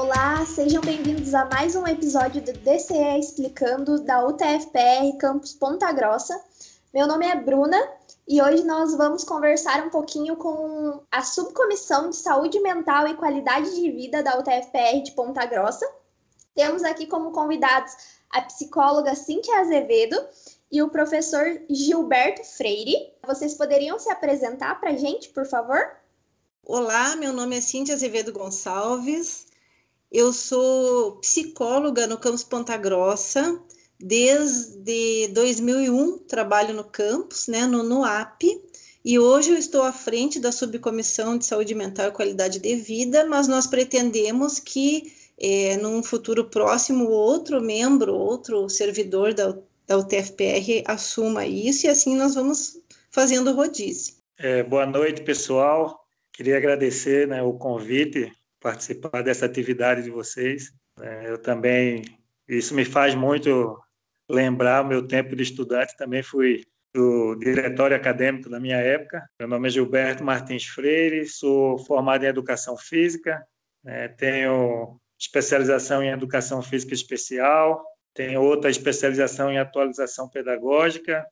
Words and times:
Olá, 0.00 0.46
sejam 0.46 0.80
bem-vindos 0.80 1.34
a 1.34 1.44
mais 1.46 1.74
um 1.74 1.84
episódio 1.84 2.40
do 2.40 2.52
DCE 2.52 3.18
Explicando 3.18 4.00
da 4.04 4.24
UTFPR 4.24 5.18
Campus 5.18 5.54
Ponta 5.54 5.90
Grossa. 5.90 6.40
Meu 6.94 7.04
nome 7.04 7.26
é 7.26 7.34
Bruna 7.34 7.76
e 8.26 8.40
hoje 8.40 8.62
nós 8.62 8.96
vamos 8.96 9.24
conversar 9.24 9.84
um 9.84 9.90
pouquinho 9.90 10.36
com 10.36 11.02
a 11.10 11.22
Subcomissão 11.22 12.10
de 12.10 12.16
Saúde 12.16 12.60
Mental 12.60 13.08
e 13.08 13.16
Qualidade 13.16 13.74
de 13.74 13.90
Vida 13.90 14.22
da 14.22 14.38
UTFPR 14.38 15.02
de 15.02 15.10
Ponta 15.16 15.44
Grossa. 15.46 15.84
Temos 16.54 16.84
aqui 16.84 17.04
como 17.04 17.32
convidados 17.32 17.92
a 18.30 18.40
psicóloga 18.42 19.16
Cíntia 19.16 19.58
Azevedo 19.58 20.16
e 20.70 20.80
o 20.80 20.90
professor 20.90 21.60
Gilberto 21.68 22.44
Freire. 22.44 23.14
Vocês 23.26 23.54
poderiam 23.54 23.98
se 23.98 24.08
apresentar 24.10 24.78
para 24.78 24.90
a 24.90 24.96
gente, 24.96 25.30
por 25.30 25.44
favor? 25.44 25.98
Olá, 26.62 27.16
meu 27.16 27.32
nome 27.32 27.58
é 27.58 27.60
Cíntia 27.60 27.96
Azevedo 27.96 28.32
Gonçalves, 28.32 29.47
eu 30.10 30.32
sou 30.32 31.16
psicóloga 31.16 32.06
no 32.06 32.18
campus 32.18 32.44
Ponta 32.44 32.76
Grossa. 32.76 33.60
Desde 34.00 35.28
2001 35.28 36.18
trabalho 36.18 36.72
no 36.72 36.84
campus, 36.84 37.48
né, 37.48 37.66
no 37.66 37.82
NUAP, 37.82 38.44
e 39.04 39.18
hoje 39.18 39.50
eu 39.50 39.56
estou 39.56 39.82
à 39.82 39.92
frente 39.92 40.38
da 40.38 40.52
subcomissão 40.52 41.36
de 41.36 41.46
saúde 41.46 41.74
mental 41.74 42.08
e 42.08 42.12
qualidade 42.12 42.60
de 42.60 42.76
vida, 42.76 43.26
mas 43.26 43.48
nós 43.48 43.66
pretendemos 43.66 44.60
que 44.60 45.12
é, 45.36 45.76
num 45.78 46.02
futuro 46.02 46.44
próximo 46.44 47.08
outro 47.08 47.60
membro, 47.60 48.14
outro 48.14 48.68
servidor 48.68 49.34
da, 49.34 49.56
da 49.86 49.98
UTFPR 49.98 50.84
assuma 50.84 51.46
isso 51.46 51.86
e 51.86 51.88
assim 51.88 52.16
nós 52.16 52.34
vamos 52.34 52.80
fazendo 53.10 53.52
rodízio. 53.52 54.14
É, 54.38 54.62
boa 54.62 54.86
noite, 54.86 55.22
pessoal. 55.22 56.04
Queria 56.32 56.56
agradecer 56.56 57.26
né, 57.26 57.42
o 57.42 57.54
convite 57.54 58.30
participar 58.60 59.22
dessa 59.22 59.46
atividade 59.46 60.02
de 60.02 60.10
vocês. 60.10 60.72
É, 61.00 61.30
eu 61.30 61.38
também, 61.38 62.02
isso 62.48 62.74
me 62.74 62.84
faz 62.84 63.14
muito 63.14 63.78
lembrar 64.28 64.84
meu 64.84 65.06
tempo 65.06 65.34
de 65.34 65.42
estudante, 65.42 65.96
também 65.96 66.22
fui 66.22 66.64
do 66.94 67.34
diretório 67.36 67.96
acadêmico 67.96 68.48
da 68.50 68.58
minha 68.58 68.78
época. 68.78 69.28
Meu 69.38 69.48
nome 69.48 69.68
é 69.68 69.70
Gilberto 69.70 70.24
Martins 70.24 70.64
Freire, 70.64 71.26
sou 71.26 71.78
formado 71.78 72.24
em 72.24 72.28
Educação 72.28 72.76
Física, 72.76 73.46
né, 73.84 74.08
tenho 74.08 74.98
especialização 75.18 76.02
em 76.02 76.10
Educação 76.10 76.62
Física 76.62 76.94
Especial, 76.94 77.84
tenho 78.14 78.42
outra 78.42 78.70
especialização 78.70 79.50
em 79.50 79.58
Atualização 79.58 80.28
Pedagógica, 80.28 81.26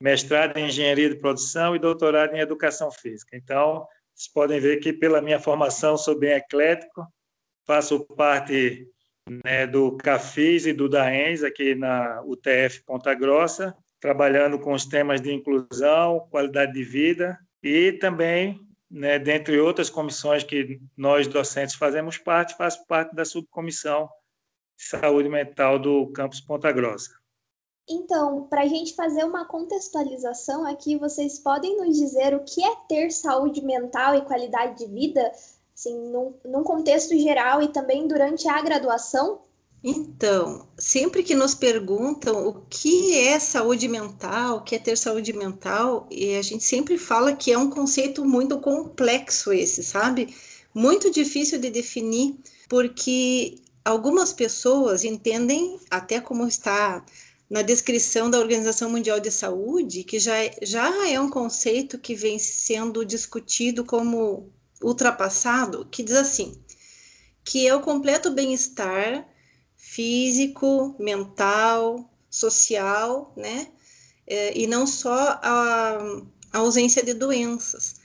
mestrado 0.00 0.56
em 0.56 0.66
Engenharia 0.66 1.08
de 1.08 1.16
Produção 1.16 1.74
e 1.74 1.78
doutorado 1.78 2.34
em 2.34 2.40
Educação 2.40 2.90
Física. 2.90 3.36
Então, 3.36 3.86
vocês 4.14 4.32
podem 4.32 4.60
ver 4.60 4.78
que, 4.78 4.92
pela 4.92 5.20
minha 5.20 5.40
formação, 5.40 5.96
sou 5.96 6.18
bem 6.18 6.32
eclético, 6.32 7.06
faço 7.66 8.04
parte 8.06 8.86
né, 9.44 9.66
do 9.66 9.96
CAFIS 9.96 10.66
e 10.66 10.72
do 10.72 10.88
DAENS, 10.88 11.42
aqui 11.42 11.74
na 11.74 12.22
UTF 12.22 12.84
Ponta 12.84 13.14
Grossa, 13.14 13.74
trabalhando 14.00 14.58
com 14.58 14.72
os 14.72 14.84
temas 14.84 15.20
de 15.20 15.32
inclusão, 15.32 16.26
qualidade 16.30 16.72
de 16.72 16.82
vida 16.82 17.38
e 17.62 17.92
também, 17.92 18.60
né, 18.90 19.18
dentre 19.18 19.58
outras 19.60 19.88
comissões 19.88 20.42
que 20.42 20.80
nós 20.96 21.26
docentes 21.28 21.76
fazemos 21.76 22.18
parte, 22.18 22.56
faço 22.56 22.84
parte 22.86 23.14
da 23.14 23.24
subcomissão 23.24 24.08
de 24.76 24.84
saúde 24.84 25.28
mental 25.28 25.78
do 25.78 26.10
campus 26.12 26.40
Ponta 26.40 26.72
Grossa. 26.72 27.21
Então, 27.88 28.46
para 28.48 28.62
a 28.62 28.66
gente 28.66 28.94
fazer 28.94 29.24
uma 29.24 29.44
contextualização 29.44 30.66
aqui, 30.66 30.96
vocês 30.96 31.38
podem 31.38 31.76
nos 31.76 31.96
dizer 31.96 32.34
o 32.34 32.44
que 32.44 32.62
é 32.62 32.74
ter 32.88 33.10
saúde 33.10 33.60
mental 33.62 34.14
e 34.14 34.22
qualidade 34.22 34.78
de 34.78 34.86
vida, 34.86 35.32
assim, 35.74 35.98
num, 36.10 36.34
num 36.44 36.62
contexto 36.62 37.18
geral 37.18 37.60
e 37.60 37.68
também 37.68 38.06
durante 38.06 38.48
a 38.48 38.62
graduação? 38.62 39.40
Então, 39.84 40.68
sempre 40.78 41.24
que 41.24 41.34
nos 41.34 41.56
perguntam 41.56 42.46
o 42.46 42.62
que 42.70 43.18
é 43.18 43.40
saúde 43.40 43.88
mental, 43.88 44.58
o 44.58 44.60
que 44.62 44.76
é 44.76 44.78
ter 44.78 44.96
saúde 44.96 45.32
mental, 45.32 46.06
e 46.08 46.36
a 46.36 46.42
gente 46.42 46.62
sempre 46.62 46.96
fala 46.96 47.34
que 47.34 47.50
é 47.50 47.58
um 47.58 47.68
conceito 47.68 48.24
muito 48.24 48.60
complexo 48.60 49.52
esse, 49.52 49.82
sabe? 49.82 50.32
Muito 50.72 51.10
difícil 51.10 51.58
de 51.58 51.68
definir, 51.68 52.38
porque 52.68 53.56
algumas 53.84 54.32
pessoas 54.32 55.02
entendem, 55.02 55.80
até 55.90 56.20
como 56.20 56.46
está 56.46 57.04
na 57.52 57.60
descrição 57.60 58.30
da 58.30 58.38
Organização 58.38 58.88
Mundial 58.88 59.20
de 59.20 59.30
Saúde, 59.30 60.04
que 60.04 60.18
já, 60.18 60.38
é, 60.38 60.56
já 60.62 61.06
é 61.06 61.20
um 61.20 61.28
conceito 61.28 61.98
que 61.98 62.14
vem 62.14 62.38
sendo 62.38 63.04
discutido 63.04 63.84
como 63.84 64.50
ultrapassado, 64.82 65.86
que 65.90 66.02
diz 66.02 66.16
assim, 66.16 66.58
que 67.44 67.68
é 67.68 67.74
o 67.74 67.82
completo 67.82 68.30
bem-estar 68.30 69.28
físico, 69.76 70.96
mental, 70.98 72.10
social, 72.30 73.34
né? 73.36 73.68
É, 74.26 74.58
e 74.58 74.66
não 74.66 74.86
só 74.86 75.38
a, 75.42 75.98
a 76.54 76.58
ausência 76.58 77.02
de 77.02 77.12
doenças. 77.12 77.96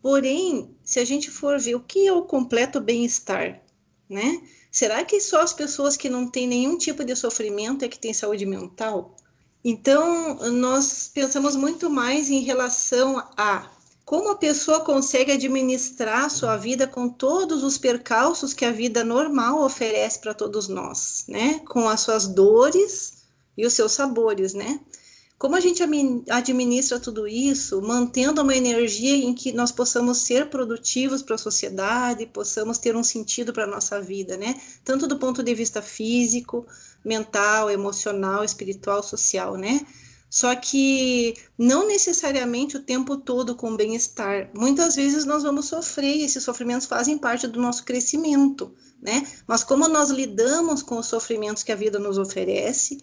Porém, 0.00 0.74
se 0.82 0.98
a 0.98 1.04
gente 1.04 1.30
for 1.30 1.60
ver 1.60 1.74
o 1.74 1.80
que 1.80 2.06
é 2.06 2.12
o 2.14 2.22
completo 2.22 2.80
bem-estar, 2.80 3.60
né? 4.08 4.40
Será 4.76 5.02
que 5.06 5.18
só 5.22 5.40
as 5.40 5.54
pessoas 5.54 5.96
que 5.96 6.10
não 6.10 6.28
têm 6.28 6.46
nenhum 6.46 6.76
tipo 6.76 7.02
de 7.02 7.16
sofrimento 7.16 7.82
é 7.82 7.88
que 7.88 7.98
têm 7.98 8.12
saúde 8.12 8.44
mental? 8.44 9.16
Então, 9.64 10.34
nós 10.52 11.10
pensamos 11.14 11.56
muito 11.56 11.88
mais 11.88 12.28
em 12.28 12.40
relação 12.40 13.26
a 13.38 13.70
como 14.04 14.28
a 14.28 14.36
pessoa 14.36 14.80
consegue 14.80 15.32
administrar 15.32 16.28
sua 16.30 16.58
vida 16.58 16.86
com 16.86 17.08
todos 17.08 17.64
os 17.64 17.78
percalços 17.78 18.52
que 18.52 18.66
a 18.66 18.70
vida 18.70 19.02
normal 19.02 19.62
oferece 19.64 20.18
para 20.18 20.34
todos 20.34 20.68
nós, 20.68 21.24
né? 21.26 21.58
Com 21.60 21.88
as 21.88 22.00
suas 22.00 22.28
dores 22.28 23.24
e 23.56 23.64
os 23.64 23.72
seus 23.72 23.92
sabores, 23.92 24.52
né? 24.52 24.78
Como 25.38 25.54
a 25.54 25.60
gente 25.60 25.82
administra 26.30 26.98
tudo 26.98 27.28
isso, 27.28 27.82
mantendo 27.82 28.40
uma 28.40 28.56
energia 28.56 29.16
em 29.16 29.34
que 29.34 29.52
nós 29.52 29.70
possamos 29.70 30.18
ser 30.18 30.48
produtivos 30.48 31.22
para 31.22 31.34
a 31.34 31.38
sociedade, 31.38 32.24
possamos 32.24 32.78
ter 32.78 32.96
um 32.96 33.04
sentido 33.04 33.52
para 33.52 33.64
a 33.64 33.66
nossa 33.66 34.00
vida, 34.00 34.38
né? 34.38 34.58
Tanto 34.82 35.06
do 35.06 35.18
ponto 35.18 35.42
de 35.42 35.54
vista 35.54 35.82
físico, 35.82 36.66
mental, 37.04 37.70
emocional, 37.70 38.44
espiritual, 38.44 39.02
social, 39.02 39.56
né? 39.56 39.86
Só 40.30 40.54
que 40.56 41.34
não 41.56 41.86
necessariamente 41.86 42.76
o 42.76 42.82
tempo 42.82 43.16
todo 43.16 43.54
com 43.54 43.76
bem-estar. 43.76 44.50
Muitas 44.54 44.96
vezes 44.96 45.24
nós 45.24 45.42
vamos 45.42 45.66
sofrer, 45.66 46.16
e 46.16 46.24
esses 46.24 46.42
sofrimentos 46.42 46.86
fazem 46.86 47.16
parte 47.16 47.46
do 47.46 47.60
nosso 47.60 47.84
crescimento, 47.84 48.74
né? 49.00 49.26
Mas 49.46 49.62
como 49.62 49.86
nós 49.86 50.10
lidamos 50.10 50.82
com 50.82 50.98
os 50.98 51.06
sofrimentos 51.06 51.62
que 51.62 51.72
a 51.72 51.76
vida 51.76 51.98
nos 51.98 52.18
oferece, 52.18 52.98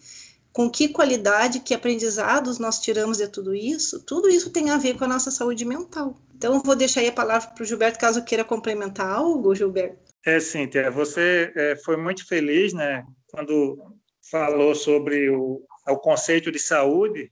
com 0.54 0.70
que 0.70 0.88
qualidade, 0.88 1.60
que 1.60 1.74
aprendizados 1.74 2.60
nós 2.60 2.80
tiramos 2.80 3.18
de 3.18 3.28
tudo 3.28 3.56
isso, 3.56 4.06
tudo 4.06 4.30
isso 4.30 4.52
tem 4.52 4.70
a 4.70 4.78
ver 4.78 4.96
com 4.96 5.04
a 5.04 5.08
nossa 5.08 5.32
saúde 5.32 5.66
mental. 5.66 6.16
Então, 6.36 6.62
vou 6.62 6.76
deixar 6.76 7.02
aí 7.02 7.08
a 7.08 7.12
palavra 7.12 7.50
para 7.50 7.64
o 7.64 7.66
Gilberto, 7.66 8.00
caso 8.00 8.24
queira 8.24 8.44
complementar 8.44 9.10
algo, 9.10 9.56
Gilberto. 9.56 10.14
É, 10.24 10.40
Cíntia, 10.40 10.92
você 10.92 11.52
é, 11.56 11.76
foi 11.78 11.98
muito 11.98 12.26
feliz, 12.28 12.72
né, 12.72 13.04
quando 13.32 13.98
falou 14.30 14.76
sobre 14.76 15.30
o, 15.32 15.66
o 15.90 15.98
conceito 15.98 16.52
de 16.52 16.60
saúde, 16.60 17.32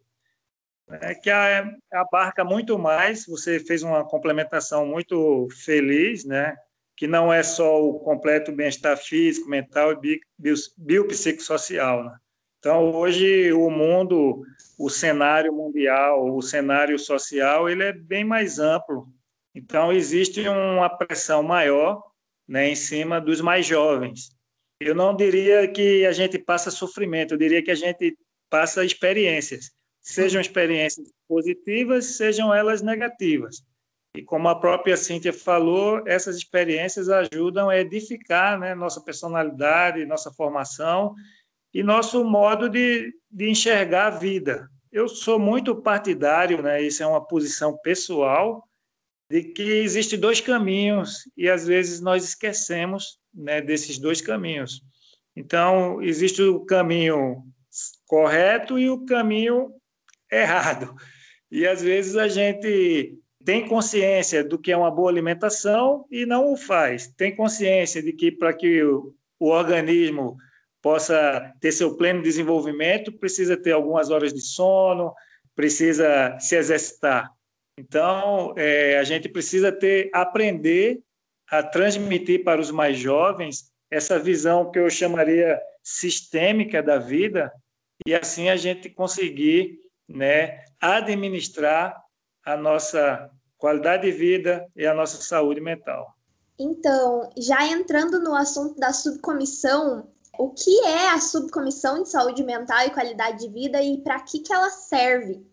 né, 0.87 1.13
que 1.13 1.29
a, 1.29 1.71
abarca 1.93 2.43
muito 2.43 2.77
mais, 2.79 3.25
você 3.27 3.59
fez 3.59 3.83
uma 3.83 4.03
complementação 4.03 4.85
muito 4.85 5.47
feliz, 5.63 6.25
né, 6.25 6.55
que 6.97 7.07
não 7.07 7.31
é 7.31 7.43
só 7.43 7.81
o 7.81 7.99
completo 7.99 8.51
bem-estar 8.51 8.97
físico, 8.97 9.47
mental 9.47 9.93
e 10.03 10.19
biopsicossocial, 10.77 12.03
né? 12.03 12.15
Então, 12.61 12.91
hoje, 12.93 13.51
o 13.53 13.71
mundo, 13.71 14.45
o 14.77 14.87
cenário 14.87 15.51
mundial, 15.51 16.31
o 16.31 16.43
cenário 16.43 16.97
social, 16.99 17.67
ele 17.67 17.81
é 17.81 17.91
bem 17.91 18.23
mais 18.23 18.59
amplo. 18.59 19.07
Então, 19.55 19.91
existe 19.91 20.47
uma 20.47 20.87
pressão 20.87 21.41
maior 21.41 22.03
né, 22.47 22.69
em 22.69 22.75
cima 22.75 23.19
dos 23.19 23.41
mais 23.41 23.65
jovens. 23.65 24.29
Eu 24.79 24.93
não 24.93 25.15
diria 25.15 25.67
que 25.67 26.05
a 26.05 26.11
gente 26.11 26.37
passa 26.37 26.69
sofrimento, 26.69 27.33
eu 27.33 27.37
diria 27.39 27.63
que 27.63 27.71
a 27.71 27.75
gente 27.75 28.15
passa 28.47 28.85
experiências, 28.85 29.71
sejam 29.99 30.39
experiências 30.39 31.11
positivas, 31.27 32.15
sejam 32.15 32.53
elas 32.53 32.83
negativas. 32.83 33.63
E 34.15 34.21
como 34.21 34.47
a 34.47 34.59
própria 34.59 34.95
Cíntia 34.95 35.33
falou, 35.33 36.07
essas 36.07 36.35
experiências 36.35 37.09
ajudam 37.09 37.69
a 37.69 37.79
edificar 37.79 38.59
né, 38.59 38.75
nossa 38.75 39.01
personalidade, 39.01 40.05
nossa 40.05 40.31
formação 40.31 41.15
e 41.73 41.83
nosso 41.83 42.23
modo 42.23 42.69
de, 42.69 43.13
de 43.29 43.49
enxergar 43.49 44.07
a 44.07 44.17
vida. 44.17 44.69
Eu 44.91 45.07
sou 45.07 45.39
muito 45.39 45.75
partidário, 45.75 46.61
né, 46.61 46.81
isso 46.81 47.01
é 47.01 47.07
uma 47.07 47.25
posição 47.25 47.77
pessoal, 47.77 48.67
de 49.29 49.43
que 49.43 49.63
existem 49.63 50.19
dois 50.19 50.41
caminhos 50.41 51.19
e 51.37 51.49
às 51.49 51.65
vezes 51.65 52.01
nós 52.01 52.23
esquecemos 52.25 53.17
né, 53.33 53.61
desses 53.61 53.97
dois 53.97 54.19
caminhos. 54.19 54.81
Então, 55.33 56.01
existe 56.01 56.41
o 56.41 56.65
caminho 56.65 57.41
correto 58.05 58.77
e 58.77 58.89
o 58.89 59.05
caminho 59.05 59.73
errado. 60.29 60.93
E 61.49 61.65
às 61.65 61.81
vezes 61.81 62.17
a 62.17 62.27
gente 62.27 63.17
tem 63.45 63.67
consciência 63.67 64.43
do 64.43 64.59
que 64.59 64.71
é 64.71 64.77
uma 64.77 64.91
boa 64.91 65.09
alimentação 65.09 66.05
e 66.11 66.25
não 66.25 66.51
o 66.51 66.57
faz. 66.57 67.07
Tem 67.07 67.35
consciência 67.35 68.03
de 68.03 68.13
que 68.13 68.31
para 68.31 68.53
que 68.53 68.83
o, 68.83 69.13
o 69.39 69.47
organismo 69.47 70.35
possa 70.81 71.53
ter 71.59 71.71
seu 71.71 71.95
pleno 71.95 72.21
desenvolvimento, 72.21 73.11
precisa 73.11 73.55
ter 73.55 73.71
algumas 73.71 74.09
horas 74.09 74.33
de 74.33 74.41
sono, 74.41 75.13
precisa 75.55 76.37
se 76.39 76.55
exercitar. 76.55 77.31
Então, 77.77 78.53
é, 78.57 78.97
a 78.97 79.03
gente 79.03 79.29
precisa 79.29 79.71
ter 79.71 80.09
aprender 80.13 80.99
a 81.49 81.61
transmitir 81.61 82.43
para 82.43 82.61
os 82.61 82.71
mais 82.71 82.97
jovens 82.97 83.71
essa 83.89 84.17
visão 84.17 84.71
que 84.71 84.79
eu 84.79 84.89
chamaria 84.89 85.59
sistêmica 85.83 86.81
da 86.81 86.97
vida 86.97 87.51
e 88.05 88.15
assim 88.15 88.49
a 88.49 88.55
gente 88.55 88.89
conseguir, 88.89 89.79
né, 90.07 90.63
administrar 90.79 92.01
a 92.43 92.57
nossa 92.57 93.29
qualidade 93.57 94.03
de 94.03 94.11
vida 94.11 94.65
e 94.75 94.85
a 94.85 94.93
nossa 94.93 95.21
saúde 95.21 95.61
mental. 95.61 96.15
Então, 96.59 97.29
já 97.37 97.65
entrando 97.67 98.19
no 98.21 98.35
assunto 98.35 98.79
da 98.79 98.93
subcomissão, 98.93 100.10
o 100.37 100.49
que 100.49 100.85
é 100.85 101.09
a 101.09 101.19
subcomissão 101.19 102.03
de 102.03 102.09
saúde 102.09 102.43
mental 102.43 102.85
e 102.85 102.89
qualidade 102.91 103.39
de 103.39 103.53
vida 103.53 103.81
e 103.81 103.97
para 103.97 104.19
que, 104.21 104.39
que 104.39 104.53
ela 104.53 104.69
serve? 104.69 105.45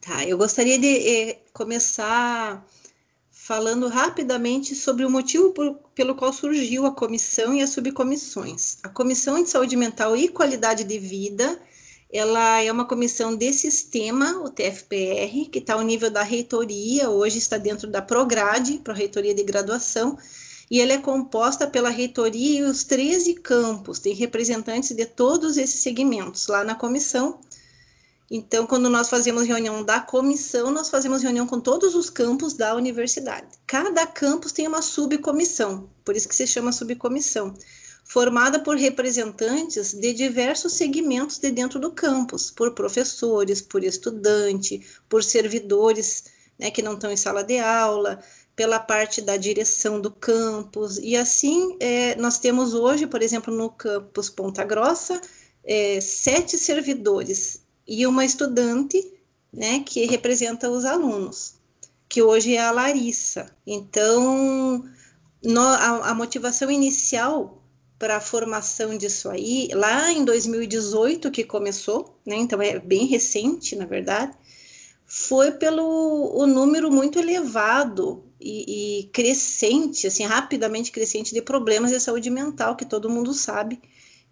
Tá, 0.00 0.24
eu 0.24 0.38
gostaria 0.38 0.78
de 0.78 1.08
eh, 1.08 1.42
começar 1.52 2.66
falando 3.50 3.88
rapidamente 3.88 4.74
sobre 4.74 5.04
o 5.04 5.10
motivo 5.10 5.50
por, 5.50 5.74
pelo 5.94 6.14
qual 6.14 6.32
surgiu 6.32 6.86
a 6.86 6.94
comissão 6.94 7.54
e 7.54 7.62
as 7.62 7.70
subcomissões. 7.70 8.78
A 8.82 8.88
Comissão 8.88 9.42
de 9.42 9.50
Saúde 9.50 9.76
Mental 9.76 10.16
e 10.16 10.28
Qualidade 10.28 10.84
de 10.84 10.98
Vida, 10.98 11.60
ela 12.12 12.62
é 12.62 12.70
uma 12.70 12.86
comissão 12.86 13.34
de 13.34 13.52
sistema, 13.52 14.40
o 14.42 14.50
TFPR, 14.50 15.48
que 15.50 15.58
está 15.58 15.74
ao 15.74 15.82
nível 15.82 16.10
da 16.10 16.22
reitoria, 16.22 17.10
hoje 17.10 17.38
está 17.38 17.58
dentro 17.58 17.88
da 17.88 18.00
Prograde, 18.00 18.78
para 18.78 18.92
a 18.92 18.96
reitoria 18.96 19.34
de 19.34 19.42
graduação, 19.42 20.16
e 20.70 20.80
ela 20.80 20.92
é 20.92 20.98
composta 20.98 21.66
pela 21.66 21.90
reitoria 21.90 22.60
e 22.60 22.62
os 22.62 22.84
13 22.84 23.34
campos, 23.34 23.98
tem 23.98 24.14
representantes 24.14 24.94
de 24.94 25.04
todos 25.04 25.56
esses 25.56 25.80
segmentos 25.80 26.46
lá 26.46 26.62
na 26.62 26.76
comissão. 26.76 27.40
Então, 28.30 28.64
quando 28.64 28.88
nós 28.88 29.08
fazemos 29.08 29.48
reunião 29.48 29.82
da 29.82 29.98
comissão, 29.98 30.70
nós 30.70 30.88
fazemos 30.88 31.22
reunião 31.22 31.48
com 31.48 31.58
todos 31.58 31.96
os 31.96 32.08
campos 32.08 32.52
da 32.52 32.76
universidade. 32.76 33.48
Cada 33.66 34.06
campus 34.06 34.52
tem 34.52 34.68
uma 34.68 34.80
subcomissão, 34.80 35.90
por 36.04 36.14
isso 36.14 36.28
que 36.28 36.36
se 36.36 36.46
chama 36.46 36.70
subcomissão, 36.70 37.52
formada 38.04 38.60
por 38.60 38.76
representantes 38.76 39.92
de 39.92 40.12
diversos 40.12 40.74
segmentos 40.74 41.38
de 41.38 41.50
dentro 41.50 41.80
do 41.80 41.90
campus, 41.90 42.52
por 42.52 42.72
professores, 42.72 43.60
por 43.60 43.82
estudante, 43.82 44.86
por 45.08 45.24
servidores 45.24 46.24
né, 46.60 46.70
que 46.70 46.82
não 46.82 46.92
estão 46.92 47.10
em 47.10 47.16
sala 47.16 47.42
de 47.42 47.58
aula, 47.58 48.22
pela 48.60 48.78
parte 48.78 49.22
da 49.22 49.38
direção 49.38 49.98
do 49.98 50.10
campus, 50.10 50.98
e 50.98 51.16
assim 51.16 51.78
é, 51.80 52.14
nós 52.16 52.38
temos 52.38 52.74
hoje, 52.74 53.06
por 53.06 53.22
exemplo, 53.22 53.56
no 53.56 53.70
campus 53.70 54.28
Ponta 54.28 54.62
Grossa, 54.64 55.18
é, 55.64 55.98
sete 55.98 56.58
servidores 56.58 57.62
e 57.88 58.06
uma 58.06 58.22
estudante, 58.22 59.14
né, 59.50 59.80
que 59.80 60.04
representa 60.04 60.68
os 60.68 60.84
alunos, 60.84 61.54
que 62.06 62.20
hoje 62.20 62.54
é 62.54 62.60
a 62.60 62.70
Larissa. 62.70 63.50
Então, 63.66 64.84
no, 65.42 65.60
a, 65.62 66.10
a 66.10 66.14
motivação 66.14 66.70
inicial 66.70 67.64
para 67.98 68.18
a 68.18 68.20
formação 68.20 68.94
disso 68.94 69.30
aí, 69.30 69.70
lá 69.72 70.12
em 70.12 70.22
2018 70.22 71.30
que 71.30 71.44
começou, 71.44 72.14
né, 72.26 72.36
então 72.36 72.60
é 72.60 72.78
bem 72.78 73.06
recente, 73.06 73.74
na 73.74 73.86
verdade, 73.86 74.36
foi 75.06 75.50
pelo 75.52 76.36
o 76.36 76.46
número 76.46 76.90
muito 76.90 77.18
elevado 77.18 78.28
e, 78.40 79.00
e, 79.00 79.04
crescente, 79.08 80.06
assim, 80.06 80.24
rapidamente 80.24 80.90
crescente 80.90 81.34
de 81.34 81.42
problemas 81.42 81.90
de 81.90 82.00
saúde 82.00 82.30
mental, 82.30 82.76
que 82.76 82.84
todo 82.84 83.10
mundo 83.10 83.34
sabe 83.34 83.80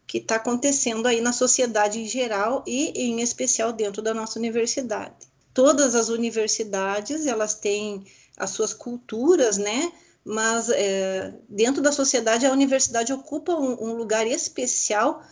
que 0.06 0.18
está 0.18 0.36
acontecendo 0.36 1.06
aí 1.06 1.20
na 1.20 1.32
sociedade 1.32 2.00
em 2.00 2.06
geral 2.06 2.64
e 2.66 2.88
em 2.96 3.20
especial 3.20 3.72
dentro 3.72 4.00
da 4.00 4.14
nossa 4.14 4.38
universidade. 4.38 5.14
Todas 5.52 5.94
as 5.94 6.08
universidades, 6.08 7.26
elas 7.26 7.54
têm 7.54 8.04
as 8.36 8.50
suas 8.50 8.72
culturas, 8.72 9.58
né? 9.58 9.92
Mas 10.24 10.70
é, 10.70 11.34
dentro 11.48 11.82
da 11.82 11.92
sociedade, 11.92 12.46
a 12.46 12.52
universidade 12.52 13.12
ocupa 13.12 13.54
um, 13.54 13.90
um 13.90 13.92
lugar 13.94 14.26
especial 14.26 15.22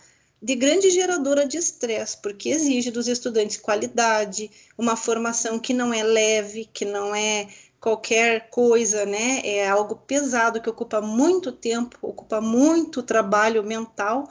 de 0.41 0.53
grande 0.53 0.91
geradora 0.91 1.47
de 1.47 1.57
estresse, 1.57 2.17
porque 2.21 2.49
exige 2.49 2.91
dos 2.91 3.07
estudantes 3.07 3.57
qualidade, 3.57 4.51
uma 4.77 4.95
formação 4.95 5.57
que 5.57 5.73
não 5.73 5.91
é 5.91 6.03
leve, 6.03 6.69
que 6.71 6.85
não 6.85 7.15
é 7.15 7.47
qualquer 7.79 8.49
coisa, 8.49 9.05
né? 9.05 9.41
É 9.43 9.67
algo 9.67 9.95
pesado 9.95 10.61
que 10.61 10.69
ocupa 10.69 11.01
muito 11.01 11.51
tempo, 11.51 11.97
ocupa 12.01 12.41
muito 12.41 13.03
trabalho 13.03 13.63
mental, 13.63 14.27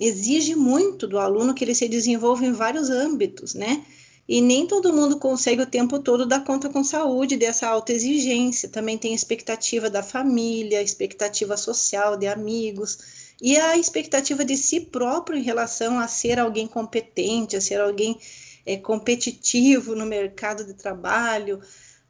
exige 0.00 0.54
muito 0.54 1.06
do 1.06 1.18
aluno 1.18 1.54
que 1.54 1.64
ele 1.64 1.74
se 1.74 1.88
desenvolva 1.88 2.44
em 2.44 2.52
vários 2.52 2.90
âmbitos, 2.90 3.54
né? 3.54 3.84
E 4.26 4.40
nem 4.40 4.66
todo 4.66 4.92
mundo 4.92 5.18
consegue 5.18 5.60
o 5.62 5.66
tempo 5.66 5.98
todo 5.98 6.24
dar 6.24 6.44
conta 6.44 6.70
com 6.70 6.82
saúde 6.82 7.36
dessa 7.36 7.68
alta 7.68 7.92
exigência. 7.92 8.70
Também 8.70 8.96
tem 8.96 9.14
expectativa 9.14 9.90
da 9.90 10.02
família, 10.02 10.82
expectativa 10.82 11.58
social, 11.58 12.16
de 12.16 12.26
amigos, 12.26 12.98
e 13.40 13.58
a 13.58 13.76
expectativa 13.76 14.42
de 14.42 14.56
si 14.56 14.80
próprio 14.80 15.38
em 15.38 15.42
relação 15.42 15.98
a 15.98 16.08
ser 16.08 16.38
alguém 16.38 16.66
competente, 16.66 17.56
a 17.56 17.60
ser 17.60 17.80
alguém 17.80 18.18
é, 18.64 18.78
competitivo 18.78 19.94
no 19.94 20.06
mercado 20.06 20.64
de 20.64 20.72
trabalho, 20.72 21.60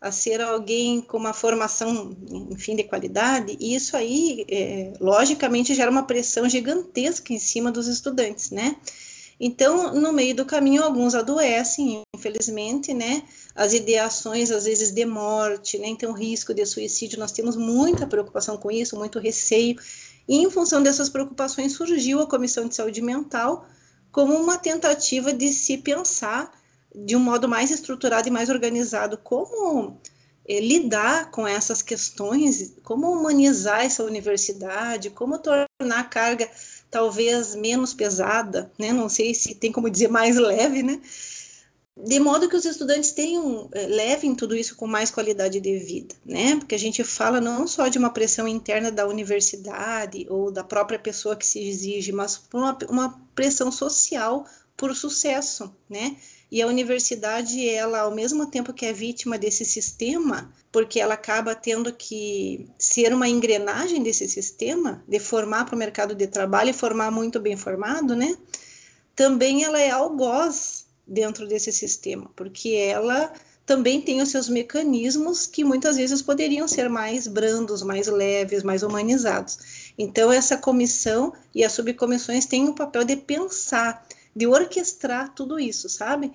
a 0.05 0.13
ser 0.13 0.43
alguém 0.43 1.01
com 1.01 1.17
uma 1.17 1.33
formação, 1.33 2.15
enfim, 2.51 2.77
de 2.77 2.85
qualidade, 2.85 3.57
e 3.59 3.75
isso 3.75 3.97
aí, 3.97 4.45
é, 4.51 4.93
logicamente, 5.01 5.75
gera 5.75 5.91
uma 5.91 6.03
pressão 6.03 6.47
gigantesca 6.47 7.33
em 7.33 7.39
cima 7.39 7.73
dos 7.73 7.89
estudantes, 7.89 8.51
né? 8.51 8.77
Então, 9.41 9.95
no 9.95 10.13
meio 10.13 10.37
do 10.37 10.45
caminho, 10.45 10.83
alguns 10.83 11.15
adoecem, 11.15 12.03
infelizmente, 12.15 12.93
né? 12.93 13.23
As 13.55 13.73
ideações, 13.73 14.51
às 14.51 14.65
vezes, 14.67 14.91
de 14.91 15.07
morte, 15.07 15.79
né? 15.79 15.89
Então, 15.89 16.13
risco 16.13 16.53
de 16.53 16.67
suicídio, 16.67 17.19
nós 17.19 17.33
temos 17.33 17.57
muita 17.57 18.07
preocupação 18.07 18.59
com 18.59 18.71
isso, 18.71 18.99
muito 18.99 19.19
receio. 19.19 19.75
E, 20.29 20.37
em 20.37 20.51
função 20.51 20.83
dessas 20.83 21.09
preocupações, 21.09 21.73
surgiu 21.73 22.21
a 22.21 22.27
Comissão 22.27 22.69
de 22.69 22.75
Saúde 22.75 23.01
Mental 23.01 23.67
como 24.13 24.35
uma 24.35 24.59
tentativa 24.59 25.33
de 25.33 25.51
se 25.51 25.79
pensar 25.79 26.53
de 26.95 27.17
um 27.17 27.21
modo 27.21 27.49
mais 27.49 27.71
estruturado 27.71 28.29
e 28.29 28.31
mais 28.31 28.49
organizado 28.49 29.19
como 29.19 29.99
eh, 30.47 30.61
lidar 30.61 31.31
com 31.31 31.47
essas 31.47 31.83
questões, 31.83 32.75
como 32.83 33.11
humanizar 33.11 33.85
essa 33.85 34.05
universidade, 34.05 35.11
como 35.11 35.39
tornar 35.39 35.69
a 35.99 36.05
carga 36.05 36.49
talvez 36.91 37.55
menos 37.57 37.93
pesada, 37.93 38.71
né? 38.79 38.93
Não 38.93 39.09
sei 39.09 39.35
se 39.35 39.55
tem 39.55 39.73
como 39.73 39.91
dizer 39.91 40.09
mais 40.09 40.37
leve, 40.37 40.83
né? 40.83 41.01
De 41.97 42.19
modo 42.19 42.49
que 42.49 42.57
os 42.57 42.65
estudantes 42.65 43.13
tenham, 43.13 43.69
eh, 43.73 43.87
levem 43.87 44.35
tudo 44.35 44.55
isso 44.57 44.77
com 44.77 44.87
mais 44.87 45.11
qualidade 45.11 45.61
de 45.61 45.79
vida, 45.79 46.15
né? 46.25 46.57
Porque 46.57 46.75
a 46.75 46.79
gente 46.79 47.03
fala 47.05 47.41
não 47.41 47.67
só 47.67 47.89
de 47.89 47.99
uma 47.99 48.11
pressão 48.11 48.47
interna 48.49 48.91
da 48.93 49.07
universidade 49.07 50.27
ou 50.29 50.51
da 50.51 50.63
própria 50.65 50.99
pessoa 50.99 51.37
que 51.37 51.47
se 51.47 51.61
exige, 51.61 52.13
mas 52.13 52.43
uma, 52.53 52.77
uma 52.89 53.21
pressão 53.35 53.71
social 53.73 54.45
por 54.77 54.95
sucesso, 54.95 55.75
né? 55.89 56.17
E 56.55 56.63
a 56.63 56.69
universidade, 56.69 57.69
ela, 57.69 58.03
ao 58.03 58.15
mesmo 58.15 58.47
tempo 58.47 58.73
que 58.73 58.87
é 58.87 58.93
vítima 58.93 59.37
desse 59.37 59.65
sistema, 59.65 60.53
porque 60.71 61.01
ela 61.01 61.15
acaba 61.15 61.53
tendo 61.53 61.93
que 61.93 62.71
ser 62.79 63.13
uma 63.13 63.29
engrenagem 63.29 64.01
desse 64.01 64.29
sistema, 64.29 65.03
de 65.09 65.19
formar 65.19 65.65
para 65.65 65.75
o 65.75 65.79
mercado 65.79 66.15
de 66.15 66.29
trabalho 66.29 66.71
e 66.71 66.73
formar 66.73 67.11
muito 67.11 67.41
bem 67.41 67.57
formado, 67.57 68.15
né? 68.15 68.39
Também 69.17 69.65
ela 69.65 69.81
é 69.81 69.91
algoz 69.91 70.87
dentro 71.05 71.49
desse 71.49 71.73
sistema, 71.73 72.31
porque 72.37 72.69
ela 72.69 73.33
também 73.67 74.01
tem 74.01 74.23
os 74.23 74.29
seus 74.29 74.49
mecanismos 74.49 75.49
que 75.49 75.65
muitas 75.65 75.97
vezes 75.97 76.23
poderiam 76.23 76.69
ser 76.69 76.89
mais 76.89 77.27
brandos, 77.27 77.83
mais 77.83 78.07
leves, 78.07 78.63
mais 78.63 78.85
humanizados. 78.85 79.93
Então, 79.99 80.31
essa 80.31 80.57
comissão 80.57 81.33
e 81.53 81.65
as 81.65 81.73
subcomissões 81.73 82.47
têm 82.47 82.69
o 82.69 82.75
papel 82.75 83.03
de 83.03 83.17
pensar 83.17 84.07
de 84.35 84.47
orquestrar 84.47 85.35
tudo 85.35 85.59
isso, 85.59 85.89
sabe? 85.89 86.33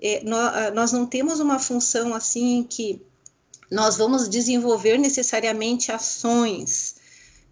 É, 0.00 0.22
nós, 0.24 0.74
nós 0.74 0.92
não 0.92 1.06
temos 1.06 1.40
uma 1.40 1.58
função 1.58 2.14
assim 2.14 2.66
que 2.68 3.00
nós 3.70 3.96
vamos 3.96 4.28
desenvolver 4.28 4.98
necessariamente 4.98 5.90
ações, 5.90 6.96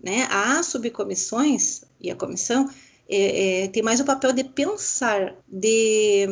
né? 0.03 0.29
As 0.31 0.67
subcomissões 0.67 1.83
e 2.01 2.11
a 2.11 2.17
comissão 2.17 2.69
é, 3.09 3.65
é, 3.65 3.69
tem 3.69 3.83
mais 3.83 4.01
o 4.01 4.05
papel 4.05 4.33
de 4.33 4.45
pensar, 4.45 5.35
de 5.49 6.27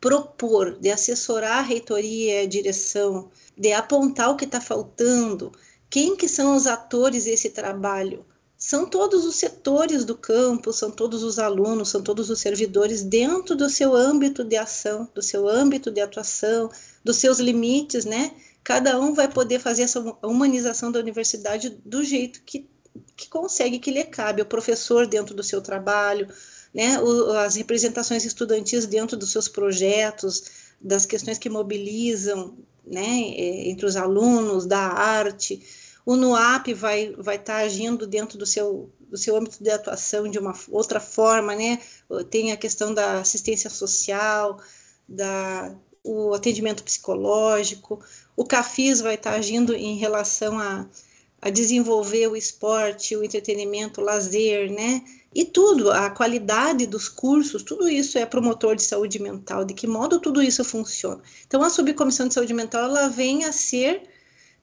propor, 0.00 0.78
de 0.78 0.90
assessorar 0.90 1.58
a 1.58 1.62
reitoria 1.62 2.42
a 2.42 2.46
direção, 2.46 3.30
de 3.56 3.72
apontar 3.72 4.30
o 4.30 4.36
que 4.36 4.44
está 4.44 4.60
faltando, 4.60 5.52
quem 5.90 6.16
que 6.16 6.28
são 6.28 6.54
os 6.54 6.66
atores 6.66 7.24
desse 7.24 7.50
trabalho, 7.50 8.24
são 8.58 8.84
todos 8.84 9.24
os 9.24 9.36
setores 9.36 10.04
do 10.04 10.16
campo, 10.16 10.72
são 10.72 10.90
todos 10.90 11.22
os 11.22 11.38
alunos, 11.38 11.88
são 11.88 12.02
todos 12.02 12.28
os 12.28 12.40
servidores 12.40 13.02
dentro 13.02 13.54
do 13.54 13.70
seu 13.70 13.94
âmbito 13.94 14.44
de 14.44 14.56
ação, 14.56 15.08
do 15.14 15.22
seu 15.22 15.48
âmbito 15.48 15.90
de 15.90 16.00
atuação, 16.00 16.68
dos 17.04 17.16
seus 17.16 17.38
limites, 17.38 18.04
né? 18.04 18.32
cada 18.68 19.00
um 19.00 19.14
vai 19.14 19.26
poder 19.28 19.60
fazer 19.60 19.84
essa 19.84 19.98
humanização 20.22 20.92
da 20.92 20.98
universidade 21.00 21.80
do 21.86 22.04
jeito 22.04 22.42
que, 22.44 22.68
que 23.16 23.26
consegue, 23.26 23.78
que 23.78 23.90
lhe 23.90 24.04
cabe. 24.04 24.42
O 24.42 24.44
professor 24.44 25.06
dentro 25.06 25.34
do 25.34 25.42
seu 25.42 25.62
trabalho, 25.62 26.28
né, 26.74 27.00
o, 27.00 27.30
as 27.32 27.56
representações 27.56 28.26
estudantis 28.26 28.84
dentro 28.84 29.16
dos 29.16 29.32
seus 29.32 29.48
projetos, 29.48 30.50
das 30.78 31.06
questões 31.06 31.38
que 31.38 31.48
mobilizam 31.48 32.58
né, 32.86 33.20
é, 33.36 33.70
entre 33.70 33.86
os 33.86 33.96
alunos, 33.96 34.66
da 34.66 34.80
arte. 34.80 35.62
O 36.08 36.16
NUAP 36.16 36.72
vai 36.72 37.14
vai 37.18 37.36
estar 37.36 37.58
tá 37.58 37.58
agindo 37.58 38.06
dentro 38.06 38.38
do 38.38 38.46
seu 38.46 38.90
do 38.98 39.18
seu 39.18 39.36
âmbito 39.36 39.62
de 39.62 39.68
atuação 39.68 40.26
de 40.26 40.38
uma 40.38 40.54
outra 40.70 41.00
forma, 41.00 41.54
né? 41.54 41.78
Tem 42.30 42.50
a 42.50 42.56
questão 42.56 42.94
da 42.94 43.20
assistência 43.20 43.68
social, 43.68 44.58
da 45.06 45.76
o 46.02 46.32
atendimento 46.32 46.82
psicológico. 46.82 48.02
O 48.34 48.42
CAFIS 48.42 49.02
vai 49.02 49.16
estar 49.16 49.32
tá 49.32 49.36
agindo 49.36 49.74
em 49.74 49.98
relação 49.98 50.58
a, 50.58 50.88
a 51.42 51.50
desenvolver 51.50 52.26
o 52.28 52.36
esporte, 52.36 53.14
o 53.14 53.22
entretenimento, 53.22 54.00
o 54.00 54.04
lazer, 54.04 54.72
né? 54.72 55.04
E 55.34 55.44
tudo, 55.44 55.92
a 55.92 56.08
qualidade 56.08 56.86
dos 56.86 57.06
cursos, 57.06 57.62
tudo 57.62 57.86
isso 57.86 58.16
é 58.16 58.24
promotor 58.24 58.74
de 58.74 58.82
saúde 58.82 59.18
mental, 59.20 59.62
de 59.62 59.74
que 59.74 59.86
modo 59.86 60.18
tudo 60.20 60.42
isso 60.42 60.64
funciona. 60.64 61.20
Então, 61.46 61.62
a 61.62 61.68
subcomissão 61.68 62.28
de 62.28 62.32
saúde 62.32 62.54
mental, 62.54 62.84
ela 62.84 63.08
vem 63.08 63.44
a 63.44 63.52
ser, 63.52 64.04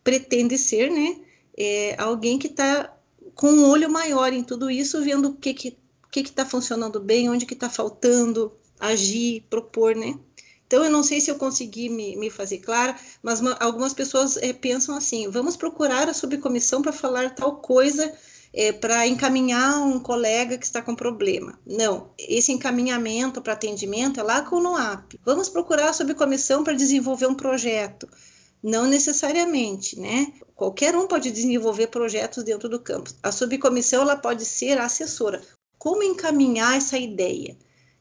pretende 0.04 0.58
ser, 0.58 0.90
né, 0.90 1.20
é, 1.58 1.96
alguém 1.98 2.38
que 2.38 2.48
está 2.48 2.94
com 3.34 3.52
um 3.52 3.70
olho 3.70 3.90
maior 3.90 4.34
em 4.34 4.44
tudo 4.44 4.70
isso, 4.70 5.02
vendo 5.02 5.30
o 5.30 5.36
que 5.36 5.54
que 5.54 5.78
que 6.12 6.22
está 6.22 6.46
funcionando 6.46 7.00
bem, 7.00 7.30
onde 7.30 7.46
que 7.46 7.54
está 7.54 7.70
faltando, 7.70 8.54
agir, 8.80 9.46
propor, 9.50 9.96
né? 9.96 10.18
Então, 10.68 10.84
eu 10.84 10.90
não 10.90 11.04
sei 11.04 11.22
se 11.22 11.30
eu 11.30 11.36
consegui 11.36 11.90
me, 11.90 12.16
me 12.16 12.30
fazer 12.30 12.60
clara, 12.60 12.96
mas 13.22 13.40
uma, 13.40 13.54
algumas 13.60 13.94
pessoas 13.94 14.38
é, 14.38 14.52
pensam 14.52 14.96
assim: 14.96 15.30
vamos 15.30 15.56
procurar 15.56 16.10
a 16.10 16.14
subcomissão 16.14 16.82
para 16.82 16.92
falar 16.92 17.36
tal 17.36 17.58
coisa 17.58 18.14
é, 18.54 18.72
para 18.72 19.06
encaminhar 19.06 19.80
um 19.82 20.00
colega 20.00 20.58
que 20.58 20.66
está 20.66 20.82
com 20.82 20.96
problema. 20.96 21.60
Não, 21.66 22.10
esse 22.18 22.52
encaminhamento 22.52 23.42
para 23.42 23.54
atendimento 23.54 24.20
é 24.20 24.24
lá 24.24 24.42
com 24.42 24.56
o 24.56 24.64
NUAP. 24.64 25.20
Vamos 25.24 25.50
procurar 25.50 25.90
a 25.90 25.94
subcomissão 25.94 26.64
para 26.64 26.74
desenvolver 26.74 27.28
um 27.28 27.36
projeto. 27.36 28.08
Não 28.66 28.88
necessariamente, 28.88 30.00
né? 30.00 30.34
Qualquer 30.56 30.96
um 30.96 31.06
pode 31.06 31.30
desenvolver 31.30 31.86
projetos 31.86 32.44
dentro 32.44 32.68
do 32.68 32.80
campus. 32.80 33.16
A 33.22 33.32
subcomissão 33.32 34.02
ela 34.02 34.16
pode 34.16 34.44
ser 34.44 34.80
assessora. 34.80 35.40
Como 35.78 36.02
encaminhar 36.02 36.76
essa 36.76 36.98
ideia? 36.98 37.56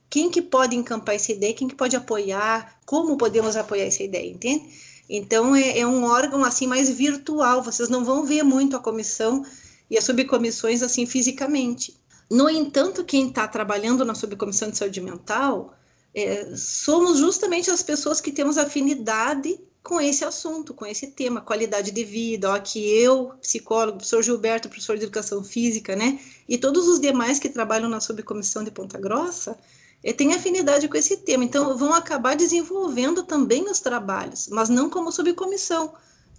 Quem 0.08 0.30
que 0.30 0.40
pode 0.40 0.74
encampar 0.74 1.16
essa 1.16 1.32
ideia? 1.32 1.52
Quem 1.52 1.68
que 1.68 1.74
pode 1.74 1.94
apoiar? 1.94 2.80
Como 2.86 3.18
podemos 3.18 3.56
apoiar 3.56 3.84
essa 3.84 4.02
ideia, 4.02 4.30
entende? 4.30 4.70
Então 5.06 5.54
é, 5.54 5.80
é 5.80 5.86
um 5.86 6.02
órgão 6.04 6.42
assim 6.42 6.66
mais 6.66 6.88
virtual. 6.88 7.62
Vocês 7.62 7.90
não 7.90 8.02
vão 8.02 8.24
ver 8.24 8.42
muito 8.42 8.74
a 8.74 8.80
comissão 8.80 9.44
e 9.90 9.98
as 9.98 10.04
subcomissões 10.04 10.82
assim 10.82 11.04
fisicamente. 11.04 11.94
No 12.30 12.48
entanto, 12.48 13.04
quem 13.04 13.28
está 13.28 13.46
trabalhando 13.46 14.02
na 14.02 14.14
subcomissão 14.14 14.70
de 14.70 14.78
saúde 14.78 15.02
mental 15.02 15.74
é, 16.14 16.56
somos 16.56 17.18
justamente 17.18 17.70
as 17.70 17.82
pessoas 17.82 18.18
que 18.18 18.32
temos 18.32 18.56
afinidade 18.56 19.60
com 19.84 20.00
esse 20.00 20.24
assunto, 20.24 20.72
com 20.72 20.86
esse 20.86 21.08
tema, 21.08 21.42
qualidade 21.42 21.90
de 21.90 22.04
vida, 22.04 22.50
ó, 22.50 22.58
que 22.58 22.80
eu, 22.80 23.34
psicólogo, 23.42 23.98
professor 23.98 24.22
Gilberto, 24.22 24.68
professor 24.68 24.96
de 24.96 25.04
educação 25.04 25.44
física, 25.44 25.94
né, 25.94 26.18
e 26.48 26.56
todos 26.56 26.88
os 26.88 26.98
demais 26.98 27.38
que 27.38 27.50
trabalham 27.50 27.88
na 27.88 28.00
subcomissão 28.00 28.64
de 28.64 28.70
Ponta 28.70 28.98
Grossa, 28.98 29.58
é, 30.02 30.12
têm 30.12 30.32
afinidade 30.32 30.88
com 30.88 30.96
esse 30.96 31.18
tema, 31.18 31.44
então 31.44 31.76
vão 31.76 31.92
acabar 31.92 32.34
desenvolvendo 32.34 33.24
também 33.24 33.70
os 33.70 33.78
trabalhos, 33.78 34.48
mas 34.48 34.70
não 34.70 34.88
como 34.88 35.12
subcomissão, 35.12 35.92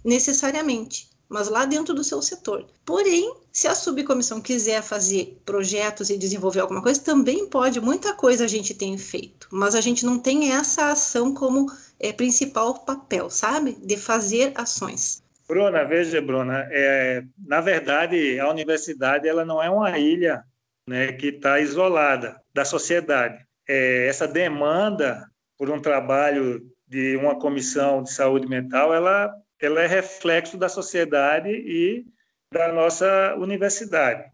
necessariamente 0.04 1.08
mas 1.28 1.48
lá 1.48 1.64
dentro 1.64 1.94
do 1.94 2.04
seu 2.04 2.22
setor. 2.22 2.66
Porém, 2.84 3.34
se 3.52 3.66
a 3.66 3.74
subcomissão 3.74 4.40
quiser 4.40 4.82
fazer 4.82 5.38
projetos 5.44 6.10
e 6.10 6.18
desenvolver 6.18 6.60
alguma 6.60 6.82
coisa, 6.82 7.02
também 7.02 7.46
pode, 7.46 7.80
muita 7.80 8.12
coisa 8.12 8.44
a 8.44 8.48
gente 8.48 8.74
tem 8.74 8.96
feito, 8.96 9.48
mas 9.50 9.74
a 9.74 9.80
gente 9.80 10.04
não 10.04 10.18
tem 10.18 10.52
essa 10.52 10.90
ação 10.90 11.34
como 11.34 11.66
é, 11.98 12.12
principal 12.12 12.84
papel, 12.84 13.30
sabe? 13.30 13.76
De 13.82 13.96
fazer 13.96 14.52
ações. 14.54 15.22
Bruna, 15.48 15.84
veja, 15.84 16.20
Bruna, 16.20 16.66
é, 16.70 17.22
na 17.38 17.60
verdade, 17.60 18.38
a 18.40 18.50
universidade 18.50 19.28
ela 19.28 19.44
não 19.44 19.62
é 19.62 19.70
uma 19.70 19.96
ilha 19.96 20.42
né, 20.88 21.12
que 21.12 21.28
está 21.28 21.60
isolada 21.60 22.40
da 22.52 22.64
sociedade. 22.64 23.44
É, 23.68 24.06
essa 24.08 24.26
demanda 24.26 25.24
por 25.56 25.70
um 25.70 25.80
trabalho 25.80 26.60
de 26.86 27.16
uma 27.16 27.38
comissão 27.38 28.02
de 28.02 28.12
saúde 28.12 28.46
mental, 28.46 28.94
ela 28.94 29.32
ela 29.66 29.82
é 29.82 29.86
reflexo 29.86 30.56
da 30.56 30.68
sociedade 30.68 31.50
e 31.50 32.04
da 32.52 32.72
nossa 32.72 33.34
universidade. 33.36 34.24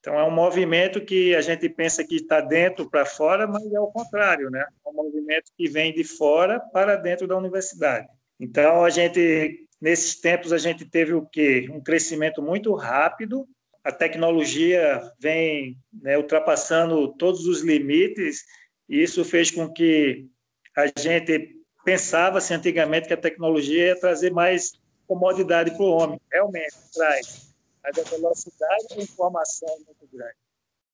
Então, 0.00 0.18
é 0.18 0.24
um 0.24 0.30
movimento 0.30 1.04
que 1.04 1.34
a 1.34 1.42
gente 1.42 1.68
pensa 1.68 2.02
que 2.02 2.16
está 2.16 2.40
dentro 2.40 2.88
para 2.88 3.04
fora, 3.04 3.46
mas 3.46 3.70
é 3.70 3.78
o 3.78 3.88
contrário, 3.88 4.50
né? 4.50 4.66
É 4.84 4.88
um 4.88 4.94
movimento 4.94 5.52
que 5.56 5.68
vem 5.68 5.92
de 5.92 6.04
fora 6.04 6.58
para 6.58 6.96
dentro 6.96 7.26
da 7.26 7.36
universidade. 7.36 8.08
Então, 8.38 8.82
a 8.82 8.88
gente, 8.88 9.66
nesses 9.78 10.18
tempos, 10.18 10.54
a 10.54 10.58
gente 10.58 10.86
teve 10.86 11.12
o 11.12 11.26
quê? 11.26 11.68
Um 11.70 11.82
crescimento 11.82 12.40
muito 12.40 12.74
rápido, 12.74 13.46
a 13.84 13.92
tecnologia 13.92 15.02
vem 15.18 15.76
né, 15.92 16.16
ultrapassando 16.16 17.14
todos 17.16 17.46
os 17.46 17.60
limites, 17.60 18.44
e 18.88 19.02
isso 19.02 19.22
fez 19.22 19.50
com 19.50 19.70
que 19.70 20.26
a 20.74 20.86
gente 20.98 21.60
pensava-se 21.84 22.54
antigamente 22.54 23.08
que 23.08 23.14
a 23.14 23.18
tecnologia 23.18 23.88
ia 23.88 24.00
trazer 24.00 24.32
mais 24.32 24.79
comodidade 25.10 25.72
para 25.72 25.82
o 25.82 25.90
homem. 25.90 26.20
Realmente 26.30 26.76
traz, 26.94 27.52
mas 27.82 27.98
a 27.98 28.02
velocidade 28.02 28.86
de 28.94 29.02
informação 29.02 29.68
é 29.68 29.84
muito 29.84 30.08
grande. 30.12 30.36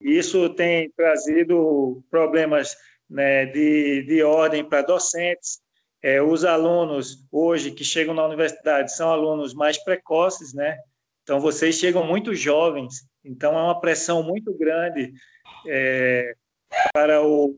Isso 0.01 0.49
tem 0.51 0.91
trazido 0.91 2.03
problemas 2.11 2.75
né, 3.11 3.45
de, 3.45 4.05
de 4.05 4.23
ordem 4.23 4.67
para 4.67 4.81
docentes. 4.81 5.61
É, 6.03 6.23
os 6.23 6.47
alunos 6.47 7.27
hoje 7.31 7.71
que 7.71 7.85
chegam 7.85 8.15
na 8.15 8.25
universidade 8.25 8.95
são 8.95 9.11
alunos 9.11 9.53
mais 9.53 9.77
precoces, 9.77 10.55
né? 10.55 10.79
Então 11.23 11.39
vocês 11.39 11.75
chegam 11.75 12.07
muito 12.07 12.35
jovens, 12.35 13.07
então 13.25 13.59
é 13.59 13.63
uma 13.63 13.81
pressão 13.81 14.23
muito 14.23 14.57
grande 14.57 15.13
é, 15.67 16.35
para 16.95 17.23
o, 17.23 17.55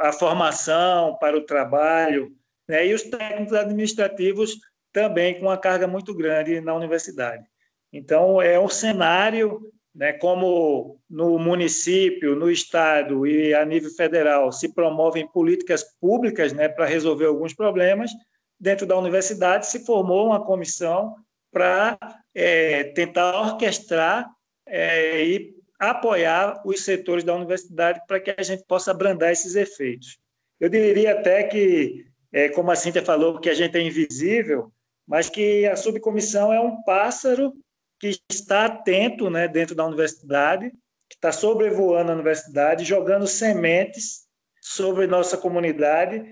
a 0.00 0.12
formação, 0.12 1.16
para 1.20 1.36
o 1.36 1.44
trabalho, 1.44 2.34
né? 2.66 2.86
e 2.86 2.94
os 2.94 3.02
técnicos 3.02 3.52
administrativos 3.52 4.56
também 4.92 5.38
com 5.38 5.46
uma 5.46 5.58
carga 5.58 5.86
muito 5.86 6.14
grande 6.14 6.60
na 6.60 6.74
universidade. 6.74 7.44
Então, 7.92 8.40
é 8.40 8.58
um 8.58 8.68
cenário, 8.68 9.60
né, 9.94 10.12
como 10.12 11.00
no 11.08 11.38
município, 11.38 12.36
no 12.36 12.50
estado 12.50 13.26
e 13.26 13.54
a 13.54 13.64
nível 13.64 13.90
federal 13.90 14.52
se 14.52 14.72
promovem 14.72 15.26
políticas 15.26 15.84
públicas 16.00 16.52
né, 16.52 16.68
para 16.68 16.86
resolver 16.86 17.26
alguns 17.26 17.54
problemas, 17.54 18.10
dentro 18.58 18.86
da 18.86 18.96
universidade 18.96 19.66
se 19.66 19.84
formou 19.84 20.26
uma 20.26 20.44
comissão 20.44 21.16
para 21.50 21.98
é, 22.34 22.84
tentar 22.84 23.40
orquestrar 23.40 24.28
é, 24.66 25.24
e 25.24 25.54
apoiar 25.78 26.62
os 26.64 26.84
setores 26.84 27.24
da 27.24 27.34
universidade 27.34 28.00
para 28.06 28.20
que 28.20 28.34
a 28.36 28.42
gente 28.42 28.64
possa 28.66 28.90
abrandar 28.90 29.32
esses 29.32 29.56
efeitos. 29.56 30.18
Eu 30.60 30.68
diria 30.68 31.12
até 31.12 31.42
que 31.44 32.06
é, 32.32 32.48
como 32.50 32.70
a 32.70 32.76
Cíntia 32.76 33.02
falou, 33.02 33.40
que 33.40 33.50
a 33.50 33.54
gente 33.54 33.76
é 33.76 33.80
invisível, 33.80 34.70
mas 35.10 35.28
que 35.28 35.66
a 35.66 35.74
subcomissão 35.74 36.52
é 36.52 36.60
um 36.60 36.80
pássaro 36.84 37.52
que 37.98 38.16
está 38.30 38.66
atento 38.66 39.28
né, 39.28 39.48
dentro 39.48 39.74
da 39.74 39.84
universidade, 39.84 40.70
que 41.08 41.16
está 41.16 41.32
sobrevoando 41.32 42.12
a 42.12 42.14
universidade, 42.14 42.84
jogando 42.84 43.26
sementes 43.26 44.28
sobre 44.62 45.08
nossa 45.08 45.36
comunidade 45.36 46.24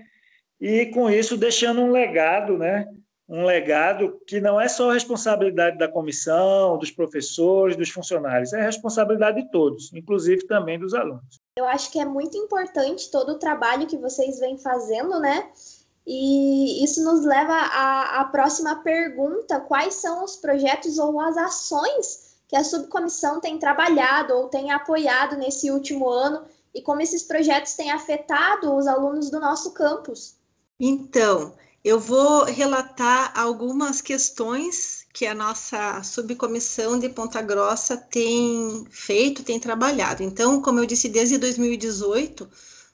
e, 0.61 0.87
com 0.87 1.11
isso, 1.11 1.37
deixando 1.37 1.81
um 1.81 1.91
legado, 1.91 2.57
né? 2.57 2.87
um 3.29 3.45
legado 3.45 4.19
que 4.27 4.41
não 4.41 4.61
é 4.61 4.69
só 4.69 4.91
responsabilidade 4.91 5.77
da 5.77 5.89
comissão, 5.89 6.79
dos 6.79 6.93
professores, 6.93 7.77
dos 7.77 7.91
funcionários, 7.91 8.53
é 8.53 8.63
responsabilidade 8.63 9.43
de 9.43 9.51
todos, 9.51 9.93
inclusive 9.93 10.47
também 10.47 10.79
dos 10.79 10.95
alunos. 10.95 11.41
Eu 11.59 11.67
acho 11.67 11.91
que 11.91 11.99
é 11.99 12.05
muito 12.05 12.39
importante 12.39 13.11
todo 13.11 13.33
o 13.33 13.39
trabalho 13.39 13.89
que 13.89 13.99
vocês 13.99 14.39
vêm 14.39 14.57
fazendo, 14.57 15.21
né? 15.21 15.51
E 16.11 16.83
isso 16.83 17.05
nos 17.05 17.23
leva 17.23 17.53
à, 17.53 18.21
à 18.21 18.25
próxima 18.25 18.77
pergunta: 18.77 19.61
quais 19.61 19.93
são 19.97 20.25
os 20.25 20.37
projetos 20.37 20.99
ou 20.99 21.21
as 21.21 21.37
ações 21.37 22.39
que 22.49 22.57
a 22.57 22.65
subcomissão 22.65 23.41
tem 23.41 23.59
trabalhado 23.59 24.33
ou 24.33 24.49
tem 24.49 24.71
apoiado 24.71 25.37
nesse 25.37 25.71
último 25.71 26.09
ano 26.09 26.47
e 26.75 26.81
como 26.81 27.03
esses 27.03 27.23
projetos 27.23 27.75
têm 27.75 27.91
afetado 27.91 28.75
os 28.75 28.87
alunos 28.87 29.29
do 29.29 29.39
nosso 29.39 29.73
campus? 29.73 30.37
Então, 30.81 31.53
eu 31.85 32.01
vou 32.01 32.45
relatar 32.45 33.39
algumas 33.39 34.01
questões 34.01 35.07
que 35.13 35.27
a 35.27 35.35
nossa 35.35 36.03
subcomissão 36.03 36.99
de 36.99 37.11
Ponta 37.11 37.43
Grossa 37.43 37.99
tem 37.99 38.87
feito, 38.89 39.45
tem 39.45 39.61
trabalhado. 39.61 40.23
Então, 40.23 40.63
como 40.63 40.79
eu 40.79 40.87
disse, 40.87 41.07
desde 41.07 41.37
2018, 41.37 42.49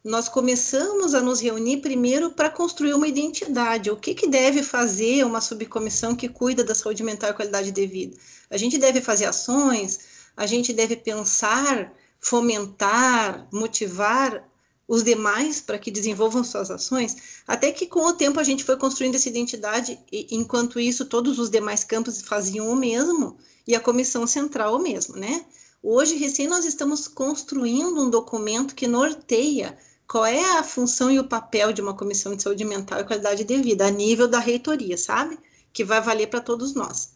nós 0.04 0.28
começamos 0.28 1.14
a 1.14 1.22
nos 1.22 1.40
reunir 1.40 1.78
primeiro 1.78 2.30
para 2.30 2.50
construir 2.50 2.92
uma 2.92 3.08
identidade. 3.08 3.90
O 3.90 3.96
que, 3.96 4.14
que 4.14 4.28
deve 4.28 4.62
fazer 4.62 5.24
uma 5.24 5.40
subcomissão 5.40 6.14
que 6.14 6.28
cuida 6.28 6.62
da 6.62 6.74
saúde 6.74 7.02
mental 7.02 7.30
e 7.30 7.34
qualidade 7.34 7.70
de 7.70 7.86
vida? 7.86 8.14
A 8.50 8.58
gente 8.58 8.76
deve 8.76 9.00
fazer 9.00 9.24
ações, 9.24 10.00
a 10.36 10.44
gente 10.44 10.74
deve 10.74 10.94
pensar, 10.94 11.90
fomentar, 12.20 13.48
motivar 13.50 14.46
os 14.86 15.02
demais 15.02 15.62
para 15.62 15.78
que 15.78 15.90
desenvolvam 15.90 16.44
suas 16.44 16.70
ações, 16.70 17.40
até 17.48 17.72
que 17.72 17.86
com 17.86 18.04
o 18.04 18.12
tempo 18.12 18.38
a 18.38 18.44
gente 18.44 18.62
foi 18.62 18.76
construindo 18.76 19.14
essa 19.14 19.30
identidade, 19.30 19.98
e 20.12 20.26
enquanto 20.32 20.78
isso 20.78 21.06
todos 21.06 21.38
os 21.38 21.48
demais 21.48 21.82
campos 21.82 22.20
faziam 22.20 22.68
o 22.68 22.76
mesmo, 22.76 23.38
e 23.66 23.74
a 23.74 23.80
comissão 23.80 24.26
central 24.26 24.76
o 24.76 24.82
mesmo, 24.82 25.16
né? 25.16 25.46
Hoje, 25.82 26.16
recém, 26.16 26.46
nós 26.46 26.64
estamos 26.64 27.08
construindo 27.08 28.02
um 28.02 28.10
documento 28.10 28.74
que 28.74 28.86
norteia 28.86 29.76
qual 30.08 30.26
é 30.26 30.58
a 30.58 30.62
função 30.62 31.10
e 31.10 31.18
o 31.18 31.28
papel 31.28 31.72
de 31.72 31.80
uma 31.80 31.94
comissão 31.94 32.34
de 32.34 32.42
saúde 32.42 32.64
mental 32.64 33.00
e 33.00 33.04
qualidade 33.04 33.44
de 33.44 33.56
vida 33.58 33.86
a 33.86 33.90
nível 33.90 34.28
da 34.28 34.38
reitoria, 34.38 34.96
sabe? 34.96 35.38
Que 35.72 35.84
vai 35.84 36.00
valer 36.00 36.28
para 36.28 36.40
todos 36.40 36.74
nós. 36.74 37.10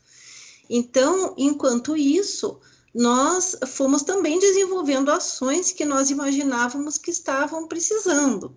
Então, 0.68 1.35
enquanto 1.37 1.97
isso, 1.97 2.59
nós 2.95 3.57
fomos 3.66 4.02
também 4.02 4.38
desenvolvendo 4.38 5.11
ações 5.11 5.73
que 5.73 5.85
nós 5.85 6.11
imaginávamos 6.11 6.99
que 6.99 7.11
estavam 7.11 7.66
precisando 7.66 8.54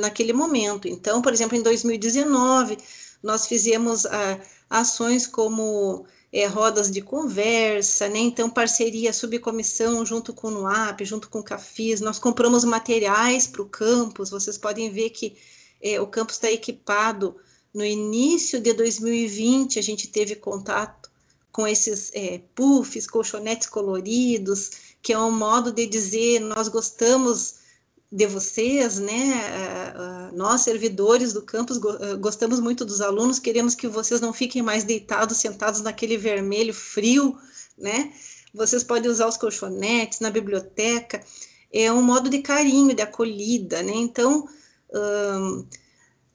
naquele 0.00 0.32
momento. 0.32 0.88
Então, 0.88 1.22
por 1.22 1.32
exemplo, 1.32 1.56
em 1.56 1.62
2019, 1.62 2.78
nós 3.22 3.46
fizemos 3.46 4.04
ah, 4.06 4.40
ações 4.68 5.26
como 5.26 6.06
é, 6.34 6.46
rodas 6.46 6.90
de 6.90 7.00
conversa, 7.00 8.08
né? 8.08 8.18
Então, 8.18 8.50
parceria, 8.50 9.12
subcomissão 9.12 10.04
junto 10.04 10.34
com 10.34 10.48
o 10.48 10.50
NUAP, 10.50 11.04
junto 11.04 11.30
com 11.30 11.38
o 11.38 11.44
CAFIS, 11.44 12.00
nós 12.00 12.18
compramos 12.18 12.64
materiais 12.64 13.46
para 13.46 13.62
o 13.62 13.68
campus, 13.68 14.30
vocês 14.30 14.58
podem 14.58 14.90
ver 14.90 15.10
que 15.10 15.36
é, 15.80 16.00
o 16.00 16.08
campus 16.08 16.34
está 16.34 16.50
equipado. 16.50 17.36
No 17.72 17.84
início 17.84 18.60
de 18.60 18.72
2020, 18.72 19.78
a 19.78 19.82
gente 19.82 20.08
teve 20.08 20.34
contato 20.34 21.08
com 21.52 21.68
esses 21.68 22.10
é, 22.12 22.40
puffs, 22.52 23.06
colchonetes 23.06 23.68
coloridos, 23.68 24.72
que 25.00 25.12
é 25.12 25.18
um 25.18 25.30
modo 25.30 25.70
de 25.70 25.86
dizer 25.86 26.40
nós 26.40 26.66
gostamos 26.66 27.62
de 28.14 28.28
vocês, 28.28 29.00
né? 29.00 29.92
Nós, 30.34 30.60
servidores 30.60 31.32
do 31.32 31.42
campus, 31.42 31.80
eh, 32.00 32.14
gostamos 32.14 32.60
muito 32.60 32.84
dos 32.84 33.00
alunos, 33.00 33.40
queremos 33.40 33.74
que 33.74 33.88
vocês 33.88 34.20
não 34.20 34.32
fiquem 34.32 34.62
mais 34.62 34.84
deitados, 34.84 35.38
sentados 35.38 35.80
naquele 35.80 36.16
vermelho 36.16 36.72
frio, 36.72 37.36
né? 37.76 38.12
Vocês 38.54 38.84
podem 38.84 39.10
usar 39.10 39.26
os 39.26 39.36
colchonetes 39.36 40.20
na 40.20 40.30
biblioteca, 40.30 41.20
é 41.72 41.90
um 41.92 42.02
modo 42.02 42.30
de 42.30 42.38
carinho, 42.38 42.94
de 42.94 43.02
acolhida, 43.02 43.82
né? 43.82 43.94
Então, 43.96 44.48
hum, 44.94 45.66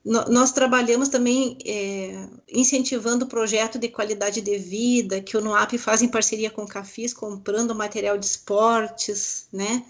nós 0.04 0.52
trabalhamos 0.52 1.08
também 1.08 1.58
é, 1.66 2.28
incentivando 2.52 3.24
o 3.24 3.30
projeto 3.30 3.80
de 3.80 3.88
qualidade 3.88 4.42
de 4.42 4.58
vida, 4.58 5.22
que 5.22 5.38
o 5.38 5.42
NUAP 5.42 5.78
faz 5.78 6.02
em 6.02 6.10
parceria 6.10 6.52
com 6.52 6.64
o 6.64 6.68
CAFIS, 6.68 7.14
comprando 7.14 7.74
material 7.74 8.18
de 8.18 8.26
esportes, 8.26 9.48
né? 9.54 9.86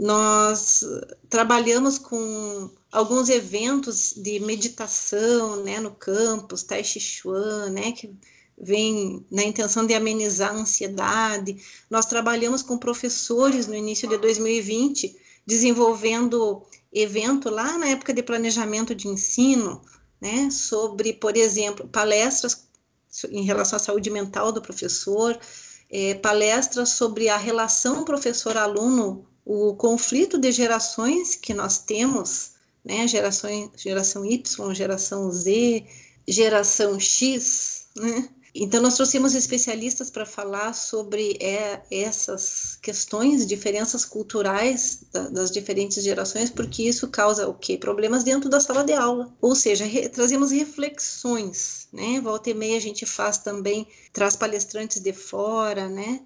Nós 0.00 0.82
trabalhamos 1.28 1.98
com 1.98 2.70
alguns 2.90 3.28
eventos 3.28 4.14
de 4.16 4.40
meditação, 4.40 5.62
né, 5.62 5.78
no 5.78 5.90
campus, 5.90 6.62
Tai 6.62 6.82
Chi 6.82 6.98
Chuan, 6.98 7.68
né, 7.68 7.92
que 7.92 8.10
vem 8.58 9.26
na 9.30 9.44
intenção 9.44 9.84
de 9.84 9.92
amenizar 9.92 10.52
a 10.52 10.58
ansiedade. 10.58 11.62
Nós 11.90 12.06
trabalhamos 12.06 12.62
com 12.62 12.78
professores 12.78 13.66
no 13.66 13.74
início 13.74 14.08
de 14.08 14.16
2020, 14.16 15.14
desenvolvendo 15.46 16.62
evento 16.90 17.50
lá 17.50 17.76
na 17.76 17.88
época 17.88 18.14
de 18.14 18.22
planejamento 18.22 18.94
de 18.94 19.06
ensino, 19.06 19.82
né, 20.18 20.50
sobre, 20.50 21.12
por 21.12 21.36
exemplo, 21.36 21.86
palestras 21.86 22.66
em 23.28 23.42
relação 23.42 23.76
à 23.76 23.80
saúde 23.80 24.08
mental 24.08 24.50
do 24.50 24.62
professor, 24.62 25.38
é, 25.90 26.14
palestras 26.14 26.88
sobre 26.90 27.28
a 27.28 27.36
relação 27.36 28.02
professor-aluno 28.02 29.28
o 29.52 29.74
conflito 29.74 30.38
de 30.38 30.52
gerações 30.52 31.34
que 31.34 31.52
nós 31.52 31.78
temos, 31.78 32.52
né, 32.84 33.08
geração, 33.08 33.50
geração 33.76 34.24
Y, 34.24 34.72
geração 34.72 35.28
Z, 35.32 35.84
geração 36.28 37.00
X, 37.00 37.86
né? 37.96 38.28
Então, 38.54 38.80
nós 38.80 38.94
trouxemos 38.94 39.34
especialistas 39.34 40.08
para 40.10 40.26
falar 40.26 40.72
sobre 40.72 41.36
é, 41.40 41.82
essas 41.90 42.76
questões, 42.80 43.46
diferenças 43.46 44.04
culturais 44.04 45.04
da, 45.12 45.28
das 45.28 45.50
diferentes 45.50 46.02
gerações, 46.02 46.50
porque 46.50 46.82
isso 46.84 47.08
causa 47.08 47.48
o 47.48 47.54
quê? 47.54 47.76
Problemas 47.76 48.24
dentro 48.24 48.48
da 48.48 48.60
sala 48.60 48.84
de 48.84 48.92
aula. 48.92 49.32
Ou 49.40 49.54
seja, 49.54 49.84
re, 49.84 50.08
trazemos 50.08 50.50
reflexões, 50.50 51.88
né? 51.92 52.20
Volta 52.20 52.50
e 52.50 52.54
meia 52.54 52.76
a 52.76 52.80
gente 52.80 53.06
faz 53.06 53.38
também, 53.38 53.86
traz 54.12 54.34
palestrantes 54.36 55.00
de 55.00 55.12
fora, 55.12 55.88
né? 55.88 56.20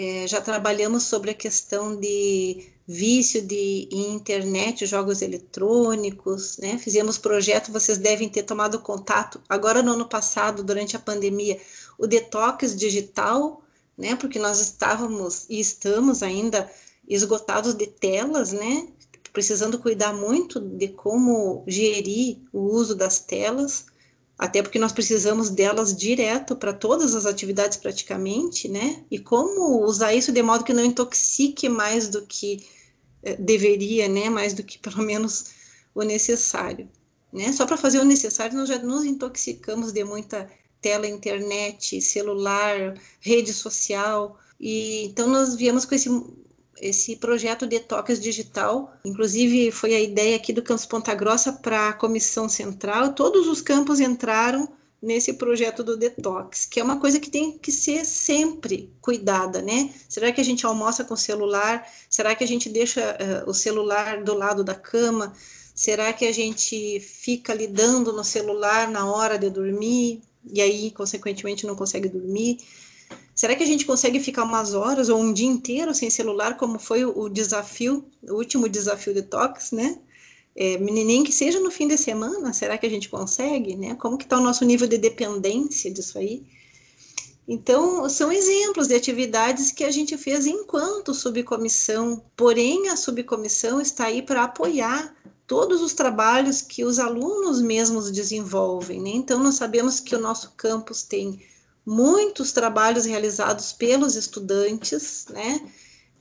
É, 0.00 0.28
já 0.28 0.40
trabalhamos 0.40 1.02
sobre 1.02 1.32
a 1.32 1.34
questão 1.34 1.98
de 1.98 2.68
vício 2.86 3.42
de 3.42 3.88
internet, 3.90 4.86
jogos 4.86 5.22
eletrônicos, 5.22 6.56
né? 6.58 6.78
Fizemos 6.78 7.18
projeto, 7.18 7.72
vocês 7.72 7.98
devem 7.98 8.28
ter 8.28 8.44
tomado 8.44 8.78
contato 8.78 9.42
agora 9.48 9.82
no 9.82 9.94
ano 9.94 10.08
passado, 10.08 10.62
durante 10.62 10.94
a 10.94 11.00
pandemia, 11.00 11.60
o 11.98 12.06
detox 12.06 12.76
digital, 12.76 13.60
né? 13.96 14.14
Porque 14.14 14.38
nós 14.38 14.60
estávamos 14.60 15.46
e 15.50 15.58
estamos 15.58 16.22
ainda 16.22 16.70
esgotados 17.08 17.74
de 17.74 17.88
telas, 17.88 18.52
né? 18.52 18.86
Precisando 19.32 19.80
cuidar 19.80 20.12
muito 20.12 20.60
de 20.60 20.86
como 20.86 21.64
gerir 21.66 22.38
o 22.52 22.60
uso 22.60 22.94
das 22.94 23.18
telas 23.18 23.86
até 24.38 24.62
porque 24.62 24.78
nós 24.78 24.92
precisamos 24.92 25.50
delas 25.50 25.96
direto 25.96 26.54
para 26.54 26.72
todas 26.72 27.16
as 27.16 27.26
atividades 27.26 27.76
praticamente, 27.76 28.68
né? 28.68 29.04
E 29.10 29.18
como 29.18 29.84
usar 29.84 30.14
isso 30.14 30.30
de 30.30 30.40
modo 30.42 30.62
que 30.62 30.72
não 30.72 30.84
intoxique 30.84 31.68
mais 31.68 32.08
do 32.08 32.22
que 32.22 32.64
eh, 33.24 33.34
deveria, 33.36 34.06
né? 34.08 34.30
Mais 34.30 34.54
do 34.54 34.62
que 34.62 34.78
pelo 34.78 35.02
menos 35.02 35.46
o 35.92 36.02
necessário, 36.02 36.88
né? 37.32 37.52
Só 37.52 37.66
para 37.66 37.76
fazer 37.76 37.98
o 37.98 38.04
necessário 38.04 38.56
nós 38.56 38.68
já 38.68 38.78
nos 38.78 39.04
intoxicamos 39.04 39.90
de 39.90 40.04
muita 40.04 40.48
tela, 40.80 41.08
internet, 41.08 42.00
celular, 42.00 42.94
rede 43.20 43.52
social, 43.52 44.38
e 44.60 45.06
então 45.06 45.28
nós 45.28 45.56
viemos 45.56 45.84
com 45.84 45.96
esse 45.96 46.08
esse 46.80 47.16
projeto 47.16 47.66
Detox 47.66 48.20
Digital. 48.20 48.92
Inclusive, 49.04 49.70
foi 49.70 49.94
a 49.94 50.00
ideia 50.00 50.36
aqui 50.36 50.52
do 50.52 50.62
Campus 50.62 50.86
Ponta 50.86 51.14
Grossa 51.14 51.52
para 51.52 51.90
a 51.90 51.92
comissão 51.92 52.48
central. 52.48 53.14
Todos 53.14 53.46
os 53.46 53.60
campos 53.60 54.00
entraram 54.00 54.68
nesse 55.00 55.34
projeto 55.34 55.84
do 55.84 55.96
detox, 55.96 56.66
que 56.66 56.80
é 56.80 56.82
uma 56.82 56.98
coisa 56.98 57.20
que 57.20 57.30
tem 57.30 57.56
que 57.56 57.70
ser 57.70 58.04
sempre 58.04 58.92
cuidada, 59.00 59.62
né? 59.62 59.94
Será 60.08 60.32
que 60.32 60.40
a 60.40 60.44
gente 60.44 60.66
almoça 60.66 61.04
com 61.04 61.14
o 61.14 61.16
celular? 61.16 61.86
Será 62.10 62.34
que 62.34 62.42
a 62.42 62.46
gente 62.46 62.68
deixa 62.68 63.16
uh, 63.46 63.48
o 63.48 63.54
celular 63.54 64.24
do 64.24 64.34
lado 64.34 64.64
da 64.64 64.74
cama? 64.74 65.32
Será 65.74 66.12
que 66.12 66.26
a 66.26 66.32
gente 66.32 66.98
fica 66.98 67.54
lidando 67.54 68.12
no 68.12 68.24
celular 68.24 68.90
na 68.90 69.08
hora 69.08 69.38
de 69.38 69.48
dormir 69.48 70.20
e 70.44 70.60
aí, 70.60 70.90
consequentemente, 70.90 71.66
não 71.66 71.76
consegue 71.76 72.08
dormir? 72.08 72.58
Será 73.38 73.54
que 73.54 73.62
a 73.62 73.66
gente 73.66 73.86
consegue 73.86 74.18
ficar 74.18 74.42
umas 74.42 74.74
horas 74.74 75.08
ou 75.08 75.20
um 75.20 75.32
dia 75.32 75.46
inteiro 75.46 75.94
sem 75.94 76.10
celular, 76.10 76.56
como 76.56 76.76
foi 76.76 77.04
o, 77.04 77.28
desafio, 77.28 78.04
o 78.28 78.34
último 78.34 78.68
desafio 78.68 79.14
detox, 79.14 79.70
né? 79.70 80.00
É, 80.56 80.76
nem 80.76 81.22
que 81.22 81.30
seja 81.30 81.60
no 81.60 81.70
fim 81.70 81.86
de 81.86 81.96
semana, 81.96 82.52
será 82.52 82.76
que 82.76 82.84
a 82.84 82.90
gente 82.90 83.08
consegue, 83.08 83.76
né? 83.76 83.94
Como 83.94 84.18
que 84.18 84.24
está 84.24 84.38
o 84.38 84.42
nosso 84.42 84.64
nível 84.64 84.88
de 84.88 84.98
dependência 84.98 85.88
disso 85.88 86.18
aí? 86.18 86.42
Então, 87.46 88.08
são 88.08 88.32
exemplos 88.32 88.88
de 88.88 88.96
atividades 88.96 89.70
que 89.70 89.84
a 89.84 89.90
gente 89.92 90.18
fez 90.18 90.44
enquanto 90.44 91.14
subcomissão, 91.14 92.20
porém 92.36 92.88
a 92.88 92.96
subcomissão 92.96 93.80
está 93.80 94.06
aí 94.06 94.20
para 94.20 94.42
apoiar 94.42 95.14
todos 95.46 95.80
os 95.80 95.92
trabalhos 95.92 96.60
que 96.60 96.84
os 96.84 96.98
alunos 96.98 97.62
mesmos 97.62 98.10
desenvolvem, 98.10 99.00
né? 99.00 99.10
Então, 99.10 99.40
nós 99.40 99.54
sabemos 99.54 100.00
que 100.00 100.16
o 100.16 100.20
nosso 100.20 100.54
campus 100.56 101.04
tem 101.04 101.40
muitos 101.88 102.52
trabalhos 102.52 103.06
realizados 103.06 103.72
pelos 103.72 104.14
estudantes, 104.14 105.26
né? 105.30 105.66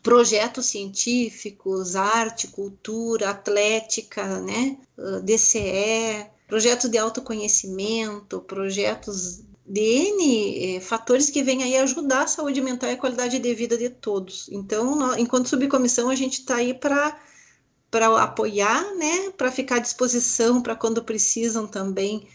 Projetos 0.02 0.68
científicos, 0.68 1.94
arte, 1.96 2.48
cultura, 2.48 3.32
atlética, 3.32 4.40
né? 4.40 4.78
Ah, 4.98 5.20
DCE, 5.20 6.26
projetos 6.48 6.90
de 6.90 6.98
autoconhecimento, 6.98 8.40
projetos 8.42 9.44
de 9.66 9.82
N 9.82 10.78
eh, 10.78 10.80
fatores 10.80 11.30
que 11.30 11.44
vêm 11.44 11.62
aí 11.62 11.76
ajudar 11.76 12.24
a 12.24 12.28
saúde 12.28 12.62
mental 12.62 12.90
e 12.90 12.94
a 12.94 12.98
qualidade 12.98 13.38
de 13.38 13.54
vida 13.54 13.78
de 13.78 13.90
todos. 13.90 14.48
Então, 14.50 14.96
nós, 14.96 15.18
enquanto 15.18 15.50
subcomissão, 15.50 16.10
a 16.10 16.16
gente 16.16 16.40
está 16.40 16.56
aí 16.56 16.74
para 16.74 17.20
para 17.90 18.22
apoiar, 18.22 18.84
né, 18.96 19.32
para 19.38 19.50
ficar 19.50 19.78
à 19.78 19.80
disposição 19.80 20.62
para 20.62 20.76
quando 20.76 21.04
precisam 21.04 21.66
também 21.66 22.28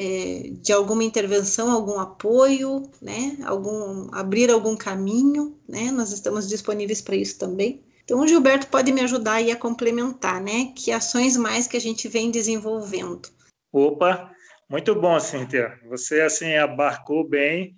é, 0.00 0.50
de 0.52 0.72
alguma 0.72 1.02
intervenção, 1.02 1.72
algum 1.72 1.98
apoio, 1.98 2.88
né, 3.02 3.36
algum, 3.44 4.08
abrir 4.12 4.48
algum 4.48 4.76
caminho, 4.76 5.58
né, 5.68 5.90
nós 5.90 6.12
estamos 6.12 6.48
disponíveis 6.48 7.00
para 7.00 7.16
isso 7.16 7.36
também. 7.36 7.82
Então, 8.04 8.20
o 8.20 8.26
Gilberto 8.26 8.68
pode 8.68 8.92
me 8.92 9.02
ajudar 9.02 9.34
aí 9.34 9.50
a 9.50 9.56
complementar, 9.56 10.40
né? 10.40 10.72
Que 10.74 10.90
ações 10.90 11.36
mais 11.36 11.66
que 11.66 11.76
a 11.76 11.80
gente 11.80 12.08
vem 12.08 12.30
desenvolvendo? 12.30 13.28
Opa, 13.70 14.30
muito 14.66 14.94
bom, 14.94 15.20
Cíntia. 15.20 15.78
Você, 15.90 16.22
assim, 16.22 16.54
abarcou 16.54 17.22
bem, 17.22 17.76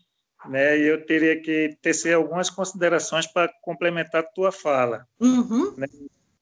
né? 0.48 0.78
E 0.78 0.82
eu 0.82 1.04
teria 1.04 1.42
que 1.42 1.76
tecer 1.82 2.14
algumas 2.14 2.48
considerações 2.48 3.26
para 3.26 3.52
complementar 3.60 4.20
a 4.20 4.26
tua 4.32 4.52
fala. 4.52 5.04
Uhum. 5.18 5.74
Né? 5.76 5.88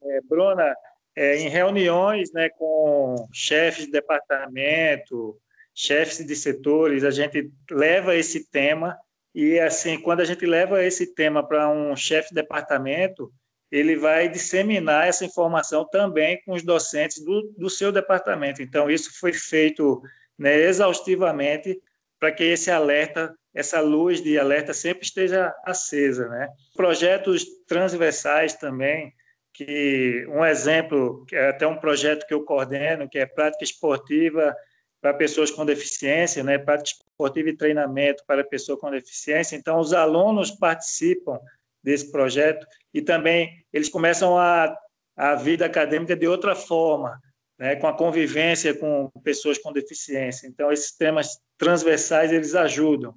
É, 0.03 0.21
Bruna, 0.29 0.75
é, 1.17 1.39
em 1.39 1.49
reuniões 1.49 2.31
né, 2.31 2.51
com 2.51 3.27
chefes 3.33 3.87
de 3.87 3.91
departamento, 3.91 5.35
chefes 5.79 6.27
de 6.27 6.35
setores, 6.35 7.05
a 7.05 7.11
gente 7.13 7.53
leva 7.71 8.17
esse 8.17 8.51
tema 8.51 8.99
e, 9.33 9.61
assim, 9.61 9.97
quando 10.01 10.19
a 10.21 10.25
gente 10.25 10.45
leva 10.45 10.83
esse 10.83 11.15
tema 11.15 11.47
para 11.47 11.71
um 11.71 11.95
chefe 11.95 12.31
de 12.31 12.35
departamento, 12.35 13.33
ele 13.71 13.95
vai 13.95 14.29
disseminar 14.29 15.07
essa 15.07 15.25
informação 15.25 15.89
também 15.89 16.43
com 16.45 16.55
os 16.55 16.65
docentes 16.65 17.25
do, 17.25 17.55
do 17.57 17.71
seu 17.71 17.93
departamento. 17.93 18.61
Então, 18.61 18.91
isso 18.91 19.21
foi 19.21 19.33
feito 19.33 20.03
né, 20.37 20.57
exaustivamente 20.57 21.81
para 22.19 22.33
que 22.33 22.43
esse 22.43 22.73
alerta, 22.73 23.33
essa 23.55 23.81
luz 23.81 24.21
de 24.21 24.37
alerta 24.37 24.75
sempre 24.75 25.05
esteja 25.05 25.55
acesa. 25.65 26.27
Né? 26.27 26.49
Projetos 26.75 27.47
transversais 27.69 28.55
também, 28.55 29.13
que 29.55 30.27
um 30.29 30.45
exemplo, 30.45 31.25
é 31.33 31.51
até 31.51 31.69
um 31.69 31.79
projeto 31.79 32.27
que 32.27 32.35
eu 32.35 32.43
coordeno, 32.43 33.09
que 33.09 33.19
é 33.21 33.27
prática 33.27 33.63
esportiva 33.63 34.53
para 35.01 35.15
pessoas 35.15 35.51
com 35.51 35.65
deficiência, 35.65 36.43
né? 36.43 36.59
prática 36.59 37.05
esportiva 37.09 37.51
e 37.51 37.57
treinamento 37.57 38.25
para 38.27 38.45
pessoas 38.45 38.81
com 38.81 38.91
deficiência. 38.91 39.57
Então, 39.57 39.79
os 39.79 39.93
alunos 39.93 40.51
participam 40.51 41.39
desse 41.83 42.11
projeto 42.11 42.67
e 42.93 43.01
também 43.01 43.65
eles 43.73 43.89
começam 43.89 44.37
a, 44.37 44.77
a 45.17 45.35
vida 45.35 45.67
acadêmica 45.67 46.17
de 46.17 46.27
outra 46.27 46.55
forma, 46.55 47.21
né, 47.59 47.77
com 47.77 47.87
a 47.87 47.97
convivência 47.97 48.75
com 48.75 49.11
pessoas 49.23 49.59
com 49.59 49.73
deficiência. 49.73 50.47
Então, 50.47 50.71
esses 50.71 50.93
temas 50.93 51.41
transversais, 51.57 52.33
eles 52.33 52.55
ajudam. 52.55 53.15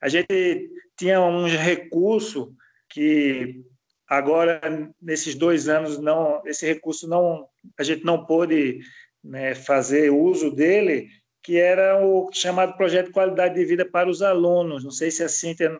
A 0.00 0.08
gente 0.08 0.70
tinha 0.96 1.20
um 1.20 1.46
recurso 1.46 2.54
que 2.88 3.62
agora, 4.06 4.60
nesses 5.00 5.34
dois 5.34 5.68
anos, 5.68 5.98
não, 5.98 6.42
esse 6.44 6.66
recurso 6.66 7.08
não, 7.08 7.48
a 7.78 7.82
gente 7.82 8.04
não 8.04 8.26
pôde 8.26 8.80
né, 9.22 9.54
fazer 9.54 10.10
uso 10.10 10.50
dele, 10.50 11.08
que 11.42 11.58
era 11.58 12.04
o 12.04 12.30
chamado 12.32 12.76
Projeto 12.76 13.06
de 13.06 13.12
Qualidade 13.12 13.54
de 13.54 13.64
Vida 13.64 13.84
para 13.84 14.08
os 14.08 14.22
Alunos. 14.22 14.84
Não 14.84 14.90
sei 14.90 15.10
se 15.10 15.22
a 15.22 15.28
Cíntia 15.28 15.78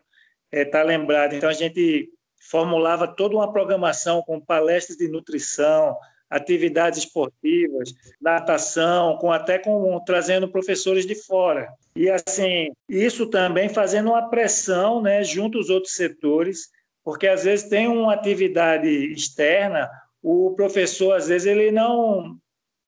está 0.51 0.79
é, 0.79 0.83
lembrada. 0.83 1.35
Então, 1.35 1.49
a 1.49 1.53
gente 1.53 2.09
formulava 2.49 3.07
toda 3.07 3.35
uma 3.35 3.51
programação 3.51 4.21
com 4.21 4.39
palestras 4.39 4.97
de 4.97 5.07
nutrição, 5.07 5.95
atividades 6.29 6.99
esportivas, 6.99 7.93
natação, 8.19 9.17
com 9.17 9.31
até 9.31 9.59
com 9.59 9.99
trazendo 10.03 10.49
professores 10.49 11.05
de 11.05 11.15
fora. 11.15 11.71
E 11.95 12.09
assim, 12.09 12.71
isso 12.89 13.29
também 13.29 13.69
fazendo 13.69 14.09
uma 14.09 14.29
pressão, 14.29 15.01
né, 15.01 15.23
junto 15.23 15.59
aos 15.59 15.69
outros 15.69 15.95
setores, 15.95 16.69
porque 17.03 17.27
às 17.27 17.43
vezes 17.43 17.69
tem 17.69 17.87
uma 17.87 18.13
atividade 18.13 18.87
externa, 19.13 19.89
o 20.21 20.53
professor 20.55 21.15
às 21.15 21.27
vezes 21.27 21.45
ele 21.45 21.71
não 21.71 22.37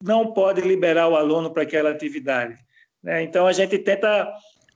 não 0.06 0.32
pode 0.32 0.62
liberar 0.62 1.08
o 1.08 1.16
aluno 1.16 1.52
para 1.52 1.64
aquela 1.64 1.90
atividade. 1.90 2.56
Né? 3.02 3.24
Então 3.24 3.48
a 3.48 3.52
gente 3.52 3.78
tenta 3.80 4.32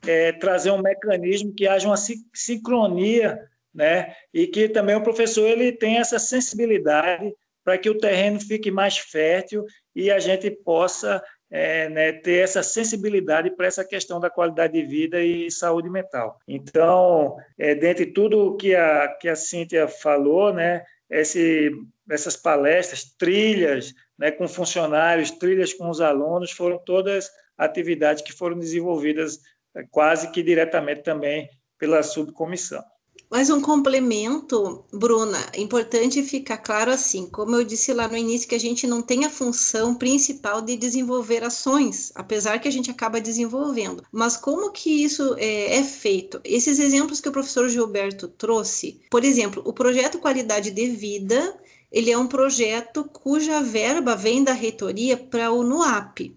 é, 0.06 0.32
trazer 0.32 0.72
um 0.72 0.82
mecanismo 0.82 1.54
que 1.54 1.68
haja 1.68 1.88
uma 1.88 1.98
sincronia, 2.34 3.40
né? 3.74 4.16
E 4.34 4.48
que 4.48 4.68
também 4.68 4.96
o 4.96 5.04
professor 5.04 5.48
ele 5.48 5.72
tem 5.72 5.98
essa 5.98 6.18
sensibilidade 6.18 7.32
para 7.64 7.78
que 7.78 7.90
o 7.90 7.98
terreno 7.98 8.40
fique 8.40 8.72
mais 8.72 8.98
fértil 8.98 9.64
e 9.96 10.10
a 10.10 10.18
gente 10.18 10.50
possa 10.50 11.22
é, 11.52 11.90
né, 11.90 12.12
ter 12.12 12.44
essa 12.44 12.64
sensibilidade 12.64 13.52
para 13.52 13.68
essa 13.68 13.84
questão 13.86 14.20
da 14.20 14.30
qualidade 14.30 14.74
de 14.74 14.84
vida 14.84 15.22
e 15.22 15.52
saúde 15.52 15.90
mental. 15.90 16.40
Então, 16.48 17.36
é, 17.58 17.76
dentre 17.76 18.08
tudo 18.08 18.56
que 18.58 18.76
a, 18.76 19.08
que 19.20 19.28
a 19.28 19.36
Cíntia 19.36 19.88
falou, 19.88 20.54
né, 20.54 20.84
esse, 21.10 21.72
essas 22.10 22.36
palestras, 22.36 23.16
trilhas 23.18 23.94
né, 24.18 24.32
com 24.32 24.48
funcionários, 24.48 25.32
trilhas 25.32 25.74
com 25.74 25.90
os 25.90 26.02
alunos, 26.02 26.52
foram 26.52 26.78
todas 26.78 27.30
atividades 27.58 28.22
que 28.22 28.32
foram 28.32 28.60
desenvolvidas 28.60 29.40
é, 29.76 29.84
quase 29.90 30.32
que 30.32 30.44
diretamente 30.44 31.02
também 31.02 31.50
pela 31.78 32.04
subcomissão. 32.04 32.84
Mais 33.30 33.52
um 33.52 33.62
complemento, 33.62 34.84
Bruna, 34.92 35.38
importante 35.56 36.24
ficar 36.24 36.58
claro 36.58 36.90
assim, 36.90 37.28
como 37.28 37.56
eu 37.56 37.64
disse 37.64 37.94
lá 37.94 38.08
no 38.08 38.18
início, 38.18 38.50
que 38.50 38.56
a 38.56 38.60
gente 38.60 38.88
não 38.88 39.04
tem 39.04 39.24
a 39.24 39.30
função 39.30 39.94
principal 39.94 40.64
de 40.64 40.76
desenvolver 40.76 41.44
ações, 41.44 42.12
apesar 42.16 42.58
que 42.58 42.68
a 42.68 42.72
gente 42.72 42.90
acaba 42.90 43.22
desenvolvendo. 43.22 44.04
Mas 44.12 44.36
como 44.36 44.72
que 44.72 45.04
isso 45.04 45.36
é, 45.38 45.76
é 45.76 45.84
feito? 45.84 46.42
Esses 46.44 46.80
exemplos 46.80 47.22
que 47.22 47.30
o 47.30 47.32
professor 47.32 47.70
Gilberto 47.70 48.28
trouxe, 48.28 49.00
por 49.12 49.24
exemplo, 49.24 49.62
o 49.64 49.74
projeto 49.74 50.18
Qualidade 50.18 50.72
de 50.72 50.88
Vida, 50.88 51.56
ele 51.92 52.12
é 52.12 52.18
um 52.18 52.28
projeto 52.28 53.04
cuja 53.04 53.62
verba 53.62 54.16
vem 54.16 54.44
da 54.44 54.54
reitoria 54.54 55.16
para 55.16 55.52
o 55.52 55.62
NUAP, 55.62 56.36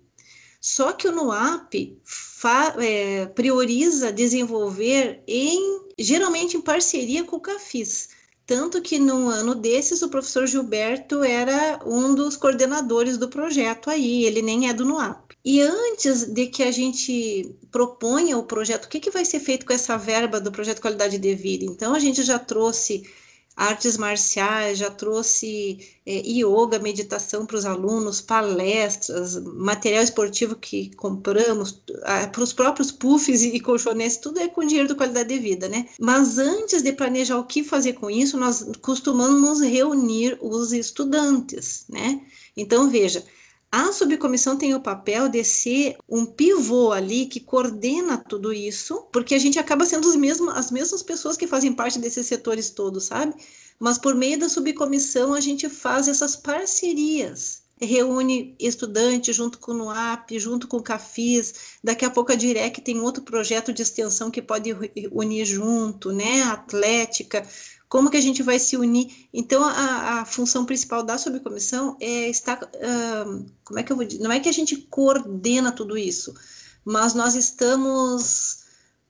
só 0.62 0.92
que 0.92 1.08
o 1.08 1.12
NUAP 1.12 1.98
é, 2.78 3.26
prioriza 3.26 4.12
desenvolver 4.12 5.20
em 5.26 5.88
geralmente 5.98 6.56
em 6.56 6.60
parceria 6.60 7.24
com 7.24 7.34
o 7.34 7.40
CAFIS. 7.40 8.10
Tanto 8.46 8.80
que 8.80 8.96
no 8.98 9.28
ano 9.28 9.56
desses 9.56 10.02
o 10.02 10.08
professor 10.08 10.46
Gilberto 10.46 11.24
era 11.24 11.80
um 11.84 12.14
dos 12.14 12.36
coordenadores 12.36 13.18
do 13.18 13.28
projeto 13.28 13.90
aí, 13.90 14.24
ele 14.24 14.40
nem 14.40 14.68
é 14.68 14.72
do 14.72 14.84
NUAP. 14.84 15.34
E 15.44 15.60
antes 15.60 16.26
de 16.26 16.46
que 16.46 16.62
a 16.62 16.70
gente 16.70 17.56
proponha 17.72 18.38
o 18.38 18.44
projeto, 18.44 18.84
o 18.84 18.88
que, 18.88 19.00
que 19.00 19.10
vai 19.10 19.24
ser 19.24 19.40
feito 19.40 19.66
com 19.66 19.72
essa 19.72 19.96
verba 19.96 20.40
do 20.40 20.52
projeto 20.52 20.80
Qualidade 20.80 21.18
de 21.18 21.34
Vida? 21.34 21.64
Então 21.64 21.92
a 21.92 21.98
gente 21.98 22.22
já 22.22 22.38
trouxe 22.38 23.02
artes 23.56 23.96
marciais, 23.96 24.78
já 24.78 24.90
trouxe 24.90 25.78
é, 26.06 26.22
yoga, 26.26 26.78
meditação 26.78 27.44
para 27.44 27.56
os 27.56 27.64
alunos, 27.64 28.20
palestras, 28.20 29.36
material 29.42 30.02
esportivo 30.02 30.56
que 30.56 30.94
compramos, 30.96 31.80
para 32.32 32.42
os 32.42 32.52
próprios 32.52 32.90
puffs 32.90 33.42
e 33.42 33.60
colchonetes, 33.60 34.16
tudo 34.16 34.40
é 34.40 34.48
com 34.48 34.64
dinheiro 34.64 34.88
de 34.88 34.94
qualidade 34.94 35.28
de 35.28 35.38
vida, 35.38 35.68
né? 35.68 35.86
Mas 36.00 36.38
antes 36.38 36.82
de 36.82 36.92
planejar 36.92 37.38
o 37.38 37.44
que 37.44 37.62
fazer 37.62 37.94
com 37.94 38.10
isso, 38.10 38.36
nós 38.36 38.64
costumamos 38.80 39.60
reunir 39.60 40.38
os 40.40 40.72
estudantes, 40.72 41.84
né? 41.88 42.20
Então, 42.56 42.90
veja, 42.90 43.24
a 43.74 43.90
subcomissão 43.90 44.58
tem 44.58 44.74
o 44.74 44.80
papel 44.82 45.30
de 45.30 45.42
ser 45.42 45.96
um 46.06 46.26
pivô 46.26 46.92
ali 46.92 47.24
que 47.24 47.40
coordena 47.40 48.18
tudo 48.18 48.52
isso, 48.52 49.06
porque 49.10 49.34
a 49.34 49.38
gente 49.38 49.58
acaba 49.58 49.86
sendo 49.86 50.06
os 50.06 50.14
mesmos, 50.14 50.54
as 50.54 50.70
mesmas 50.70 51.02
pessoas 51.02 51.38
que 51.38 51.46
fazem 51.46 51.72
parte 51.72 51.98
desses 51.98 52.26
setores 52.26 52.68
todos, 52.68 53.04
sabe? 53.04 53.34
Mas 53.80 53.96
por 53.96 54.14
meio 54.14 54.38
da 54.38 54.50
subcomissão 54.50 55.32
a 55.32 55.40
gente 55.40 55.70
faz 55.70 56.06
essas 56.06 56.36
parcerias. 56.36 57.62
Reúne 57.80 58.54
estudantes 58.60 59.34
junto 59.34 59.58
com 59.58 59.72
o 59.72 59.74
NUAP, 59.74 60.38
junto 60.38 60.68
com 60.68 60.76
o 60.76 60.82
CAFIS, 60.82 61.54
daqui 61.82 62.04
a 62.04 62.10
pouco 62.10 62.30
a 62.30 62.34
DIREC 62.34 62.78
tem 62.82 63.00
outro 63.00 63.22
projeto 63.22 63.72
de 63.72 63.82
extensão 63.82 64.30
que 64.30 64.42
pode 64.42 64.70
unir 65.10 65.46
junto, 65.46 66.12
né, 66.12 66.42
atlética, 66.42 67.42
como 67.92 68.08
que 68.08 68.16
a 68.16 68.22
gente 68.22 68.42
vai 68.42 68.58
se 68.58 68.74
unir? 68.74 69.28
Então, 69.34 69.62
a, 69.62 70.20
a 70.20 70.24
função 70.24 70.64
principal 70.64 71.02
da 71.02 71.18
subcomissão 71.18 71.94
é 72.00 72.26
estar, 72.30 72.62
uh, 72.62 73.44
como 73.62 73.78
é 73.78 73.82
que 73.82 73.92
eu 73.92 73.96
vou 73.96 74.06
dizer? 74.06 74.22
Não 74.22 74.32
é 74.32 74.40
que 74.40 74.48
a 74.48 74.52
gente 74.52 74.78
coordena 74.88 75.70
tudo 75.70 75.98
isso, 75.98 76.32
mas 76.86 77.12
nós 77.12 77.34
estamos 77.34 78.60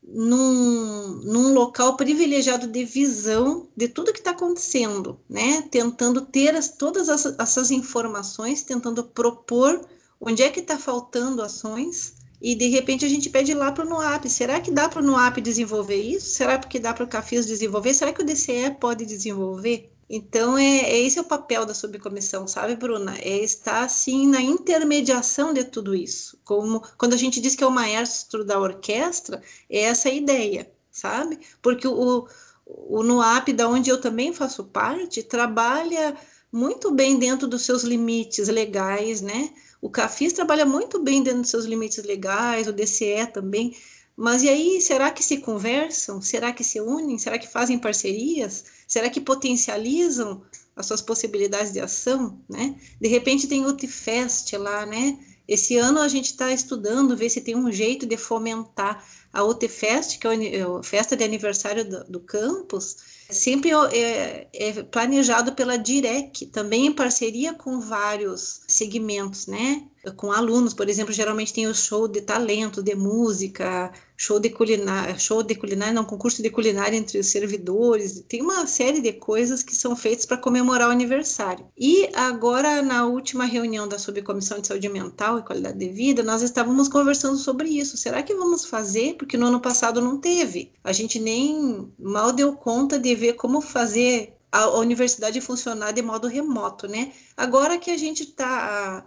num, 0.03 1.21
num 1.23 1.55
local 1.55 1.97
privilegiado 1.97 2.67
de 2.67 2.85
visão 2.85 3.69
de 3.77 3.87
tudo 3.87 4.13
que 4.13 4.19
está 4.19 4.33
acontecendo, 4.33 5.17
né? 5.31 5.63
Tentando 5.71 6.21
ter 6.21 6.57
as, 6.57 6.71
todas 6.71 7.09
as, 7.09 7.25
essas 7.39 7.71
informações, 7.71 8.65
tentando 8.65 9.05
propor 9.05 9.81
onde 10.21 10.43
é 10.43 10.51
que 10.51 10.59
está 10.59 10.77
faltando 10.77 11.41
ações 11.41 12.15
e 12.43 12.57
de 12.57 12.67
repente 12.69 13.05
a 13.05 13.09
gente 13.09 13.31
pede 13.31 13.55
lá 13.55 13.71
para 13.71 13.87
o 13.87 13.89
NUAP. 13.89 14.29
Será 14.29 14.61
que 14.61 14.73
dá 14.73 14.89
para 14.89 15.01
o 15.01 15.05
NUAP 15.05 15.39
desenvolver 15.41 16.03
isso? 16.03 16.27
Será 16.27 16.59
que 16.59 16.81
dá 16.81 16.93
para 16.93 17.05
o 17.05 17.09
CAFIS 17.09 17.47
desenvolver? 17.47 17.95
Será 17.95 18.13
que 18.13 18.21
o 18.21 18.27
DCE 18.27 18.77
pode 18.81 19.07
desenvolver? 19.07 19.93
Então, 20.11 20.59
é, 20.59 20.79
é, 20.81 20.99
esse 21.01 21.19
é 21.19 21.23
o 21.23 21.25
papel 21.25 21.65
da 21.65 21.73
subcomissão, 21.73 22.49
sabe, 22.49 22.75
Bruna? 22.75 23.17
É 23.19 23.39
estar, 23.39 23.85
assim, 23.85 24.27
na 24.27 24.43
intermediação 24.43 25.55
de 25.55 25.63
tudo 25.65 25.95
isso. 25.95 26.37
Como 26.45 26.83
quando 26.99 27.15
a 27.15 27.17
gente 27.17 27.41
diz 27.41 27.55
que 27.55 27.63
é 27.63 27.67
o 27.67 27.71
maestro 27.71 28.45
da 28.45 28.59
orquestra, 28.59 29.41
é 29.71 29.83
essa 29.83 30.09
a 30.09 30.13
ideia, 30.13 30.71
sabe? 30.91 31.39
Porque 31.63 31.87
o, 31.87 32.27
o 32.67 33.03
NUAP, 33.05 33.53
da 33.53 33.69
onde 33.69 33.89
eu 33.89 34.01
também 34.01 34.33
faço 34.33 34.65
parte, 34.65 35.23
trabalha 35.23 36.17
muito 36.53 36.91
bem 36.91 37.19
dentro 37.19 37.47
dos 37.49 37.63
seus 37.63 37.83
limites 37.85 38.49
legais, 38.49 39.23
né? 39.23 39.51
O 39.83 39.91
CAFIS 39.91 40.33
trabalha 40.33 40.65
muito 40.65 41.03
bem 41.03 41.23
dentro 41.23 41.43
dos 41.43 41.51
seus 41.51 41.67
limites 41.67 42.03
legais, 42.05 42.69
o 42.69 42.73
DCE 42.73 43.27
também, 43.33 43.77
Mas 44.17 44.43
e 44.43 44.49
aí, 44.49 44.81
será 44.81 45.11
que 45.11 45.23
se 45.25 45.39
conversam? 45.39 46.21
Será 46.23 46.53
que 46.53 46.63
se 46.63 46.81
unem? 46.81 47.19
Será 47.19 47.39
que 47.39 47.49
fazem 47.49 47.79
parcerias? 47.79 48.65
Será 48.87 49.11
que 49.11 49.21
potencializam 49.21 50.43
as 50.77 50.87
suas 50.87 51.03
possibilidades 51.03 51.73
de 51.73 51.81
ação, 51.81 52.41
né? 52.49 52.79
De 53.01 53.09
repente 53.09 53.49
tem 53.49 53.65
o 53.67 53.73
TFest 53.73 54.53
lá, 54.55 54.87
né? 54.87 55.19
Esse 55.49 55.77
ano 55.77 55.99
a 55.99 56.09
gente 56.09 56.27
está 56.27 56.53
estudando, 56.53 57.17
ver 57.17 57.31
se 57.31 57.41
tem 57.41 57.57
um 57.57 57.73
jeito 57.73 58.07
de 58.07 58.17
fomentar 58.17 59.05
a 59.33 59.43
UTFest, 59.43 60.19
que 60.19 60.27
é, 60.27 60.57
é 60.57 60.63
a 60.63 60.83
festa 60.83 61.17
de 61.17 61.25
aniversário 61.25 61.89
do, 61.89 62.05
do 62.05 62.21
campus, 62.21 62.97
sempre 63.31 63.71
é, 63.71 64.49
é, 64.53 64.83
planejado 64.83 65.53
pela 65.53 65.79
DIREC, 65.79 66.47
também 66.47 66.87
em 66.87 66.93
parceria 66.93 67.55
com 67.55 67.81
vários 67.81 68.63
segmentos, 68.69 69.47
né? 69.47 69.89
Com 70.17 70.33
alunos, 70.33 70.75
por 70.75 70.89
exemplo, 70.89 71.13
geralmente 71.13 71.53
tem 71.53 71.69
o 71.69 71.75
show 71.75 72.09
de 72.09 72.21
talento, 72.21 72.83
de 72.83 72.93
música, 72.95 73.93
show 74.17 74.41
de 74.41 74.51
culinária, 74.51 75.17
show 75.17 75.45
de 75.45 75.55
culinária, 75.55 75.95
não, 75.95 76.05
concurso 76.05 76.43
de 76.43 76.51
culinária 76.51 76.97
entre 76.97 77.21
os 77.21 77.29
servidores, 77.29 78.25
tem 78.29 78.43
uma 78.43 78.67
série 78.67 79.01
de 79.01 79.13
coisas 79.13 79.63
que 79.63 79.77
são 79.77 79.95
feitas 79.95 80.27
para 80.27 80.37
comemorar 80.37 80.89
o 80.89 80.93
aniversário. 80.93 81.67
E 81.79 82.09
agora, 82.15 82.83
na 82.83 83.07
última 83.07 83.45
reunião 83.45 83.87
da 83.87 83.99
Subcomissão 83.99 84.59
de 84.59 84.67
Saúde 84.67 84.89
Mental 84.89 85.39
e 85.39 85.43
Qualidade 85.43 85.79
de 85.79 85.89
Vida, 85.89 86.25
nós 86.25 86.43
estávamos 86.43 86.89
conversando 86.89 87.37
sobre 87.37 87.69
isso. 87.69 87.97
Será 87.97 88.25
que 88.25 88.35
vamos 88.35 88.65
fazer? 88.65 89.15
Porque 89.15 89.37
no 89.37 89.47
ano 89.47 89.61
passado 89.61 90.01
não 90.01 90.19
teve. 90.19 90.73
A 90.83 90.93
gente 90.93 91.21
nem 91.21 91.93
mal 91.97 92.33
deu 92.33 92.55
conta 92.55 92.99
de 92.99 93.15
ver 93.15 93.35
como 93.35 93.61
fazer 93.61 94.35
a 94.51 94.69
universidade 94.79 95.41
funcionar 95.41 95.93
de 95.93 96.03
modo 96.03 96.29
remoto, 96.29 96.87
né? 96.87 97.13
Agora 97.37 97.79
que 97.79 97.91
a 97.91 97.97
gente 97.97 98.25
está 98.25 99.07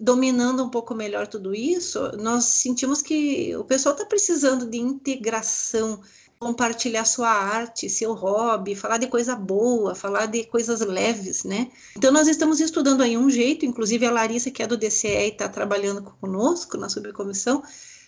dominando 0.00 0.62
um 0.62 0.68
pouco 0.68 0.94
melhor 0.94 1.26
tudo 1.26 1.54
isso, 1.54 2.12
nós 2.18 2.44
sentimos 2.44 3.00
que 3.00 3.56
o 3.56 3.64
pessoal 3.64 3.94
está 3.94 4.04
precisando 4.04 4.66
de 4.66 4.78
integração, 4.78 6.00
compartilhar 6.38 7.04
sua 7.06 7.30
arte, 7.30 7.88
seu 7.88 8.12
hobby, 8.12 8.74
falar 8.74 8.98
de 8.98 9.06
coisa 9.06 9.34
boa, 9.34 9.94
falar 9.94 10.26
de 10.26 10.44
coisas 10.44 10.80
leves, 10.80 11.44
né? 11.44 11.70
Então 11.96 12.12
nós 12.12 12.28
estamos 12.28 12.60
estudando 12.60 13.02
aí 13.02 13.16
um 13.16 13.30
jeito, 13.30 13.64
inclusive 13.64 14.04
a 14.04 14.10
Larissa, 14.10 14.50
que 14.50 14.62
é 14.62 14.66
do 14.66 14.76
DCE 14.76 15.08
e 15.08 15.28
está 15.28 15.48
trabalhando 15.48 16.02
conosco 16.20 16.76
na 16.76 16.90
subcomissão, 16.90 17.62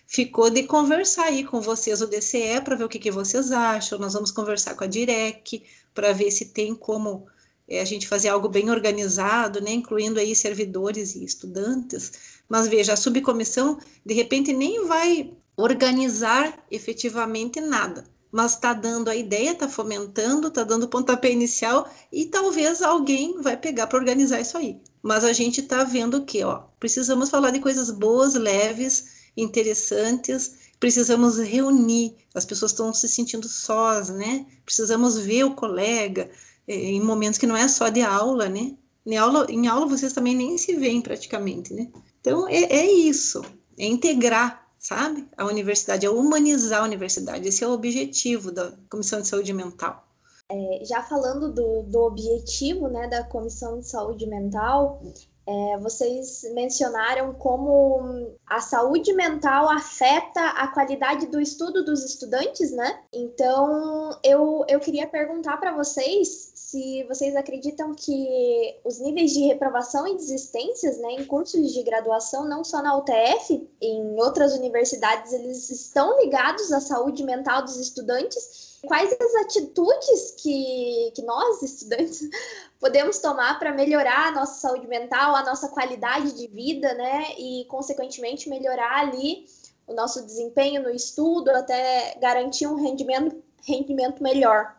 ficou 0.05 0.49
de 0.49 0.63
conversar 0.63 1.25
aí 1.25 1.43
com 1.43 1.59
vocês 1.59 2.01
o 2.01 2.07
DCE 2.07 2.61
para 2.63 2.75
ver 2.75 2.83
o 2.83 2.89
que, 2.89 2.99
que 2.99 3.11
vocês 3.11 3.51
acham. 3.51 3.97
Nós 3.97 4.13
vamos 4.13 4.31
conversar 4.31 4.75
com 4.75 4.83
a 4.83 4.87
Direc 4.87 5.63
para 5.93 6.13
ver 6.13 6.29
se 6.29 6.45
tem 6.45 6.75
como 6.75 7.25
é, 7.69 7.79
a 7.79 7.85
gente 7.85 8.07
fazer 8.07 8.29
algo 8.29 8.49
bem 8.49 8.71
organizado, 8.71 9.61
né, 9.61 9.71
incluindo 9.71 10.19
aí 10.19 10.35
servidores 10.35 11.15
e 11.15 11.23
estudantes. 11.23 12.39
Mas 12.49 12.67
veja, 12.67 12.93
a 12.93 12.97
subcomissão 12.97 13.79
de 14.03 14.13
repente 14.15 14.51
nem 14.51 14.87
vai 14.87 15.31
organizar 15.55 16.65
efetivamente 16.71 17.61
nada, 17.61 18.05
mas 18.31 18.53
está 18.53 18.73
dando 18.73 19.09
a 19.09 19.15
ideia, 19.15 19.51
está 19.51 19.67
fomentando, 19.69 20.47
está 20.47 20.63
dando 20.63 20.87
pontapé 20.87 21.31
inicial 21.31 21.87
e 22.11 22.25
talvez 22.25 22.81
alguém 22.81 23.41
vai 23.41 23.55
pegar 23.55 23.85
para 23.87 23.99
organizar 23.99 24.41
isso 24.41 24.57
aí. 24.57 24.81
Mas 25.01 25.23
a 25.23 25.31
gente 25.31 25.61
está 25.61 25.83
vendo 25.83 26.25
que, 26.25 26.43
ó, 26.43 26.63
precisamos 26.79 27.29
falar 27.29 27.51
de 27.51 27.59
coisas 27.59 27.91
boas, 27.91 28.33
leves, 28.33 29.19
interessantes, 29.35 30.55
precisamos 30.79 31.37
reunir. 31.37 32.15
As 32.33 32.45
pessoas 32.45 32.71
estão 32.71 32.93
se 32.93 33.07
sentindo 33.07 33.47
sós, 33.47 34.09
né? 34.09 34.45
Precisamos 34.65 35.17
ver 35.17 35.43
o 35.43 35.55
colega, 35.55 36.29
em 36.69 37.01
momentos 37.01 37.39
que 37.39 37.47
não 37.47 37.57
é 37.57 37.67
só 37.67 37.89
de 37.89 38.01
aula, 38.01 38.47
né? 38.47 38.75
Em 39.05 39.17
aula, 39.17 39.47
em 39.49 39.67
aula 39.67 39.87
vocês 39.87 40.13
também 40.13 40.35
nem 40.35 40.57
se 40.57 40.75
veem 40.75 41.01
praticamente, 41.01 41.73
né? 41.73 41.89
Então 42.21 42.47
é, 42.47 42.63
é 42.63 42.91
isso, 42.91 43.41
é 43.77 43.87
integrar, 43.87 44.67
sabe? 44.77 45.27
A 45.35 45.45
universidade, 45.45 46.05
é 46.05 46.09
humanizar 46.09 46.81
a 46.81 46.85
universidade. 46.85 47.47
Esse 47.47 47.63
é 47.63 47.67
o 47.67 47.71
objetivo 47.71 48.51
da 48.51 48.71
Comissão 48.89 49.21
de 49.21 49.27
Saúde 49.27 49.51
Mental. 49.51 50.05
É, 50.51 50.83
já 50.85 51.01
falando 51.03 51.53
do, 51.53 51.83
do 51.83 51.99
objetivo 51.99 52.87
né, 52.87 53.07
da 53.07 53.23
Comissão 53.23 53.79
de 53.79 53.87
Saúde 53.87 54.27
Mental, 54.27 55.01
é, 55.49 55.77
vocês 55.79 56.43
mencionaram 56.53 57.33
como 57.33 58.35
a 58.45 58.61
saúde 58.61 59.11
mental 59.13 59.67
afeta 59.67 60.39
a 60.49 60.67
qualidade 60.67 61.25
do 61.25 61.41
estudo 61.41 61.83
dos 61.83 62.05
estudantes, 62.05 62.71
né? 62.71 63.01
Então, 63.11 64.11
eu, 64.23 64.63
eu 64.67 64.79
queria 64.79 65.07
perguntar 65.07 65.57
para 65.57 65.75
vocês 65.75 66.51
se 66.53 67.03
vocês 67.05 67.35
acreditam 67.35 67.95
que 67.95 68.79
os 68.85 68.99
níveis 68.99 69.31
de 69.31 69.47
reprovação 69.47 70.07
e 70.07 70.15
desistências 70.15 70.99
né, 70.99 71.13
em 71.13 71.25
cursos 71.25 71.73
de 71.73 71.81
graduação, 71.81 72.47
não 72.47 72.63
só 72.63 72.83
na 72.83 72.95
UTF, 72.95 73.67
em 73.81 74.21
outras 74.21 74.53
universidades, 74.53 75.33
eles 75.33 75.67
estão 75.71 76.21
ligados 76.21 76.71
à 76.71 76.79
saúde 76.79 77.23
mental 77.23 77.63
dos 77.63 77.75
estudantes. 77.77 78.68
Quais 78.85 79.11
as 79.11 79.35
atitudes 79.35 80.35
que, 80.37 81.11
que 81.15 81.21
nós, 81.23 81.61
estudantes, 81.61 82.21
podemos 82.79 83.19
tomar 83.19 83.59
para 83.59 83.73
melhorar 83.73 84.27
a 84.27 84.31
nossa 84.31 84.59
saúde 84.59 84.87
mental, 84.87 85.35
a 85.35 85.43
nossa 85.43 85.67
qualidade 85.69 86.33
de 86.33 86.47
vida, 86.47 86.93
né? 86.93 87.33
E, 87.37 87.65
consequentemente, 87.67 88.49
melhorar 88.49 88.99
ali 88.99 89.45
o 89.85 89.93
nosso 89.93 90.25
desempenho 90.25 90.83
no 90.83 90.89
estudo, 90.89 91.49
até 91.49 92.17
garantir 92.21 92.67
um 92.67 92.75
rendimento, 92.75 93.35
rendimento 93.65 94.23
melhor. 94.23 94.75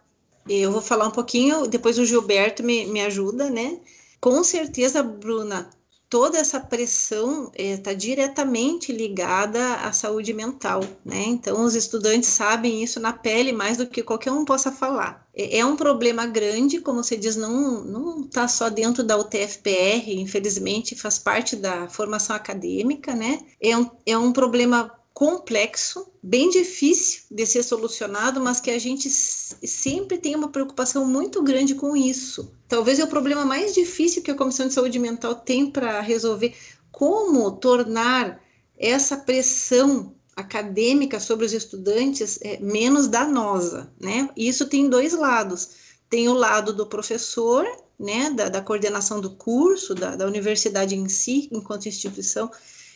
Eu 0.49 0.73
vou 0.73 0.81
falar 0.81 1.09
um 1.09 1.13
pouquinho, 1.13 1.67
depois 1.67 1.99
o 1.99 2.05
Gilberto 2.05 2.63
me, 2.63 2.87
me 2.87 3.03
ajuda, 3.03 3.51
né? 3.51 3.81
Com 4.21 4.43
certeza, 4.43 5.03
Bruna, 5.03 5.69
toda 6.11 6.39
essa 6.39 6.59
pressão 6.59 7.53
está 7.55 7.93
eh, 7.93 7.95
diretamente 7.95 8.93
ligada 8.93 9.77
à 9.77 9.93
saúde 9.93 10.35
mental, 10.35 10.81
né? 11.05 11.23
Então, 11.29 11.65
os 11.65 11.77
estudantes 11.77 12.29
sabem 12.29 12.83
isso 12.83 12.99
na 12.99 13.13
pele 13.13 13.53
mais 13.53 13.77
do 13.77 13.87
que 13.87 14.03
qualquer 14.03 14.33
um 14.33 14.45
possa 14.45 14.73
falar. 14.73 15.25
É, 15.33 15.59
é 15.59 15.65
um 15.65 15.77
problema 15.77 16.27
grande, 16.27 16.81
como 16.81 17.03
você 17.03 17.17
diz, 17.17 17.37
não 17.37 17.85
não 17.85 18.21
está 18.23 18.49
só 18.49 18.69
dentro 18.69 19.05
da 19.05 19.17
UTFPR, 19.17 20.11
infelizmente, 20.17 20.97
faz 20.97 21.19
parte 21.19 21.55
da 21.55 21.89
formação 21.89 22.35
acadêmica, 22.35 23.15
né? 23.15 23.41
É 23.63 23.77
um, 23.79 23.89
é 24.05 24.19
um 24.19 24.33
problema 24.33 24.93
complexo, 25.21 26.11
bem 26.23 26.49
difícil 26.49 27.25
de 27.31 27.45
ser 27.45 27.63
solucionado, 27.63 28.41
mas 28.41 28.59
que 28.59 28.71
a 28.71 28.79
gente 28.79 29.11
sempre 29.11 30.17
tem 30.17 30.35
uma 30.35 30.49
preocupação 30.49 31.07
muito 31.07 31.43
grande 31.43 31.75
com 31.75 31.95
isso. 31.95 32.51
Talvez 32.67 32.99
é 32.99 33.05
o 33.05 33.07
problema 33.07 33.45
mais 33.45 33.75
difícil 33.75 34.23
que 34.23 34.31
a 34.31 34.35
Comissão 34.35 34.67
de 34.67 34.73
Saúde 34.73 34.99
Mental 34.99 35.35
tem 35.35 35.71
para 35.71 36.01
resolver. 36.01 36.55
Como 36.91 37.53
tornar 37.53 38.43
essa 38.79 39.15
pressão 39.15 40.15
acadêmica 40.35 41.21
sobre 41.21 41.45
os 41.45 41.53
estudantes 41.53 42.39
é, 42.41 42.59
menos 42.59 43.07
danosa, 43.07 43.93
né? 44.01 44.31
Isso 44.35 44.71
tem 44.71 44.89
dois 44.89 45.13
lados. 45.13 45.69
Tem 46.09 46.31
o 46.31 46.33
lado 46.33 46.73
do 46.73 46.87
professor, 46.87 47.67
né, 47.99 48.31
da, 48.31 48.49
da 48.49 48.63
coordenação 48.63 49.21
do 49.21 49.33
curso, 49.37 49.95
da, 49.95 50.17
da 50.17 50.27
universidade 50.27 50.97
em 50.97 51.11
si, 51.11 51.47
enquanto 51.53 51.89
instituição, 51.89 52.51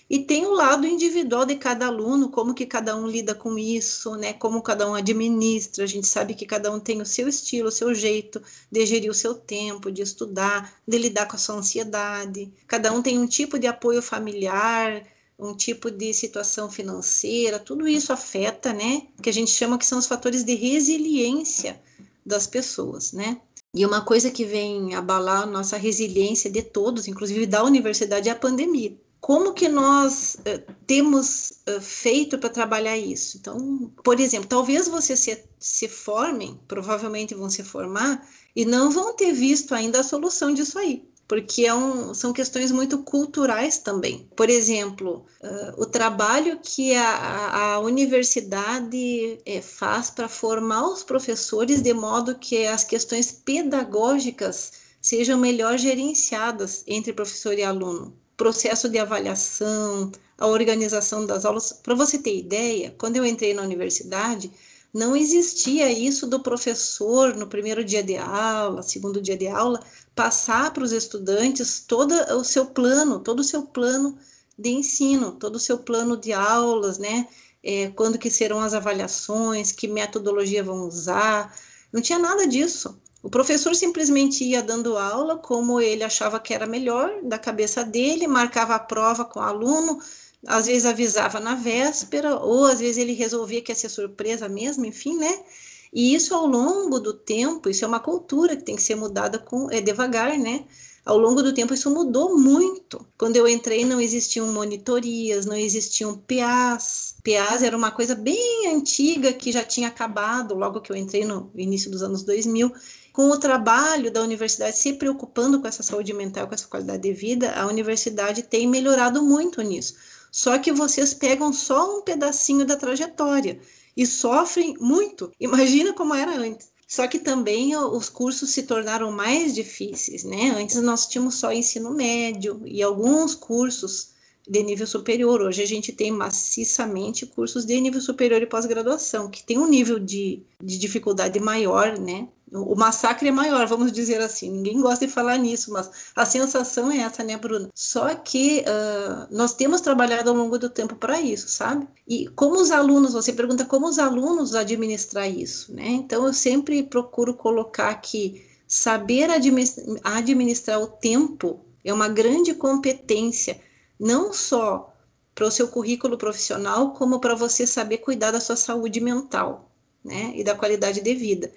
e 0.09 0.19
tem 0.19 0.45
o 0.45 0.53
lado 0.53 0.87
individual 0.87 1.47
de 1.47 1.57
cada 1.57 1.87
aluno, 1.87 2.29
como 2.29 2.53
que 2.53 2.67
cada 2.67 2.95
um 2.95 3.07
lida 3.07 3.35
com 3.35 3.59
isso, 3.59 4.15
né? 4.17 4.35
Como 4.35 4.61
cada 4.63 4.89
um 4.89 4.95
administra. 4.95 5.85
A 5.85 5.87
gente 5.87 6.07
sabe 6.07 6.35
que 6.35 6.45
cada 6.45 6.71
um 6.71 6.79
tem 6.79 7.01
o 7.01 7.07
seu 7.07 7.27
estilo, 7.27 7.69
o 7.69 7.73
seu 7.73 7.95
jeito 7.95 8.41
de 8.71 8.85
gerir 8.85 9.11
o 9.11 9.15
seu 9.15 9.35
tempo, 9.35 9.91
de 9.91 10.03
estudar, 10.03 10.75
de 10.87 10.99
lidar 10.99 11.27
com 11.27 11.37
a 11.37 11.39
sua 11.39 11.57
ansiedade. 11.57 12.53
Cada 12.67 12.93
um 12.93 13.01
tem 13.01 13.19
um 13.19 13.27
tipo 13.27 13.59
de 13.59 13.67
apoio 13.67 14.03
familiar, 14.03 15.03
um 15.39 15.57
tipo 15.57 15.91
de 15.91 16.13
situação 16.13 16.71
financeira. 16.71 17.59
Tudo 17.59 17.89
isso 17.89 18.13
afeta, 18.13 18.75
né? 18.75 19.07
Que 19.23 19.31
a 19.31 19.33
gente 19.33 19.51
chama 19.51 19.79
que 19.79 19.87
são 19.87 19.99
os 19.99 20.07
fatores 20.07 20.45
de 20.45 20.55
resiliência 20.55 21.81
das 22.25 22.47
pessoas, 22.47 23.13
né? 23.13 23.41
E 23.75 23.85
uma 23.87 24.03
coisa 24.05 24.31
que 24.31 24.45
vem 24.45 24.95
abalar 24.95 25.43
a 25.43 25.47
nossa 25.47 25.79
resiliência 25.79 26.51
de 26.51 26.63
todos, 26.63 27.09
inclusive 27.09 27.47
da 27.47 27.65
universidade, 27.65 28.29
é 28.29 28.33
a 28.33 28.37
pandemia 28.37 28.97
como 29.25 29.55
que 29.55 29.71
nós 29.71 30.35
uh, 30.35 30.75
temos 30.87 31.63
uh, 31.67 31.81
feito 31.81 32.37
para 32.37 32.51
trabalhar 32.51 32.99
isso? 32.99 33.39
Então, 33.39 33.91
por 34.05 34.21
exemplo, 34.21 34.47
talvez 34.47 34.87
vocês 34.87 35.19
se, 35.19 35.43
se 35.59 35.89
formem, 35.89 36.61
provavelmente 36.69 37.35
vão 37.35 37.49
se 37.49 37.65
formar, 37.65 38.23
e 38.55 38.67
não 38.67 38.91
vão 38.91 39.17
ter 39.17 39.33
visto 39.33 39.75
ainda 39.75 40.01
a 40.01 40.03
solução 40.03 40.53
disso 40.53 40.79
aí, 40.79 41.09
porque 41.27 41.65
é 41.65 41.73
um, 41.73 42.13
são 42.13 42.35
questões 42.35 42.71
muito 42.71 42.99
culturais 42.99 43.79
também. 43.79 44.29
Por 44.37 44.51
exemplo, 44.51 45.25
uh, 45.43 45.81
o 45.81 45.87
trabalho 45.87 46.61
que 46.63 46.95
a, 46.95 47.77
a 47.77 47.79
universidade 47.79 49.39
é, 49.47 49.63
faz 49.63 50.11
para 50.11 50.29
formar 50.29 50.87
os 50.87 51.03
professores 51.03 51.81
de 51.81 51.95
modo 51.95 52.35
que 52.35 52.67
as 52.67 52.85
questões 52.85 53.33
pedagógicas 53.33 54.73
sejam 55.01 55.39
melhor 55.39 55.79
gerenciadas 55.79 56.85
entre 56.87 57.15
professor 57.15 57.55
e 57.55 57.63
aluno 57.63 58.23
processo 58.37 58.89
de 58.89 58.99
avaliação, 58.99 60.11
a 60.39 60.47
organização 60.47 61.27
das 61.27 61.45
aulas. 61.45 61.73
Para 61.73 61.95
você 61.95 62.19
ter 62.19 62.37
ideia, 62.37 62.95
quando 62.99 63.17
eu 63.17 63.25
entrei 63.25 63.55
na 63.55 63.63
universidade, 63.63 64.51
não 64.93 65.17
existia 65.17 65.91
isso 65.91 66.27
do 66.27 66.41
professor 66.41 67.35
no 67.35 67.47
primeiro 67.47 67.85
dia 67.85 68.03
de 68.03 68.17
aula, 68.17 68.83
segundo 68.83 69.21
dia 69.21 69.37
de 69.37 69.49
aula, 69.49 69.81
passar 70.15 70.73
para 70.73 70.85
os 70.85 70.93
estudantes 70.93 71.81
todo 71.81 72.13
o 72.37 72.45
seu 72.45 72.67
plano, 72.67 73.21
todo 73.21 73.41
o 73.41 73.45
seu 73.45 73.63
plano 73.63 74.17
de 74.59 74.71
ensino, 74.71 75.33
todo 75.33 75.57
o 75.57 75.61
seu 75.61 75.79
plano 75.79 76.17
de 76.17 76.33
aulas, 76.33 76.99
né? 76.99 77.27
é, 77.65 77.89
quando 77.91 78.19
que 78.19 78.31
serão 78.31 78.61
as 78.61 78.75
avaliações, 78.75 79.73
que 79.73 79.89
metodologia 79.89 80.63
vão 80.63 80.87
usar, 80.87 81.57
não 81.91 82.03
tinha 82.03 82.19
nada 82.19 82.47
disso. 82.47 83.01
O 83.25 83.31
professor 83.31 83.75
simplesmente 83.75 84.45
ia 84.45 84.63
dando 84.63 84.99
aula 84.99 85.39
como 85.39 85.81
ele 85.81 86.05
achava 86.05 86.39
que 86.39 86.53
era 86.53 86.67
melhor, 86.67 87.23
da 87.23 87.39
cabeça 87.39 87.83
dele, 87.83 88.29
marcava 88.29 88.75
a 88.75 88.79
prova 88.79 89.25
com 89.25 89.41
o 89.41 89.43
aluno, 89.43 89.99
às 90.47 90.67
vezes 90.67 90.85
avisava 90.85 91.41
na 91.41 91.55
véspera, 91.55 92.37
ou 92.37 92.67
às 92.67 92.81
vezes 92.81 92.99
ele 92.99 93.15
resolvia 93.15 93.63
que 93.63 93.73
ia 93.73 93.77
ser 93.77 93.89
surpresa 93.89 94.47
mesmo, 94.47 94.85
enfim, 94.85 95.17
né? 95.17 95.43
E 95.91 96.15
isso 96.15 96.35
ao 96.35 96.47
longo 96.47 97.01
do 97.01 97.15
tempo, 97.15 97.71
isso 97.71 97.83
é 97.83 97.89
uma 97.89 97.99
cultura 97.99 98.59
que 98.59 98.63
tem 98.63 98.77
que 98.77 98.83
ser 98.83 98.95
mudada 98.95 99.39
com 99.39 99.71
é 99.71 99.81
devagar, 99.81 100.39
né? 100.39 100.67
Ao 101.03 101.17
longo 101.17 101.43
do 101.43 101.55
tempo 101.55 101.73
isso 101.73 101.91
mudou 101.91 102.37
muito. 102.37 103.07
Quando 103.17 103.37
eu 103.37 103.49
entrei 103.49 103.87
não 103.87 104.03
existiam 104.03 104.53
monitorias, 104.53 105.47
não 105.47 105.57
existiam 105.57 106.15
PAs. 106.15 107.15
PAs 107.25 107.63
era 107.63 107.77
uma 107.77 107.91
coisa 107.91 108.15
bem 108.15 108.69
antiga 108.69 109.33
que 109.33 109.51
já 109.51 109.65
tinha 109.65 109.89
acabado 109.89 110.55
logo 110.55 110.83
que 110.83 110.93
eu 110.93 110.97
entrei 110.97 111.25
no 111.25 111.51
início 111.55 111.91
dos 111.91 112.03
anos 112.03 112.23
2000 112.23 112.71
com 113.15 113.31
o 113.31 113.39
trabalho 113.39 114.11
da 114.11 114.21
universidade 114.21 114.77
se 114.77 114.95
preocupando 114.95 115.61
com 115.61 115.69
essa 115.69 115.85
saúde 115.85 116.13
mental, 116.13 116.49
com 116.49 116.55
essa 116.55 116.67
qualidade 116.67 117.05
de 117.05 117.13
vida, 117.13 117.53
a 117.53 117.65
universidade 117.65 118.43
tem 118.43 118.67
melhorado 118.67 119.23
muito 119.23 119.63
nisso. 119.63 119.95
Só 120.33 120.59
que 120.59 120.73
vocês 120.73 121.15
pegam 121.15 121.53
só 121.53 121.97
um 121.97 122.03
pedacinho 122.03 122.67
da 122.67 122.75
trajetória 122.75 123.61
e 123.97 124.05
sofrem 124.05 124.75
muito. 124.81 125.31
Imagina 125.39 125.93
como 125.93 126.13
era 126.13 126.37
antes. 126.37 126.73
Só 126.89 127.07
que 127.07 127.21
também 127.21 127.77
os 127.77 128.09
cursos 128.09 128.51
se 128.51 128.65
tornaram 128.65 129.13
mais 129.13 129.55
difíceis, 129.55 130.25
né? 130.25 130.51
Antes 130.51 130.83
nós 130.83 131.07
tínhamos 131.07 131.37
só 131.37 131.53
ensino 131.53 131.95
médio 131.95 132.63
e 132.65 132.83
alguns 132.83 133.33
cursos 133.33 134.09
de 134.47 134.61
nível 134.61 134.89
superior. 134.89 135.41
Hoje 135.41 135.63
a 135.63 135.67
gente 135.67 135.93
tem 135.93 136.11
maciçamente 136.11 137.27
cursos 137.27 137.65
de 137.65 137.81
nível 137.81 138.01
superior 138.01 138.43
e 138.43 138.47
pós-graduação, 138.47 139.31
que 139.31 139.45
tem 139.45 139.57
um 139.57 139.69
nível 139.69 140.01
de, 140.01 140.43
de 140.61 140.79
dificuldade 140.79 141.39
maior, 141.39 141.97
né? 141.97 142.29
O 142.55 142.77
massacre 142.77 143.29
é 143.29 143.33
maior, 143.33 143.67
vamos 143.67 143.91
dizer 143.91 144.21
assim. 144.21 144.49
Ninguém 144.49 144.81
gosta 144.81 145.05
de 145.05 145.13
falar 145.13 145.37
nisso, 145.39 145.73
mas 145.73 145.91
a 146.15 146.25
sensação 146.25 146.89
é 146.89 146.99
essa, 146.99 147.25
né, 147.25 147.37
Bruna? 147.37 147.69
Só 147.75 148.15
que 148.15 148.61
uh, 148.61 149.27
nós 149.29 149.55
temos 149.55 149.81
trabalhado 149.81 150.31
ao 150.31 150.37
longo 150.37 150.57
do 150.57 150.71
tempo 150.71 150.95
para 150.95 151.21
isso, 151.21 151.49
sabe? 151.49 151.89
E 152.07 152.29
como 152.29 152.55
os 152.55 152.71
alunos, 152.71 153.13
você 153.13 153.33
pergunta 153.33 153.65
como 153.65 153.89
os 153.89 153.99
alunos 153.99 154.55
administrar 154.55 155.29
isso, 155.29 155.75
né? 155.75 155.89
Então 155.89 156.25
eu 156.25 156.33
sempre 156.33 156.85
procuro 156.85 157.35
colocar 157.35 157.93
que 157.97 158.47
saber 158.69 159.29
administrar, 159.31 160.81
o 160.81 160.87
tempo 160.87 161.59
é 161.85 161.93
uma 161.93 162.09
grande 162.09 162.55
competência, 162.55 163.61
não 163.99 164.33
só 164.33 164.95
para 165.35 165.47
o 165.47 165.51
seu 165.51 165.67
currículo 165.67 166.17
profissional, 166.17 166.93
como 166.93 167.19
para 167.19 167.35
você 167.35 167.67
saber 167.67 167.99
cuidar 167.99 168.31
da 168.31 168.39
sua 168.39 168.55
saúde 168.55 169.01
mental, 169.01 169.73
né? 170.05 170.33
E 170.37 170.45
da 170.45 170.55
qualidade 170.55 171.01
de 171.01 171.15
vida 171.17 171.53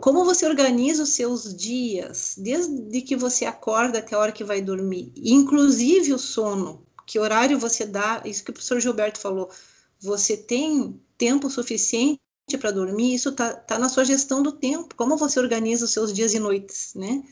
como 0.00 0.24
você 0.24 0.46
organiza 0.46 1.02
os 1.02 1.10
seus 1.10 1.54
dias, 1.54 2.34
desde 2.38 3.02
que 3.02 3.16
você 3.16 3.44
acorda 3.44 3.98
até 3.98 4.14
a 4.14 4.18
hora 4.18 4.32
que 4.32 4.44
vai 4.44 4.60
dormir, 4.60 5.12
inclusive 5.16 6.12
o 6.14 6.18
sono, 6.18 6.86
que 7.04 7.18
horário 7.18 7.58
você 7.58 7.84
dá, 7.84 8.22
isso 8.24 8.44
que 8.44 8.50
o 8.50 8.54
professor 8.54 8.80
Gilberto 8.80 9.18
falou, 9.18 9.50
você 10.00 10.36
tem 10.36 11.00
tempo 11.16 11.50
suficiente 11.50 12.20
para 12.60 12.70
dormir, 12.70 13.14
isso 13.14 13.30
está 13.30 13.52
tá 13.52 13.78
na 13.78 13.88
sua 13.88 14.04
gestão 14.04 14.42
do 14.42 14.52
tempo, 14.52 14.94
como 14.94 15.16
você 15.16 15.40
organiza 15.40 15.84
os 15.84 15.90
seus 15.90 16.12
dias 16.12 16.34
e 16.34 16.38
noites, 16.38 16.92
né? 16.94 17.22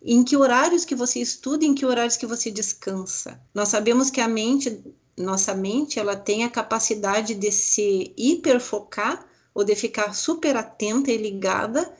Em 0.00 0.22
que 0.22 0.36
horários 0.36 0.84
que 0.84 0.94
você 0.94 1.18
estuda, 1.20 1.64
em 1.64 1.74
que 1.74 1.84
horários 1.84 2.16
que 2.16 2.26
você 2.26 2.50
descansa. 2.50 3.40
Nós 3.52 3.68
sabemos 3.68 4.10
que 4.10 4.20
a 4.20 4.28
mente, 4.28 4.84
nossa 5.16 5.54
mente, 5.54 5.98
ela 5.98 6.14
tem 6.14 6.44
a 6.44 6.50
capacidade 6.50 7.34
de 7.34 7.50
se 7.50 8.12
hiperfocar 8.16 9.26
ou 9.54 9.64
de 9.64 9.74
ficar 9.76 10.14
super 10.14 10.56
atenta 10.56 11.10
e 11.10 11.16
ligada 11.16 11.94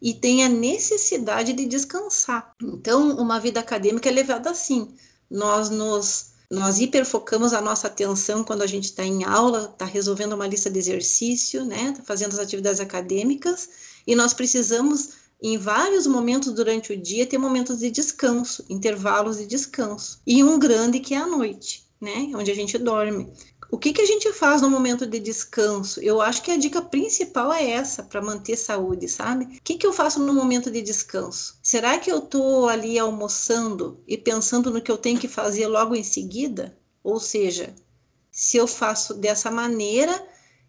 e 0.00 0.14
tem 0.14 0.44
a 0.44 0.48
necessidade 0.48 1.52
de 1.52 1.66
descansar. 1.66 2.54
Então, 2.62 3.16
uma 3.16 3.38
vida 3.38 3.60
acadêmica 3.60 4.08
é 4.08 4.12
levada 4.12 4.50
assim. 4.50 4.94
Nós 5.30 5.68
nos 5.68 6.30
nós 6.50 6.80
hiperfocamos 6.80 7.52
a 7.52 7.60
nossa 7.60 7.86
atenção 7.86 8.42
quando 8.42 8.62
a 8.62 8.66
gente 8.66 8.86
está 8.86 9.04
em 9.04 9.22
aula, 9.22 9.70
está 9.72 9.84
resolvendo 9.84 10.32
uma 10.32 10.48
lista 10.48 10.68
de 10.68 10.80
exercício, 10.80 11.64
né, 11.64 11.94
tá 11.96 12.02
fazendo 12.02 12.32
as 12.32 12.40
atividades 12.40 12.80
acadêmicas, 12.80 13.68
e 14.04 14.16
nós 14.16 14.34
precisamos, 14.34 15.10
em 15.40 15.56
vários 15.56 16.08
momentos 16.08 16.52
durante 16.52 16.92
o 16.92 16.96
dia, 16.96 17.24
ter 17.24 17.38
momentos 17.38 17.78
de 17.78 17.88
descanso, 17.88 18.64
intervalos 18.68 19.38
de 19.38 19.46
descanso. 19.46 20.20
E 20.26 20.42
um 20.42 20.58
grande 20.58 20.98
que 20.98 21.14
é 21.14 21.18
a 21.18 21.26
noite, 21.26 21.84
né, 22.00 22.32
onde 22.34 22.50
a 22.50 22.54
gente 22.54 22.76
dorme. 22.78 23.32
O 23.72 23.78
que, 23.78 23.92
que 23.92 24.02
a 24.02 24.06
gente 24.06 24.32
faz 24.32 24.60
no 24.60 24.68
momento 24.68 25.06
de 25.06 25.20
descanso? 25.20 26.00
Eu 26.00 26.20
acho 26.20 26.42
que 26.42 26.50
a 26.50 26.56
dica 26.56 26.82
principal 26.82 27.52
é 27.52 27.70
essa, 27.70 28.02
para 28.02 28.20
manter 28.20 28.56
saúde, 28.56 29.08
sabe? 29.08 29.44
O 29.44 29.62
que, 29.62 29.76
que 29.76 29.86
eu 29.86 29.92
faço 29.92 30.18
no 30.18 30.34
momento 30.34 30.70
de 30.70 30.82
descanso? 30.82 31.56
Será 31.62 31.98
que 31.98 32.10
eu 32.10 32.18
estou 32.18 32.68
ali 32.68 32.98
almoçando 32.98 34.02
e 34.08 34.18
pensando 34.18 34.70
no 34.70 34.82
que 34.82 34.90
eu 34.90 34.98
tenho 34.98 35.20
que 35.20 35.28
fazer 35.28 35.68
logo 35.68 35.94
em 35.94 36.02
seguida? 36.02 36.76
Ou 37.02 37.20
seja, 37.20 37.72
se 38.32 38.56
eu 38.56 38.66
faço 38.66 39.14
dessa 39.14 39.50
maneira, 39.50 40.20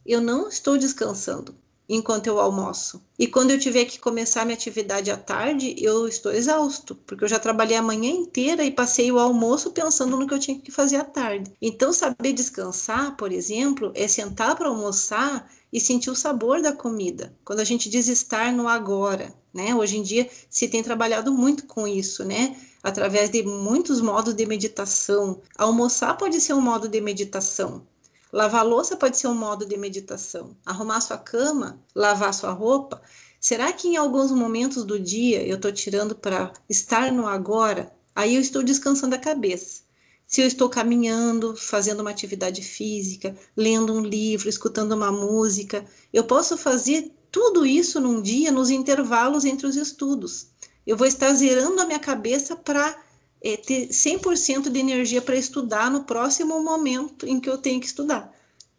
eu 0.05 0.21
não 0.21 0.47
estou 0.47 0.77
descansando 0.77 1.55
enquanto 1.93 2.27
eu 2.27 2.39
almoço. 2.39 3.03
E 3.19 3.27
quando 3.27 3.51
eu 3.51 3.59
tiver 3.59 3.83
que 3.83 3.99
começar 3.99 4.45
minha 4.45 4.55
atividade 4.55 5.11
à 5.11 5.17
tarde, 5.17 5.75
eu 5.77 6.07
estou 6.07 6.31
exausto, 6.31 6.95
porque 6.95 7.25
eu 7.25 7.27
já 7.27 7.37
trabalhei 7.37 7.75
a 7.75 7.81
manhã 7.81 8.09
inteira 8.09 8.63
e 8.63 8.71
passei 8.71 9.11
o 9.11 9.19
almoço 9.19 9.71
pensando 9.71 10.15
no 10.15 10.25
que 10.25 10.33
eu 10.33 10.39
tinha 10.39 10.57
que 10.57 10.71
fazer 10.71 10.95
à 10.95 11.03
tarde. 11.03 11.51
Então, 11.61 11.91
saber 11.91 12.31
descansar, 12.31 13.17
por 13.17 13.29
exemplo, 13.29 13.91
é 13.93 14.07
sentar 14.07 14.55
para 14.55 14.69
almoçar 14.69 15.51
e 15.71 15.81
sentir 15.81 16.09
o 16.09 16.15
sabor 16.15 16.61
da 16.61 16.71
comida. 16.71 17.35
Quando 17.43 17.59
a 17.59 17.65
gente 17.65 17.89
diz 17.89 18.07
estar 18.07 18.53
no 18.53 18.69
agora, 18.69 19.33
né? 19.53 19.75
Hoje 19.75 19.97
em 19.97 20.03
dia 20.03 20.29
se 20.49 20.69
tem 20.69 20.81
trabalhado 20.81 21.33
muito 21.33 21.65
com 21.65 21.85
isso, 21.85 22.23
né? 22.23 22.55
Através 22.81 23.29
de 23.29 23.43
muitos 23.43 23.99
modos 23.99 24.33
de 24.33 24.45
meditação. 24.45 25.41
Almoçar 25.57 26.17
pode 26.17 26.39
ser 26.39 26.53
um 26.53 26.61
modo 26.61 26.87
de 26.87 27.01
meditação. 27.01 27.85
Lavar 28.31 28.65
louça 28.65 28.95
pode 28.95 29.17
ser 29.17 29.27
um 29.27 29.35
modo 29.35 29.65
de 29.65 29.75
meditação. 29.75 30.55
Arrumar 30.65 31.01
sua 31.01 31.17
cama, 31.17 31.83
lavar 31.93 32.33
sua 32.33 32.51
roupa. 32.51 33.01
Será 33.39 33.73
que 33.73 33.89
em 33.89 33.97
alguns 33.97 34.31
momentos 34.31 34.85
do 34.85 34.99
dia 34.99 35.45
eu 35.45 35.57
estou 35.57 35.71
tirando 35.71 36.15
para 36.15 36.53
estar 36.69 37.11
no 37.11 37.27
agora? 37.27 37.91
Aí 38.15 38.35
eu 38.35 38.41
estou 38.41 38.63
descansando 38.63 39.15
a 39.15 39.19
cabeça. 39.19 39.81
Se 40.25 40.39
eu 40.39 40.47
estou 40.47 40.69
caminhando, 40.69 41.57
fazendo 41.57 41.99
uma 41.99 42.09
atividade 42.09 42.61
física, 42.61 43.35
lendo 43.57 43.93
um 43.93 43.99
livro, 43.99 44.47
escutando 44.47 44.93
uma 44.93 45.11
música, 45.11 45.85
eu 46.13 46.23
posso 46.23 46.57
fazer 46.57 47.11
tudo 47.29 47.65
isso 47.65 47.99
num 47.99 48.21
dia, 48.21 48.51
nos 48.51 48.69
intervalos 48.69 49.43
entre 49.43 49.67
os 49.67 49.75
estudos. 49.75 50.47
Eu 50.87 50.95
vou 50.95 51.05
estar 51.05 51.33
zerando 51.33 51.81
a 51.81 51.85
minha 51.85 51.99
cabeça 51.99 52.55
para 52.55 52.95
é, 53.41 53.57
ter 53.57 53.87
100% 53.87 54.69
de 54.69 54.79
energia 54.79 55.21
para 55.21 55.35
estudar 55.35 55.89
no 55.89 56.03
próximo 56.03 56.61
momento 56.63 57.27
em 57.27 57.39
que 57.39 57.49
eu 57.49 57.57
tenho 57.57 57.79
que 57.79 57.87
estudar. 57.87 58.31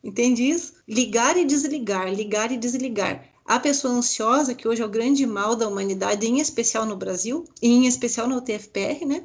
Entende 0.03 0.43
isso? 0.49 0.75
Ligar 0.89 1.37
e 1.37 1.45
desligar, 1.45 2.13
ligar 2.13 2.51
e 2.53 2.57
desligar. 2.57 3.29
A 3.45 3.59
pessoa 3.59 3.95
ansiosa, 3.95 4.55
que 4.55 4.67
hoje 4.67 4.83
é 4.83 4.85
o 4.85 4.91
grande 4.91 5.27
mal 5.27 5.57
da 5.57 5.69
humanidade, 5.69 6.27
em 6.27 6.41
especial 6.41 6.87
no 6.87 6.97
Brasil, 6.97 7.45
e 7.61 7.69
em 7.69 7.87
especial 7.87 8.29
no 8.29 8.41
TFPR, 8.41 9.05
né? 9.05 9.25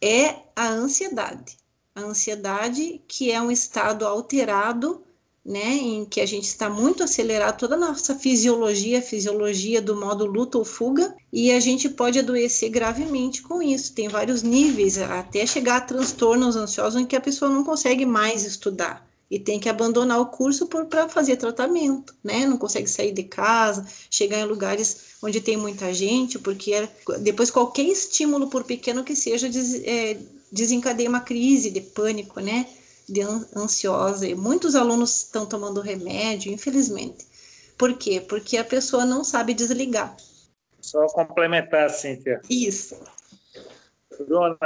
É 0.00 0.36
a 0.54 0.68
ansiedade. 0.68 1.56
A 1.94 2.00
ansiedade, 2.02 3.02
que 3.06 3.30
é 3.30 3.40
um 3.40 3.50
estado 3.50 4.06
alterado 4.06 5.02
né, 5.44 5.74
em 5.74 6.04
que 6.04 6.20
a 6.20 6.26
gente 6.26 6.44
está 6.44 6.68
muito 6.68 7.02
acelerado 7.02 7.58
toda 7.58 7.74
a 7.74 7.78
nossa 7.78 8.14
fisiologia, 8.14 9.00
fisiologia 9.00 9.80
do 9.80 9.96
modo 9.96 10.26
luta 10.26 10.58
ou 10.58 10.64
fuga, 10.64 11.14
e 11.32 11.50
a 11.50 11.58
gente 11.58 11.88
pode 11.88 12.18
adoecer 12.18 12.68
gravemente 12.68 13.42
com 13.42 13.62
isso. 13.62 13.94
Tem 13.94 14.08
vários 14.08 14.42
níveis, 14.42 14.98
até 14.98 15.46
chegar 15.46 15.76
a 15.76 15.80
transtornos 15.80 16.56
ansiosos 16.56 17.00
em 17.00 17.06
que 17.06 17.16
a 17.16 17.20
pessoa 17.20 17.50
não 17.50 17.64
consegue 17.64 18.04
mais 18.04 18.44
estudar 18.44 19.08
e 19.30 19.38
tem 19.38 19.60
que 19.60 19.68
abandonar 19.68 20.20
o 20.20 20.26
curso 20.26 20.66
para 20.66 21.08
fazer 21.08 21.36
tratamento, 21.36 22.12
né? 22.22 22.44
Não 22.44 22.58
consegue 22.58 22.90
sair 22.90 23.12
de 23.12 23.22
casa, 23.22 23.86
chegar 24.10 24.40
em 24.40 24.44
lugares 24.44 25.14
onde 25.22 25.40
tem 25.40 25.56
muita 25.56 25.94
gente, 25.94 26.38
porque 26.38 26.74
é, 26.74 26.88
depois 27.20 27.50
qualquer 27.50 27.84
estímulo, 27.84 28.48
por 28.48 28.64
pequeno 28.64 29.04
que 29.04 29.14
seja, 29.14 29.48
des, 29.48 29.82
é, 29.84 30.18
desencadeia 30.50 31.08
uma 31.08 31.20
crise 31.20 31.70
de 31.70 31.80
pânico, 31.80 32.40
né? 32.40 32.66
De 33.12 33.22
ansiosa 33.56 34.26
e 34.26 34.34
muitos 34.34 34.74
alunos 34.74 35.24
estão 35.24 35.46
tomando 35.46 35.80
remédio, 35.80 36.52
infelizmente. 36.52 37.26
Por 37.76 37.96
quê? 37.96 38.20
Porque 38.20 38.56
a 38.56 38.64
pessoa 38.64 39.04
não 39.04 39.24
sabe 39.24 39.54
desligar. 39.54 40.16
Só 40.80 41.06
complementar, 41.06 41.90
Cíntia. 41.90 42.40
Isso. 42.48 43.00
Bruna, 44.26 44.56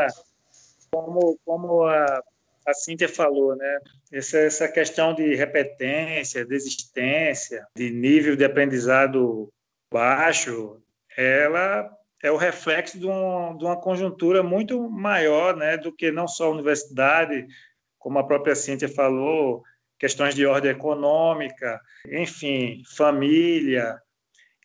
como, 0.91 1.39
como 1.45 1.85
a, 1.85 2.23
a 2.67 2.75
Cíntia 2.75 3.09
falou, 3.09 3.55
né? 3.57 3.79
Essa, 4.13 4.39
essa 4.39 4.69
questão 4.69 5.15
de 5.15 5.35
repetência, 5.35 6.45
desistência, 6.45 7.67
de 7.77 7.91
nível 7.91 8.37
de 8.37 8.45
aprendizado 8.45 9.53
baixo, 9.93 10.81
ela 11.17 11.91
é 12.23 12.31
o 12.31 12.37
reflexo 12.37 12.99
de, 12.99 13.07
um, 13.07 13.57
de 13.57 13.65
uma 13.65 13.81
conjuntura 13.81 14.43
muito 14.43 14.89
maior 14.91 15.55
né, 15.55 15.77
do 15.77 15.93
que 15.93 16.11
não 16.11 16.27
só 16.27 16.47
a 16.47 16.51
universidade, 16.51 17.47
como 18.05 18.19
a 18.19 18.27
própria 18.27 18.55
Cíntia 18.55 18.87
falou, 18.87 19.63
questões 19.99 20.35
de 20.35 20.45
ordem 20.45 20.71
econômica, 20.71 21.81
enfim, 22.07 22.83
família. 22.95 23.99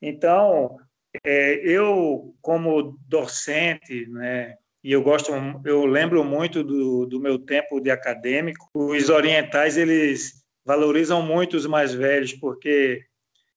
Então, 0.02 0.78
é, 1.24 1.54
eu, 1.64 2.36
como 2.42 3.00
docente, 3.08 4.06
né, 4.08 4.58
e 4.84 4.92
eu 4.92 5.02
gosto, 5.02 5.32
eu 5.64 5.86
lembro 5.86 6.22
muito 6.22 6.66
do, 6.66 7.06
do 7.06 7.18
meu 7.18 7.40
tempo 7.40 7.80
de 7.80 7.90
acadêmico, 7.90 8.70
os 8.74 9.08
orientais, 9.08 9.78
eles 9.78 10.44
valorizam 10.66 11.22
muito 11.22 11.56
os 11.56 11.66
mais 11.66 11.94
velhos, 11.94 12.34
porque 12.34 13.06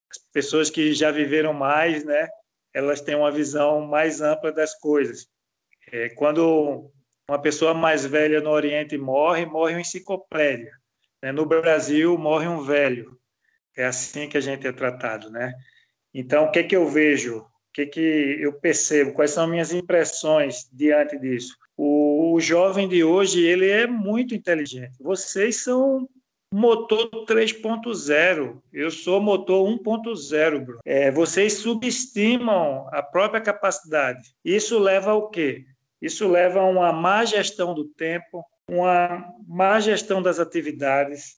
as 0.08 0.18
pessoas 0.32 0.70
que 0.70 0.92
já 0.94 1.10
viveram 1.10 1.52
mais, 1.52 2.04
né, 2.04 2.28
elas 2.72 3.00
têm 3.00 3.16
uma 3.16 3.32
visão 3.32 3.80
mais 3.80 4.20
ampla 4.20 4.52
das 4.52 4.78
coisas. 4.78 5.26
É, 5.90 6.08
quando 6.10 6.88
uma 7.28 7.40
pessoa 7.40 7.72
mais 7.72 8.04
velha 8.04 8.40
no 8.40 8.50
Oriente 8.50 8.96
morre, 8.98 9.46
morre 9.46 9.74
uma 9.74 9.80
enciclopédia. 9.80 10.72
Né? 11.22 11.32
No 11.32 11.46
Brasil, 11.46 12.16
morre 12.18 12.48
um 12.48 12.62
velho. 12.62 13.18
É 13.76 13.84
assim 13.84 14.28
que 14.28 14.36
a 14.36 14.40
gente 14.40 14.66
é 14.66 14.72
tratado, 14.72 15.30
né? 15.30 15.52
Então, 16.12 16.44
o 16.44 16.50
que 16.50 16.62
que 16.64 16.76
eu 16.76 16.86
vejo? 16.86 17.38
O 17.38 17.72
que 17.72 17.86
que 17.86 18.36
eu 18.40 18.52
percebo? 18.52 19.14
Quais 19.14 19.30
são 19.30 19.46
minhas 19.46 19.72
impressões 19.72 20.68
diante 20.70 21.18
disso? 21.18 21.56
O, 21.74 22.34
o 22.34 22.40
jovem 22.40 22.86
de 22.86 23.02
hoje, 23.02 23.40
ele 23.40 23.68
é 23.68 23.86
muito 23.86 24.34
inteligente. 24.34 24.92
Vocês 25.00 25.62
são 25.62 26.06
motor 26.52 27.08
3.0. 27.24 28.60
Eu 28.70 28.90
sou 28.90 29.22
motor 29.22 29.66
1.0, 29.66 30.60
Bruno. 30.60 30.80
É, 30.84 31.10
vocês 31.10 31.54
subestimam 31.54 32.86
a 32.92 33.02
própria 33.02 33.40
capacidade. 33.40 34.34
Isso 34.44 34.78
leva 34.78 35.12
ao 35.12 35.30
quê? 35.30 35.64
Isso 36.02 36.26
leva 36.26 36.60
a 36.60 36.66
uma 36.66 36.92
má 36.92 37.24
gestão 37.24 37.72
do 37.72 37.84
tempo, 37.84 38.44
uma 38.68 39.32
má 39.46 39.78
gestão 39.78 40.20
das 40.20 40.40
atividades, 40.40 41.36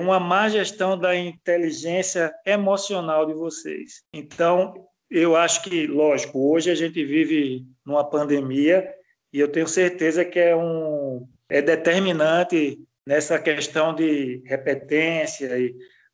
uma 0.00 0.20
má 0.20 0.48
gestão 0.48 0.96
da 0.96 1.16
inteligência 1.16 2.32
emocional 2.46 3.26
de 3.26 3.34
vocês. 3.34 4.02
Então, 4.14 4.86
eu 5.10 5.34
acho 5.34 5.64
que, 5.64 5.88
lógico, 5.88 6.52
hoje 6.52 6.70
a 6.70 6.74
gente 6.76 7.04
vive 7.04 7.64
numa 7.84 8.08
pandemia 8.08 8.88
e 9.32 9.40
eu 9.40 9.48
tenho 9.48 9.66
certeza 9.66 10.24
que 10.24 10.38
é 10.38 10.54
um 10.54 11.28
é 11.48 11.60
determinante 11.60 12.78
nessa 13.06 13.38
questão 13.38 13.94
de 13.94 14.42
repetência, 14.46 15.50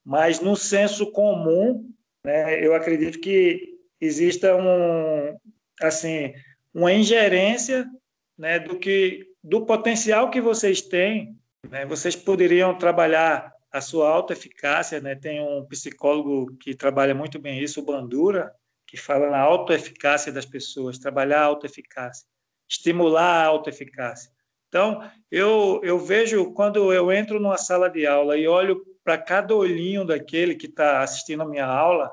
mas 0.05 0.41
no 0.41 0.57
senso 0.57 1.13
comum, 1.13 1.89
né, 2.25 2.65
eu 2.65 2.75
acredito 2.75 3.21
que 3.21 3.75
exista 4.01 4.57
um, 4.57 5.37
assim, 5.81 6.33
uma 6.73 6.93
ingerência 6.93 7.87
né, 8.39 8.59
do 8.59 8.79
que 8.79 9.27
do 9.43 9.65
potencial 9.65 10.31
que 10.31 10.41
vocês 10.41 10.81
têm. 10.81 11.37
Né, 11.69 11.85
vocês 11.87 12.17
poderiam 12.17 12.77
trabalhar 12.77 13.53
a 13.71 13.81
sua 13.81 14.09
autoeficácia, 14.11 15.01
né? 15.01 15.15
Tem 15.15 15.41
um 15.41 15.65
psicólogo 15.67 16.57
que 16.59 16.75
trabalha 16.75 17.15
muito 17.15 17.39
bem 17.39 17.61
isso, 17.63 17.81
o 17.81 17.85
Bandura, 17.85 18.53
que 18.87 18.97
fala 18.97 19.31
na 19.31 19.39
autoeficácia 19.39 20.33
das 20.33 20.45
pessoas, 20.45 20.99
trabalhar 20.99 21.43
a 21.43 21.45
autoeficácia, 21.45 22.27
estimular 22.69 23.45
a 23.45 23.47
autoeficácia. 23.47 24.31
Então, 24.69 25.09
eu, 25.31 25.81
eu 25.85 25.99
vejo 25.99 26.53
quando 26.53 26.93
eu 26.93 27.13
entro 27.13 27.39
numa 27.39 27.57
sala 27.57 27.89
de 27.89 28.07
aula 28.07 28.37
e 28.37 28.49
olho 28.49 28.85
para 29.05 29.19
cada 29.19 29.55
olhinho 29.55 30.05
daquele 30.05 30.55
que 30.55 30.67
está 30.67 31.03
assistindo 31.03 31.43
a 31.43 31.49
minha 31.49 31.67
aula, 31.67 32.11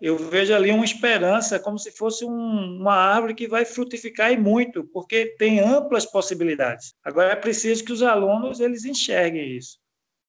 eu 0.00 0.16
vejo 0.16 0.54
ali 0.54 0.70
uma 0.70 0.84
esperança, 0.84 1.58
como 1.58 1.78
se 1.78 1.90
fosse 1.90 2.24
um, 2.24 2.78
uma 2.80 2.94
árvore 2.94 3.34
que 3.34 3.48
vai 3.48 3.64
frutificar 3.64 4.32
e 4.32 4.36
muito, 4.36 4.84
porque 4.84 5.34
tem 5.38 5.60
amplas 5.60 6.06
possibilidades. 6.06 6.94
Agora, 7.02 7.32
é 7.32 7.36
preciso 7.36 7.84
que 7.84 7.92
os 7.92 8.02
alunos 8.02 8.60
eles 8.60 8.84
enxerguem 8.84 9.56
isso. 9.56 9.78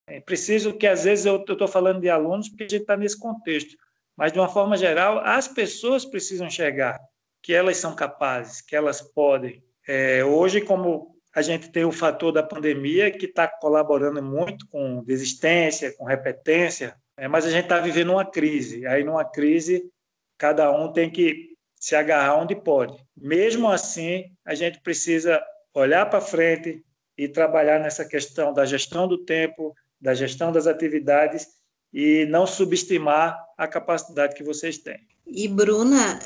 É 0.07 0.19
preciso 0.19 0.73
que, 0.73 0.87
às 0.87 1.03
vezes, 1.03 1.25
eu 1.25 1.37
estou 1.37 1.67
falando 1.67 1.99
de 2.01 2.09
alunos 2.09 2.47
porque 2.49 2.63
a 2.63 2.69
gente 2.69 2.81
está 2.81 2.95
nesse 2.95 3.19
contexto, 3.19 3.75
mas, 4.15 4.31
de 4.31 4.39
uma 4.39 4.47
forma 4.49 4.77
geral, 4.77 5.19
as 5.19 5.47
pessoas 5.47 6.05
precisam 6.05 6.47
enxergar 6.47 6.99
que 7.43 7.53
elas 7.53 7.77
são 7.77 7.95
capazes, 7.95 8.61
que 8.61 8.75
elas 8.75 9.01
podem. 9.01 9.63
É, 9.87 10.23
hoje, 10.23 10.61
como 10.61 11.15
a 11.35 11.41
gente 11.41 11.71
tem 11.71 11.85
o 11.85 11.91
fator 11.91 12.31
da 12.31 12.41
pandemia 12.41 13.11
que 13.11 13.25
está 13.25 13.47
colaborando 13.47 14.23
muito 14.23 14.67
com 14.69 15.03
desistência, 15.03 15.95
com 15.95 16.03
repetência, 16.03 16.95
né? 17.17 17.27
mas 17.27 17.45
a 17.45 17.49
gente 17.49 17.63
está 17.63 17.79
vivendo 17.79 18.11
uma 18.11 18.25
crise. 18.25 18.85
Aí, 18.85 19.03
numa 19.03 19.25
crise, 19.25 19.89
cada 20.37 20.71
um 20.71 20.91
tem 20.91 21.09
que 21.09 21.55
se 21.75 21.95
agarrar 21.95 22.37
onde 22.37 22.55
pode. 22.55 22.97
Mesmo 23.15 23.69
assim, 23.69 24.25
a 24.45 24.55
gente 24.55 24.79
precisa 24.81 25.41
olhar 25.73 26.05
para 26.07 26.21
frente 26.21 26.83
e 27.17 27.27
trabalhar 27.27 27.79
nessa 27.79 28.05
questão 28.05 28.53
da 28.53 28.65
gestão 28.65 29.07
do 29.07 29.17
tempo, 29.17 29.75
da 29.99 30.13
gestão 30.13 30.51
das 30.51 30.67
atividades 30.67 31.47
e 31.93 32.25
não 32.25 32.45
subestimar 32.45 33.37
a 33.57 33.67
capacidade 33.67 34.35
que 34.35 34.43
vocês 34.43 34.77
têm. 34.77 34.99
E 35.25 35.47
Bruna, 35.47 36.19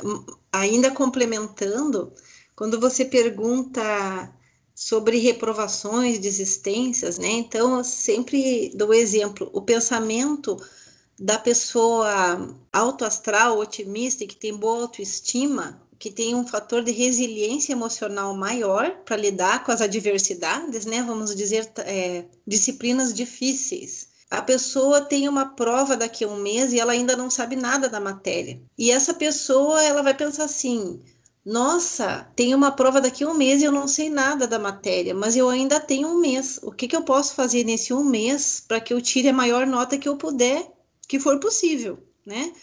ainda 0.52 0.92
complementando, 0.92 2.14
quando 2.56 2.80
você 2.80 3.06
pergunta 3.06 3.82
sobre 4.76 5.18
reprovações, 5.18 6.20
desistências, 6.20 7.18
né? 7.18 7.28
Então, 7.30 7.78
eu 7.78 7.84
sempre 7.84 8.72
dou 8.76 8.94
exemplo, 8.94 9.50
o 9.54 9.62
pensamento 9.62 10.58
da 11.22 11.38
pessoa 11.38 12.56
autoastral, 12.74 13.60
otimista, 13.60 14.26
que 14.26 14.36
tem 14.36 14.58
boa 14.58 14.82
autoestima, 14.82 15.80
que 16.00 16.10
tem 16.10 16.34
um 16.34 16.48
fator 16.48 16.84
de 16.84 16.92
resiliência 16.92 17.74
emocional 17.74 18.36
maior 18.36 18.90
para 19.06 19.18
lidar 19.18 19.64
com 19.64 19.72
as 19.72 19.82
adversidades, 19.82 20.84
né? 20.84 21.04
Vamos 21.04 21.36
dizer, 21.36 21.72
é, 21.86 22.26
disciplinas 22.48 23.14
difíceis. 23.14 24.08
A 24.32 24.42
pessoa 24.42 25.00
tem 25.00 25.30
uma 25.30 25.46
prova 25.46 25.96
daqui 25.96 26.24
a 26.24 26.28
um 26.28 26.38
mês 26.38 26.74
e 26.74 26.80
ela 26.80 26.94
ainda 26.94 27.16
não 27.16 27.30
sabe 27.30 27.56
nada 27.56 27.88
da 27.88 28.00
matéria. 28.00 28.60
E 28.76 28.90
essa 28.90 29.14
pessoa, 29.14 29.84
ela 29.84 30.02
vai 30.02 30.16
pensar 30.16 30.46
assim: 30.46 31.00
nossa, 31.46 32.28
tem 32.36 32.56
uma 32.56 32.72
prova 32.72 33.00
daqui 33.00 33.24
a 33.24 33.30
um 33.30 33.36
mês 33.36 33.62
e 33.62 33.66
eu 33.66 33.72
não 33.72 33.88
sei 33.88 34.10
nada 34.10 34.48
da 34.48 34.58
matéria, 34.58 35.14
mas 35.14 35.36
eu 35.36 35.50
ainda 35.50 35.80
tenho 35.80 36.08
um 36.08 36.20
mês. 36.20 36.60
O 36.64 36.72
que, 36.72 36.88
que 36.88 36.96
eu 36.96 37.04
posso 37.04 37.36
fazer 37.36 37.64
nesse 37.64 37.94
um 37.94 38.04
mês 38.04 38.64
para 38.68 38.82
que 38.82 38.92
eu 38.92 39.00
tire 39.00 39.28
a 39.30 39.34
maior 39.34 39.68
nota 39.68 40.00
que 40.00 40.10
eu 40.10 40.18
puder, 40.18 40.68
que 41.12 41.20
for 41.20 41.42
possível, 41.42 42.00
né? 42.26 42.54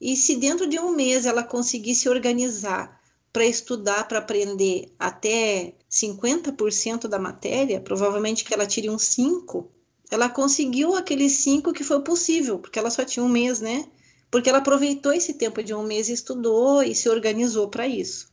E 0.00 0.16
se 0.16 0.34
dentro 0.34 0.66
de 0.66 0.80
um 0.80 0.90
mês 0.90 1.26
ela 1.26 1.44
conseguir 1.44 1.94
se 1.94 2.08
organizar 2.08 3.00
para 3.32 3.46
estudar, 3.46 4.08
para 4.08 4.18
aprender 4.18 4.92
até 4.98 5.74
50% 5.88 7.06
da 7.06 7.20
matéria, 7.20 7.80
provavelmente 7.80 8.44
que 8.44 8.52
ela 8.52 8.66
tire 8.66 8.90
um 8.90 8.98
5, 8.98 9.70
ela 10.10 10.28
conseguiu 10.28 10.96
aquele 10.96 11.30
5 11.30 11.72
que 11.72 11.84
foi 11.84 12.02
possível, 12.02 12.58
porque 12.58 12.80
ela 12.80 12.90
só 12.90 13.04
tinha 13.04 13.24
um 13.24 13.28
mês, 13.28 13.60
né? 13.60 13.88
porque 14.28 14.48
ela 14.48 14.58
aproveitou 14.58 15.12
esse 15.12 15.34
tempo 15.34 15.62
de 15.62 15.72
um 15.72 15.84
mês 15.84 16.08
estudou 16.08 16.82
e 16.82 16.96
se 16.96 17.08
organizou 17.08 17.68
para 17.68 17.86
isso. 17.86 18.28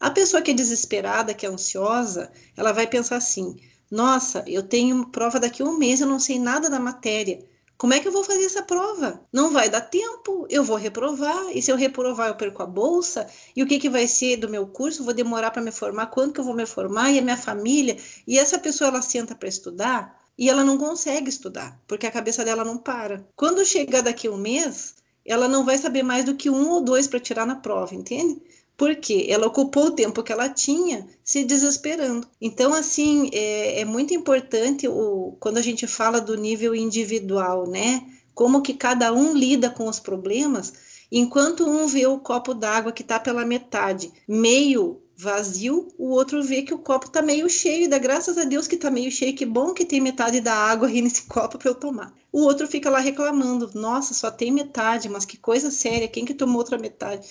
A 0.00 0.10
pessoa 0.10 0.42
que 0.42 0.50
é 0.50 0.54
desesperada, 0.54 1.32
que 1.32 1.46
é 1.46 1.48
ansiosa, 1.48 2.32
ela 2.56 2.72
vai 2.72 2.88
pensar 2.88 3.18
assim: 3.18 3.54
nossa, 3.88 4.42
eu 4.48 4.64
tenho 4.64 5.06
prova 5.12 5.38
daqui 5.38 5.62
a 5.62 5.64
um 5.64 5.78
mês, 5.78 6.00
eu 6.00 6.08
não 6.08 6.18
sei 6.18 6.40
nada 6.40 6.68
da 6.68 6.80
matéria. 6.80 7.46
Como 7.84 7.92
é 7.92 8.00
que 8.00 8.08
eu 8.08 8.12
vou 8.12 8.24
fazer 8.24 8.46
essa 8.46 8.62
prova? 8.62 9.20
Não 9.30 9.50
vai 9.50 9.68
dar 9.68 9.82
tempo, 9.82 10.46
eu 10.48 10.64
vou 10.64 10.74
reprovar, 10.74 11.54
e 11.54 11.60
se 11.60 11.70
eu 11.70 11.76
reprovar, 11.76 12.28
eu 12.28 12.34
perco 12.34 12.62
a 12.62 12.66
bolsa, 12.66 13.26
e 13.54 13.62
o 13.62 13.66
que, 13.66 13.78
que 13.78 13.90
vai 13.90 14.08
ser 14.08 14.38
do 14.38 14.48
meu 14.48 14.66
curso? 14.66 15.04
Vou 15.04 15.12
demorar 15.12 15.50
para 15.50 15.60
me 15.60 15.70
formar, 15.70 16.06
quando 16.06 16.32
que 16.32 16.40
eu 16.40 16.44
vou 16.44 16.54
me 16.54 16.64
formar? 16.64 17.10
E 17.10 17.18
a 17.18 17.20
minha 17.20 17.36
família? 17.36 17.98
E 18.26 18.38
essa 18.38 18.58
pessoa, 18.58 18.88
ela 18.88 19.02
senta 19.02 19.34
para 19.34 19.50
estudar 19.50 20.18
e 20.38 20.48
ela 20.48 20.64
não 20.64 20.78
consegue 20.78 21.28
estudar, 21.28 21.78
porque 21.86 22.06
a 22.06 22.10
cabeça 22.10 22.42
dela 22.42 22.64
não 22.64 22.78
para. 22.78 23.28
Quando 23.36 23.62
chegar 23.66 24.00
daqui 24.00 24.30
um 24.30 24.38
mês, 24.38 24.94
ela 25.22 25.46
não 25.46 25.62
vai 25.62 25.76
saber 25.76 26.02
mais 26.02 26.24
do 26.24 26.36
que 26.36 26.48
um 26.48 26.70
ou 26.70 26.80
dois 26.80 27.06
para 27.06 27.20
tirar 27.20 27.44
na 27.44 27.56
prova, 27.56 27.94
entende? 27.94 28.40
Porque 28.76 29.26
ela 29.28 29.46
ocupou 29.46 29.86
o 29.86 29.90
tempo 29.92 30.22
que 30.22 30.32
ela 30.32 30.48
tinha 30.48 31.06
se 31.22 31.44
desesperando. 31.44 32.26
Então, 32.40 32.74
assim, 32.74 33.30
é, 33.32 33.80
é 33.80 33.84
muito 33.84 34.12
importante 34.12 34.88
o, 34.88 35.36
quando 35.38 35.58
a 35.58 35.62
gente 35.62 35.86
fala 35.86 36.20
do 36.20 36.36
nível 36.36 36.74
individual, 36.74 37.68
né? 37.68 38.04
Como 38.34 38.62
que 38.62 38.74
cada 38.74 39.12
um 39.12 39.32
lida 39.36 39.70
com 39.70 39.88
os 39.88 40.00
problemas, 40.00 40.72
enquanto 41.10 41.68
um 41.68 41.86
vê 41.86 42.06
o 42.06 42.18
copo 42.18 42.52
d'água 42.52 42.92
que 42.92 43.02
está 43.02 43.20
pela 43.20 43.46
metade, 43.46 44.12
meio 44.26 45.00
vazio, 45.16 45.88
o 45.96 46.10
outro 46.10 46.42
vê 46.42 46.62
que 46.62 46.74
o 46.74 46.78
copo 46.78 47.06
está 47.06 47.22
meio 47.22 47.48
cheio, 47.48 47.84
e 47.84 47.88
dá 47.88 47.98
graças 47.98 48.36
a 48.36 48.44
Deus 48.44 48.66
que 48.66 48.74
está 48.74 48.90
meio 48.90 49.10
cheio, 49.10 49.34
que 49.34 49.46
bom 49.46 49.72
que 49.72 49.84
tem 49.84 50.00
metade 50.00 50.40
da 50.40 50.54
água 50.54 50.88
aí 50.88 51.00
nesse 51.00 51.22
copo 51.30 51.58
para 51.58 51.70
eu 51.70 51.74
tomar. 51.74 52.12
O 52.32 52.40
outro 52.40 52.66
fica 52.66 52.90
lá 52.90 52.98
reclamando, 52.98 53.70
nossa, 53.74 54.12
só 54.12 54.30
tem 54.30 54.50
metade, 54.50 55.08
mas 55.08 55.24
que 55.24 55.36
coisa 55.36 55.70
séria, 55.70 56.08
quem 56.08 56.24
que 56.24 56.34
tomou 56.34 56.58
outra 56.58 56.76
metade? 56.76 57.28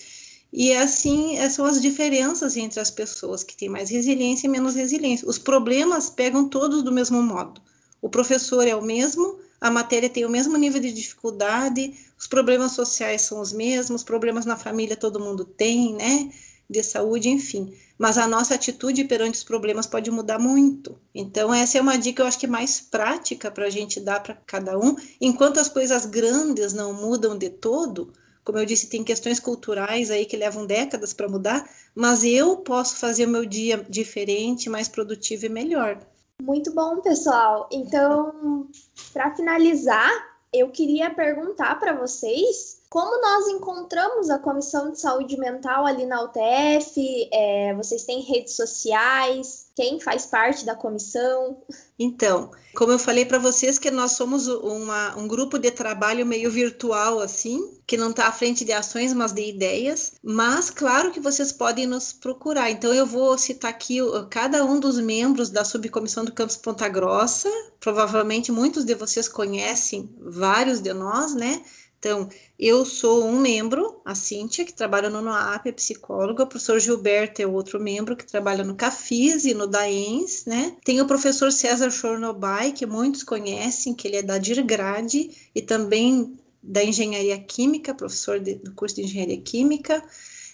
E 0.56 0.70
é 0.70 0.78
assim, 0.80 1.36
essas 1.36 1.54
são 1.54 1.64
as 1.64 1.82
diferenças 1.82 2.56
entre 2.56 2.78
as 2.78 2.88
pessoas 2.88 3.42
que 3.42 3.56
têm 3.56 3.68
mais 3.68 3.90
resiliência 3.90 4.46
e 4.46 4.50
menos 4.50 4.76
resiliência. 4.76 5.28
Os 5.28 5.36
problemas 5.36 6.08
pegam 6.08 6.48
todos 6.48 6.80
do 6.84 6.92
mesmo 6.92 7.20
modo. 7.20 7.60
O 8.00 8.08
professor 8.08 8.64
é 8.64 8.76
o 8.76 8.80
mesmo, 8.80 9.36
a 9.60 9.68
matéria 9.68 10.08
tem 10.08 10.24
o 10.24 10.30
mesmo 10.30 10.56
nível 10.56 10.80
de 10.80 10.92
dificuldade, 10.92 11.92
os 12.16 12.28
problemas 12.28 12.70
sociais 12.70 13.22
são 13.22 13.40
os 13.40 13.52
mesmos, 13.52 14.04
problemas 14.04 14.46
na 14.46 14.56
família 14.56 14.94
todo 14.94 15.18
mundo 15.18 15.44
tem, 15.44 15.92
né? 15.92 16.30
de 16.70 16.82
saúde, 16.82 17.28
enfim. 17.28 17.74
Mas 17.98 18.16
a 18.16 18.26
nossa 18.26 18.54
atitude 18.54 19.04
perante 19.04 19.38
os 19.38 19.44
problemas 19.44 19.86
pode 19.86 20.10
mudar 20.10 20.38
muito. 20.38 20.96
Então, 21.12 21.52
essa 21.52 21.78
é 21.78 21.80
uma 21.80 21.96
dica, 21.96 22.22
eu 22.22 22.26
acho 22.26 22.38
que 22.38 22.46
mais 22.46 22.80
prática 22.80 23.50
para 23.50 23.66
a 23.66 23.70
gente 23.70 24.00
dar 24.00 24.22
para 24.22 24.34
cada 24.34 24.78
um. 24.78 24.96
Enquanto 25.20 25.58
as 25.58 25.68
coisas 25.68 26.06
grandes 26.06 26.72
não 26.72 26.92
mudam 26.92 27.36
de 27.36 27.50
todo, 27.50 28.12
como 28.44 28.58
eu 28.58 28.66
disse, 28.66 28.88
tem 28.88 29.02
questões 29.02 29.40
culturais 29.40 30.10
aí 30.10 30.26
que 30.26 30.36
levam 30.36 30.66
décadas 30.66 31.12
para 31.12 31.28
mudar, 31.28 31.68
mas 31.94 32.24
eu 32.24 32.58
posso 32.58 32.96
fazer 32.96 33.26
o 33.26 33.30
meu 33.30 33.46
dia 33.46 33.84
diferente, 33.88 34.68
mais 34.68 34.86
produtivo 34.86 35.46
e 35.46 35.48
melhor. 35.48 35.98
Muito 36.42 36.72
bom, 36.74 37.00
pessoal. 37.00 37.68
Então, 37.72 38.68
para 39.12 39.34
finalizar, 39.34 40.10
eu 40.52 40.68
queria 40.70 41.10
perguntar 41.10 41.80
para 41.80 41.94
vocês 41.94 42.82
como 42.94 43.20
nós 43.20 43.48
encontramos 43.48 44.30
a 44.30 44.38
Comissão 44.38 44.92
de 44.92 45.00
Saúde 45.00 45.36
Mental 45.36 45.84
ali 45.84 46.06
na 46.06 46.22
UTF? 46.22 47.28
É, 47.32 47.74
vocês 47.74 48.04
têm 48.04 48.20
redes 48.20 48.54
sociais? 48.54 49.66
Quem 49.74 49.98
faz 49.98 50.26
parte 50.26 50.64
da 50.64 50.76
comissão? 50.76 51.60
Então, 51.98 52.52
como 52.76 52.92
eu 52.92 52.98
falei 53.00 53.24
para 53.24 53.40
vocês, 53.40 53.80
que 53.80 53.90
nós 53.90 54.12
somos 54.12 54.46
uma, 54.46 55.18
um 55.18 55.26
grupo 55.26 55.58
de 55.58 55.72
trabalho 55.72 56.24
meio 56.24 56.48
virtual, 56.52 57.18
assim, 57.18 57.76
que 57.84 57.96
não 57.96 58.10
está 58.10 58.28
à 58.28 58.32
frente 58.32 58.64
de 58.64 58.70
ações, 58.72 59.12
mas 59.12 59.32
de 59.32 59.42
ideias. 59.42 60.12
Mas, 60.22 60.70
claro 60.70 61.10
que 61.10 61.18
vocês 61.18 61.50
podem 61.50 61.88
nos 61.88 62.12
procurar. 62.12 62.70
Então, 62.70 62.94
eu 62.94 63.04
vou 63.04 63.36
citar 63.36 63.72
aqui 63.72 63.98
cada 64.30 64.64
um 64.64 64.78
dos 64.78 65.00
membros 65.00 65.50
da 65.50 65.64
subcomissão 65.64 66.24
do 66.24 66.32
Campus 66.32 66.56
Ponta 66.56 66.88
Grossa. 66.88 67.50
Provavelmente 67.80 68.52
muitos 68.52 68.84
de 68.84 68.94
vocês 68.94 69.28
conhecem 69.28 70.08
vários 70.20 70.80
de 70.80 70.92
nós, 70.92 71.34
né? 71.34 71.60
Então, 72.04 72.28
eu 72.58 72.84
sou 72.84 73.24
um 73.24 73.40
membro, 73.40 73.98
a 74.04 74.14
Cíntia, 74.14 74.62
que 74.62 74.74
trabalha 74.74 75.08
no 75.08 75.22
NOAP, 75.22 75.70
é 75.70 75.72
psicóloga, 75.72 76.42
o 76.42 76.46
professor 76.46 76.78
Gilberto 76.78 77.40
é 77.40 77.46
outro 77.46 77.80
membro 77.80 78.14
que 78.14 78.26
trabalha 78.26 78.62
no 78.62 78.74
CAFIS 78.74 79.46
e 79.46 79.54
no 79.54 79.66
DAENS, 79.66 80.44
né? 80.44 80.76
Tem 80.84 81.00
o 81.00 81.06
professor 81.06 81.50
César 81.50 81.90
Chornobai, 81.90 82.72
que 82.72 82.84
muitos 82.84 83.22
conhecem, 83.22 83.94
que 83.94 84.06
ele 84.06 84.18
é 84.18 84.22
da 84.22 84.36
DIRGRADE 84.36 85.30
e 85.54 85.62
também 85.62 86.36
da 86.62 86.84
Engenharia 86.84 87.38
Química, 87.38 87.94
professor 87.94 88.38
de, 88.38 88.56
do 88.56 88.72
curso 88.72 88.96
de 88.96 89.04
Engenharia 89.04 89.40
Química. 89.40 90.04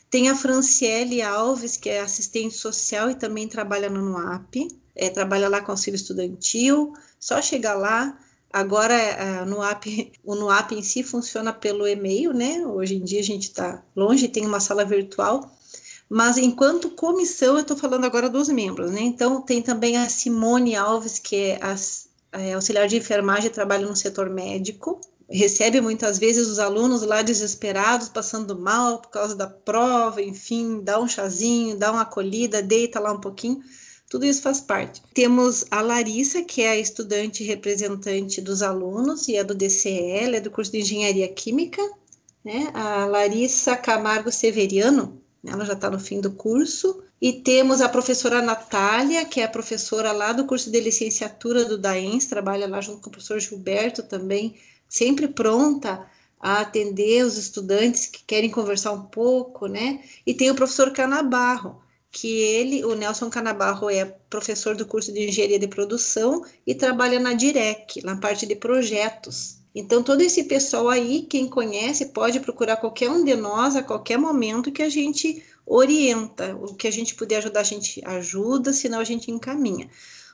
Tem 0.09 0.28
a 0.28 0.36
Franciele 0.36 1.20
Alves, 1.20 1.76
que 1.76 1.88
é 1.88 2.01
assistente 2.01 2.55
social 2.55 3.11
e 3.11 3.16
também 3.16 3.48
trabalha 3.48 3.90
no 3.90 4.09
NOAP, 4.09 4.68
é, 4.94 5.11
trabalha 5.11 5.48
lá 5.48 5.61
com 5.61 5.72
auxílio 5.72 5.96
estudantil, 5.96 6.92
só 7.18 7.42
chegar 7.42 7.74
lá, 7.74 8.16
Agora, 8.53 8.94
é, 8.94 9.44
no 9.44 9.62
app, 9.62 10.12
o 10.24 10.34
NUAP 10.34 10.72
em 10.72 10.82
si 10.82 11.05
funciona 11.05 11.53
pelo 11.53 11.86
e-mail, 11.86 12.32
né? 12.32 12.66
Hoje 12.66 12.96
em 12.96 13.05
dia 13.05 13.20
a 13.20 13.24
gente 13.24 13.44
está 13.44 13.82
longe, 13.94 14.26
tem 14.26 14.44
uma 14.44 14.59
sala 14.59 14.84
virtual, 14.84 15.48
mas 16.09 16.36
enquanto 16.36 16.90
comissão, 16.90 17.55
eu 17.55 17.61
estou 17.61 17.76
falando 17.76 18.05
agora 18.05 18.28
dos 18.28 18.48
membros, 18.48 18.90
né? 18.90 19.01
Então, 19.03 19.40
tem 19.40 19.62
também 19.62 19.96
a 19.96 20.09
Simone 20.09 20.74
Alves, 20.74 21.20
que 21.20 21.36
é, 21.36 21.61
é 22.32 22.55
auxiliar 22.55 22.88
de 22.88 22.96
enfermagem, 22.96 23.51
trabalha 23.51 23.86
no 23.86 23.94
setor 23.94 24.28
médico, 24.28 25.01
recebe 25.30 25.80
muitas 25.80 26.18
vezes 26.18 26.48
os 26.48 26.59
alunos 26.59 27.03
lá 27.03 27.22
desesperados, 27.22 28.09
passando 28.09 28.59
mal 28.59 29.01
por 29.01 29.11
causa 29.11 29.36
da 29.36 29.46
prova, 29.46 30.20
enfim, 30.20 30.80
dá 30.82 30.98
um 30.98 31.07
chazinho, 31.07 31.78
dá 31.78 31.92
uma 31.92 32.03
acolhida, 32.03 32.61
deita 32.61 32.98
lá 32.98 33.12
um 33.12 33.20
pouquinho. 33.20 33.62
Tudo 34.11 34.26
isso 34.26 34.42
faz 34.42 34.61
parte. 34.61 35.00
Temos 35.14 35.64
a 35.70 35.80
Larissa, 35.80 36.42
que 36.42 36.62
é 36.62 36.70
a 36.70 36.76
estudante 36.76 37.44
representante 37.44 38.40
dos 38.40 38.61
alunos 38.61 39.28
e 39.28 39.36
é 39.36 39.44
do 39.44 39.54
DCE, 39.54 40.34
é 40.34 40.40
do 40.40 40.50
curso 40.50 40.72
de 40.72 40.80
Engenharia 40.80 41.28
Química. 41.28 41.80
Né? 42.44 42.72
A 42.74 43.06
Larissa 43.06 43.76
Camargo 43.76 44.32
Severiano, 44.32 45.22
ela 45.46 45.64
já 45.64 45.74
está 45.74 45.88
no 45.88 46.00
fim 46.00 46.20
do 46.20 46.32
curso. 46.32 47.04
E 47.22 47.34
temos 47.34 47.80
a 47.80 47.88
professora 47.88 48.42
Natália, 48.42 49.24
que 49.24 49.40
é 49.40 49.46
professora 49.46 50.11
lá 50.11 50.32
do 50.32 50.44
curso 50.44 50.72
de 50.72 50.80
licenciatura 50.80 51.64
do 51.64 51.78
DAENS, 51.78 52.26
trabalha 52.26 52.66
lá 52.66 52.80
junto 52.80 53.02
com 53.02 53.11
o 53.11 53.12
professor 53.12 53.38
Gilberto 53.38 54.02
também, 54.02 54.56
sempre 54.88 55.28
pronta 55.28 56.04
a 56.40 56.62
atender 56.62 57.24
os 57.24 57.36
estudantes 57.36 58.06
que 58.06 58.24
querem 58.24 58.50
conversar 58.50 58.90
um 58.90 59.02
pouco, 59.02 59.68
né? 59.68 60.02
E 60.26 60.34
tem 60.34 60.50
o 60.50 60.54
professor 60.54 60.90
Canabarro, 60.90 61.80
que 62.11 62.40
ele, 62.40 62.84
o 62.84 62.94
Nelson 62.94 63.30
Canabarro, 63.30 63.88
é 63.88 64.04
professor 64.28 64.74
do 64.74 64.86
curso 64.86 65.12
de 65.12 65.28
Engenharia 65.28 65.58
de 65.58 65.68
Produção 65.68 66.44
e 66.66 66.74
trabalha 66.74 67.20
na 67.20 67.34
DIREC, 67.34 68.02
na 68.04 68.16
parte 68.16 68.46
de 68.46 68.56
projetos. 68.56 69.61
Então, 69.74 70.02
todo 70.02 70.20
esse 70.20 70.44
pessoal 70.44 70.88
aí, 70.88 71.22
quem 71.22 71.48
conhece, 71.48 72.06
pode 72.06 72.40
procurar 72.40 72.76
qualquer 72.78 73.08
um 73.08 73.24
de 73.24 73.36
nós 73.36 73.76
a 73.76 73.82
qualquer 73.82 74.18
momento 74.18 74.72
que 74.72 74.82
a 74.82 74.88
gente 74.88 75.44
orienta. 75.64 76.56
O 76.56 76.74
que 76.74 76.88
a 76.88 76.90
gente 76.90 77.14
puder 77.14 77.36
ajudar, 77.36 77.61
a 77.61 77.64
gente 77.64 78.02
ajuda, 78.04 78.72
senão 78.72 78.98
a 78.98 79.04
gente 79.04 79.30
encaminha. 79.30 79.88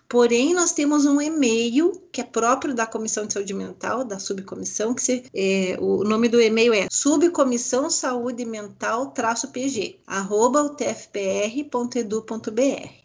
Porém, 0.08 0.54
nós 0.54 0.72
temos 0.72 1.04
um 1.04 1.20
e-mail 1.20 2.00
que 2.12 2.20
é 2.20 2.24
próprio 2.24 2.72
da 2.74 2.86
Comissão 2.86 3.26
de 3.26 3.32
Saúde 3.32 3.52
Mental, 3.52 4.04
da 4.04 4.20
subcomissão, 4.20 4.94
que 4.94 5.02
se, 5.02 5.24
é, 5.34 5.76
o 5.80 6.04
nome 6.04 6.28
do 6.28 6.40
e-mail 6.40 6.72
é 6.72 6.86
subcomissão 6.90 7.90
saúde 7.90 8.44
mental 8.44 9.12
pg 9.12 9.98
arroba 10.06 10.62
utfpr.edu.br. 10.62 11.66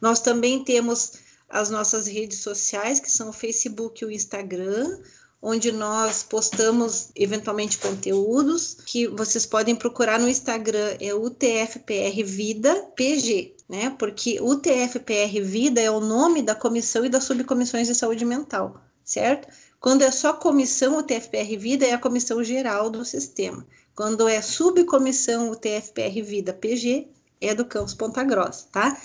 Nós 0.00 0.20
também 0.20 0.62
temos 0.62 1.14
as 1.48 1.70
nossas 1.70 2.06
redes 2.06 2.40
sociais, 2.40 3.00
que 3.00 3.10
são 3.10 3.30
o 3.30 3.32
Facebook 3.32 4.02
e 4.02 4.06
o 4.06 4.10
Instagram, 4.10 4.98
onde 5.40 5.70
nós 5.70 6.22
postamos 6.22 7.10
eventualmente 7.14 7.78
conteúdos 7.78 8.76
que 8.86 9.06
vocês 9.06 9.46
podem 9.46 9.76
procurar 9.76 10.18
no 10.18 10.28
Instagram, 10.28 10.96
é 11.00 11.14
UTFPR 11.14 12.24
Vida 12.24 12.74
PG, 12.96 13.54
né? 13.68 13.94
Porque 13.98 14.40
UTFPR 14.40 15.40
Vida 15.42 15.80
é 15.80 15.90
o 15.90 16.00
nome 16.00 16.42
da 16.42 16.54
comissão 16.54 17.04
e 17.04 17.08
das 17.08 17.24
subcomissões 17.24 17.86
de 17.86 17.94
saúde 17.94 18.24
mental, 18.24 18.80
certo? 19.04 19.48
Quando 19.80 20.02
é 20.02 20.10
só 20.10 20.32
comissão 20.32 20.98
UTFPR 20.98 21.56
Vida, 21.56 21.86
é 21.86 21.92
a 21.92 21.98
comissão 21.98 22.42
geral 22.42 22.90
do 22.90 23.04
sistema. 23.04 23.64
Quando 23.94 24.28
é 24.28 24.42
subcomissão 24.42 25.50
UTFPR 25.50 26.22
Vida 26.22 26.52
PG, 26.52 27.08
é 27.40 27.54
do 27.54 27.64
campus 27.64 27.94
Ponta 27.94 28.24
Grossa, 28.24 28.66
tá? 28.72 29.00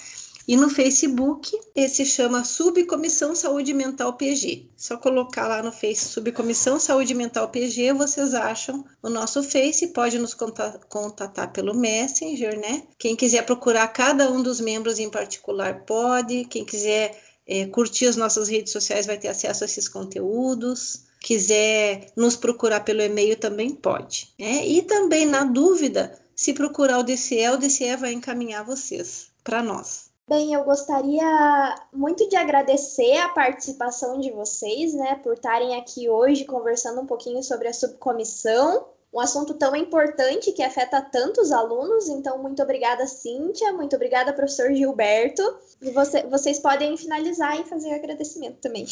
E 0.47 0.57
no 0.57 0.69
Facebook, 0.69 1.57
esse 1.73 2.05
chama 2.05 2.43
Subcomissão 2.43 3.33
Saúde 3.33 3.73
Mental 3.73 4.13
PG. 4.13 4.67
Só 4.75 4.97
colocar 4.97 5.47
lá 5.47 5.63
no 5.63 5.71
Face 5.71 6.05
Subcomissão 6.05 6.79
Saúde 6.79 7.13
Mental 7.13 7.47
PG, 7.49 7.93
vocês 7.93 8.33
acham 8.33 8.83
o 9.01 9.09
nosso 9.09 9.41
Face, 9.41 9.87
pode 9.87 10.19
nos 10.19 10.33
contatar 10.33 11.53
pelo 11.53 11.73
Messenger, 11.73 12.59
né? 12.59 12.83
Quem 12.99 13.15
quiser 13.15 13.45
procurar 13.45 13.87
cada 13.87 14.29
um 14.29 14.43
dos 14.43 14.59
membros 14.59 14.99
em 14.99 15.09
particular 15.09 15.85
pode, 15.85 16.45
quem 16.45 16.65
quiser 16.65 17.17
é, 17.47 17.65
curtir 17.67 18.07
as 18.07 18.17
nossas 18.17 18.49
redes 18.49 18.73
sociais 18.73 19.05
vai 19.05 19.17
ter 19.17 19.29
acesso 19.29 19.63
a 19.63 19.67
esses 19.67 19.87
conteúdos 19.87 21.05
quiser 21.23 22.11
nos 22.17 22.35
procurar 22.35 22.81
pelo 22.81 23.01
e-mail 23.01 23.37
também 23.37 23.73
pode. 23.73 24.33
Né? 24.37 24.67
E 24.67 24.81
também, 24.81 25.25
na 25.25 25.45
dúvida, 25.45 26.19
se 26.35 26.53
procurar 26.53 26.99
o 26.99 27.03
DCE, 27.03 27.49
o 27.49 27.57
DCE 27.57 27.95
vai 27.95 28.11
encaminhar 28.11 28.65
vocês 28.65 29.27
para 29.41 29.63
nós. 29.63 30.12
Bem, 30.29 30.53
eu 30.53 30.63
gostaria 30.63 31.75
muito 31.91 32.27
de 32.29 32.37
agradecer 32.37 33.17
a 33.17 33.29
participação 33.29 34.21
de 34.21 34.31
vocês, 34.31 34.93
né, 34.93 35.19
por 35.21 35.33
estarem 35.33 35.75
aqui 35.75 36.09
hoje 36.09 36.45
conversando 36.45 37.01
um 37.01 37.05
pouquinho 37.05 37.43
sobre 37.43 37.67
a 37.67 37.73
subcomissão, 37.73 38.87
um 39.13 39.19
assunto 39.19 39.53
tão 39.53 39.75
importante 39.75 40.53
que 40.53 40.63
afeta 40.63 41.01
tantos 41.01 41.51
alunos. 41.51 42.07
Então, 42.07 42.41
muito 42.41 42.63
obrigada, 42.63 43.05
Cíntia, 43.05 43.73
muito 43.73 43.97
obrigada, 43.97 44.31
professor 44.31 44.73
Gilberto. 44.73 45.43
E 45.81 45.91
você, 45.91 46.23
vocês 46.23 46.57
podem 46.57 46.95
finalizar 46.97 47.59
e 47.59 47.65
fazer 47.65 47.93
agradecimento 47.93 48.61
também. 48.61 48.85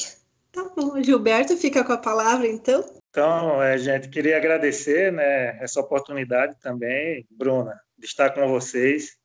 Tá 0.51 0.69
bom, 0.75 1.01
Gilberto, 1.01 1.55
fica 1.55 1.82
com 1.84 1.93
a 1.93 1.97
palavra, 1.97 2.45
então. 2.45 2.84
Então, 3.09 3.63
é, 3.63 3.77
gente, 3.77 4.09
queria 4.09 4.36
agradecer 4.36 5.13
né, 5.13 5.57
essa 5.63 5.79
oportunidade 5.79 6.57
também, 6.61 7.25
Bruna, 7.32 7.79
de 7.97 8.05
estar 8.05 8.32
com 8.32 8.47
vocês 8.49 9.20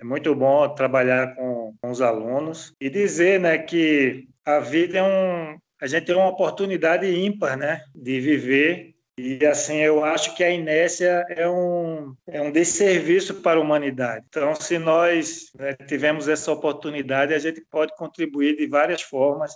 é 0.00 0.04
muito 0.04 0.34
bom 0.34 0.66
trabalhar 0.74 1.34
com, 1.34 1.74
com 1.80 1.90
os 1.90 2.00
alunos 2.00 2.72
e 2.80 2.88
dizer 2.88 3.38
né, 3.38 3.58
que 3.58 4.26
a 4.44 4.58
vida 4.58 4.98
é 4.98 5.02
um. 5.02 5.58
A 5.80 5.86
gente 5.86 6.06
tem 6.06 6.16
uma 6.16 6.28
oportunidade 6.28 7.06
ímpar 7.06 7.56
né, 7.56 7.82
de 7.94 8.18
viver 8.20 8.94
e 9.18 9.44
assim, 9.44 9.76
eu 9.76 10.02
acho 10.02 10.34
que 10.34 10.42
a 10.42 10.50
inércia 10.50 11.26
é 11.28 11.46
um, 11.46 12.14
é 12.26 12.40
um 12.40 12.50
desserviço 12.50 13.42
para 13.42 13.58
a 13.58 13.62
humanidade. 13.62 14.24
Então, 14.28 14.54
se 14.54 14.78
nós 14.78 15.50
né, 15.58 15.74
tivemos 15.86 16.26
essa 16.26 16.50
oportunidade, 16.50 17.34
a 17.34 17.38
gente 17.38 17.60
pode 17.70 17.94
contribuir 17.96 18.56
de 18.56 18.66
várias 18.66 19.02
formas. 19.02 19.52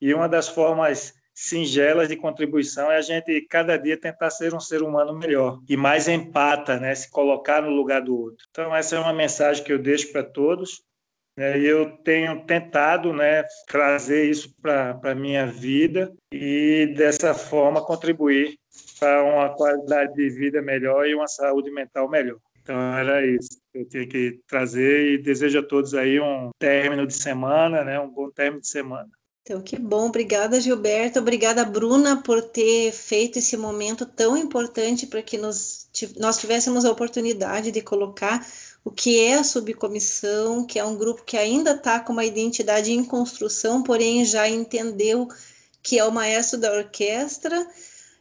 E 0.00 0.14
uma 0.14 0.28
das 0.28 0.48
formas 0.48 1.14
singelas 1.40 2.08
de 2.08 2.16
contribuição 2.16 2.90
é 2.90 2.96
a 2.96 3.00
gente 3.00 3.40
cada 3.42 3.76
dia 3.76 3.96
tentar 3.96 4.30
ser 4.30 4.54
um 4.54 4.60
ser 4.60 4.82
humano 4.82 5.16
melhor 5.16 5.60
e 5.68 5.76
mais 5.76 6.08
empata, 6.08 6.80
né, 6.80 6.94
se 6.94 7.08
colocar 7.10 7.62
no 7.62 7.70
lugar 7.70 8.02
do 8.02 8.16
outro. 8.16 8.44
Então 8.50 8.74
essa 8.74 8.96
é 8.96 8.98
uma 8.98 9.12
mensagem 9.12 9.62
que 9.62 9.72
eu 9.72 9.78
deixo 9.78 10.10
para 10.12 10.24
todos 10.24 10.82
Né? 11.38 11.60
E 11.60 11.66
eu 11.66 11.96
tenho 11.98 12.44
tentado 12.44 13.12
né, 13.12 13.44
trazer 13.68 14.28
isso 14.28 14.52
para 14.60 14.98
a 15.04 15.14
minha 15.14 15.46
vida 15.46 16.12
e, 16.32 16.92
dessa 16.96 17.32
forma, 17.32 17.84
contribuir 17.84 18.58
para 18.98 19.22
uma 19.22 19.54
qualidade 19.54 20.14
de 20.14 20.28
vida 20.30 20.60
melhor 20.60 21.06
e 21.06 21.14
uma 21.14 21.28
saúde 21.28 21.70
mental 21.70 22.10
melhor. 22.10 22.38
Então, 22.60 22.76
era 22.98 23.24
isso 23.24 23.48
que 23.72 23.78
eu 23.78 23.88
tinha 23.88 24.06
que 24.08 24.40
trazer 24.48 25.12
e 25.12 25.22
desejo 25.22 25.60
a 25.60 25.62
todos 25.62 25.94
aí 25.94 26.18
um 26.20 26.50
término 26.58 27.06
de 27.06 27.14
semana, 27.14 27.84
né, 27.84 28.00
um 28.00 28.10
bom 28.10 28.28
término 28.30 28.60
de 28.60 28.68
semana. 28.68 29.08
Então, 29.48 29.62
que 29.62 29.78
bom. 29.78 30.08
Obrigada, 30.08 30.60
Gilberto. 30.60 31.20
Obrigada, 31.20 31.64
Bruna, 31.64 32.22
por 32.22 32.42
ter 32.42 32.92
feito 32.92 33.38
esse 33.38 33.56
momento 33.56 34.04
tão 34.04 34.36
importante 34.36 35.06
para 35.06 35.22
que 35.22 35.38
nos, 35.38 35.88
nós 36.18 36.36
tivéssemos 36.36 36.84
a 36.84 36.90
oportunidade 36.90 37.70
de 37.72 37.80
colocar 37.80 38.46
o 38.84 38.90
que 38.90 39.18
é 39.18 39.36
a 39.36 39.44
subcomissão, 39.44 40.66
que 40.66 40.78
é 40.78 40.84
um 40.84 40.98
grupo 40.98 41.24
que 41.24 41.38
ainda 41.38 41.70
está 41.70 41.98
com 41.98 42.12
uma 42.12 42.26
identidade 42.26 42.92
em 42.92 43.02
construção, 43.02 43.82
porém 43.82 44.22
já 44.22 44.46
entendeu 44.46 45.26
que 45.82 45.98
é 45.98 46.04
o 46.04 46.12
maestro 46.12 46.60
da 46.60 46.70
orquestra 46.70 47.66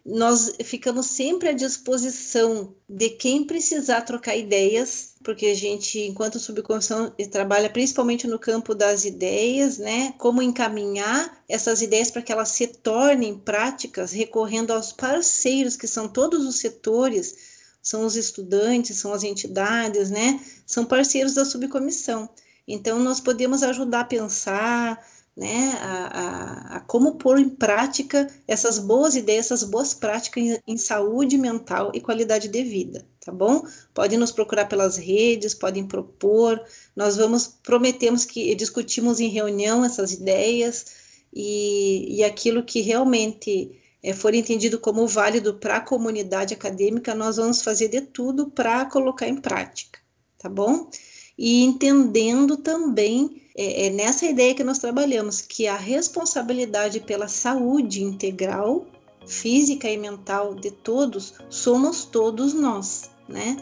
nós 0.07 0.53
ficamos 0.63 1.07
sempre 1.07 1.49
à 1.49 1.51
disposição 1.51 2.73
de 2.87 3.09
quem 3.09 3.43
precisar 3.43 4.01
trocar 4.01 4.37
ideias, 4.37 5.15
porque 5.21 5.47
a 5.47 5.53
gente, 5.53 5.99
enquanto 5.99 6.39
subcomissão, 6.39 7.13
trabalha 7.29 7.69
principalmente 7.69 8.25
no 8.25 8.39
campo 8.39 8.73
das 8.73 9.03
ideias, 9.03 9.77
né? 9.77 10.13
Como 10.17 10.41
encaminhar 10.41 11.43
essas 11.49 11.81
ideias 11.81 12.09
para 12.09 12.21
que 12.21 12.31
elas 12.31 12.49
se 12.49 12.67
tornem 12.67 13.37
práticas, 13.37 14.13
recorrendo 14.13 14.71
aos 14.71 14.93
parceiros, 14.93 15.75
que 15.75 15.87
são 15.87 16.07
todos 16.07 16.45
os 16.45 16.55
setores, 16.55 17.35
são 17.81 18.05
os 18.05 18.15
estudantes, 18.15 18.97
são 18.97 19.11
as 19.11 19.23
entidades, 19.23 20.09
né? 20.09 20.39
São 20.65 20.85
parceiros 20.85 21.33
da 21.33 21.43
subcomissão. 21.43 22.29
Então, 22.65 22.99
nós 22.99 23.19
podemos 23.19 23.61
ajudar 23.61 24.01
a 24.01 24.05
pensar, 24.05 25.05
né, 25.37 25.77
a, 25.79 26.07
a, 26.07 26.77
a, 26.77 26.79
como 26.79 27.15
pôr 27.15 27.37
em 27.39 27.47
prática 27.47 28.27
essas 28.47 28.79
boas 28.79 29.15
ideias, 29.15 29.45
essas 29.45 29.63
boas 29.63 29.93
práticas 29.93 30.43
em, 30.43 30.57
em, 30.65 30.77
saúde 30.77 31.37
mental 31.37 31.91
e 31.93 32.01
qualidade 32.01 32.47
de 32.47 32.63
vida, 32.63 33.07
tá 33.23 33.31
bom? 33.31 33.61
Podem 33.93 34.17
nos 34.17 34.31
procurar 34.31 34.65
pelas 34.65 34.97
redes, 34.97 35.53
podem 35.53 35.87
propor, 35.87 36.59
nós 36.95 37.17
vamos, 37.17 37.47
prometemos 37.61 38.25
que 38.25 38.55
discutimos 38.55 39.19
em 39.19 39.27
reunião 39.29 39.85
essas 39.85 40.11
ideias 40.11 40.87
e, 41.31 42.17
e 42.17 42.23
aquilo 42.23 42.63
que 42.63 42.81
realmente 42.81 43.79
é, 44.01 44.13
for 44.13 44.33
entendido 44.33 44.79
como 44.79 45.07
válido 45.07 45.53
para 45.53 45.77
a 45.77 45.81
comunidade 45.81 46.55
acadêmica, 46.55 47.13
nós 47.13 47.37
vamos 47.37 47.61
fazer 47.61 47.89
de 47.89 48.01
tudo 48.01 48.49
para 48.49 48.85
colocar 48.85 49.27
em 49.27 49.35
prática, 49.35 49.99
tá 50.39 50.49
bom? 50.49 50.89
E 51.37 51.63
entendendo 51.63 52.57
também 52.57 53.43
é, 53.55 53.87
é 53.87 53.89
nessa 53.89 54.25
ideia 54.25 54.55
que 54.55 54.63
nós 54.63 54.77
trabalhamos, 54.77 55.41
que 55.41 55.67
a 55.67 55.75
responsabilidade 55.75 56.99
pela 56.99 57.27
saúde 57.27 58.03
integral, 58.03 58.85
física 59.25 59.89
e 59.89 59.97
mental 59.97 60.55
de 60.55 60.71
todos, 60.71 61.33
somos 61.49 62.05
todos 62.05 62.53
nós, 62.53 63.09
né? 63.27 63.57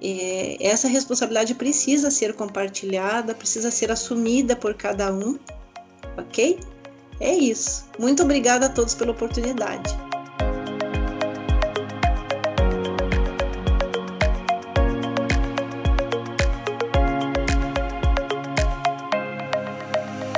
É, 0.00 0.56
essa 0.60 0.86
responsabilidade 0.86 1.54
precisa 1.54 2.08
ser 2.10 2.34
compartilhada, 2.34 3.34
precisa 3.34 3.70
ser 3.70 3.90
assumida 3.90 4.54
por 4.54 4.74
cada 4.74 5.12
um, 5.12 5.36
ok? 6.16 6.60
É 7.20 7.34
isso. 7.34 7.84
Muito 7.98 8.22
obrigada 8.22 8.66
a 8.66 8.68
todos 8.68 8.94
pela 8.94 9.10
oportunidade. 9.10 10.07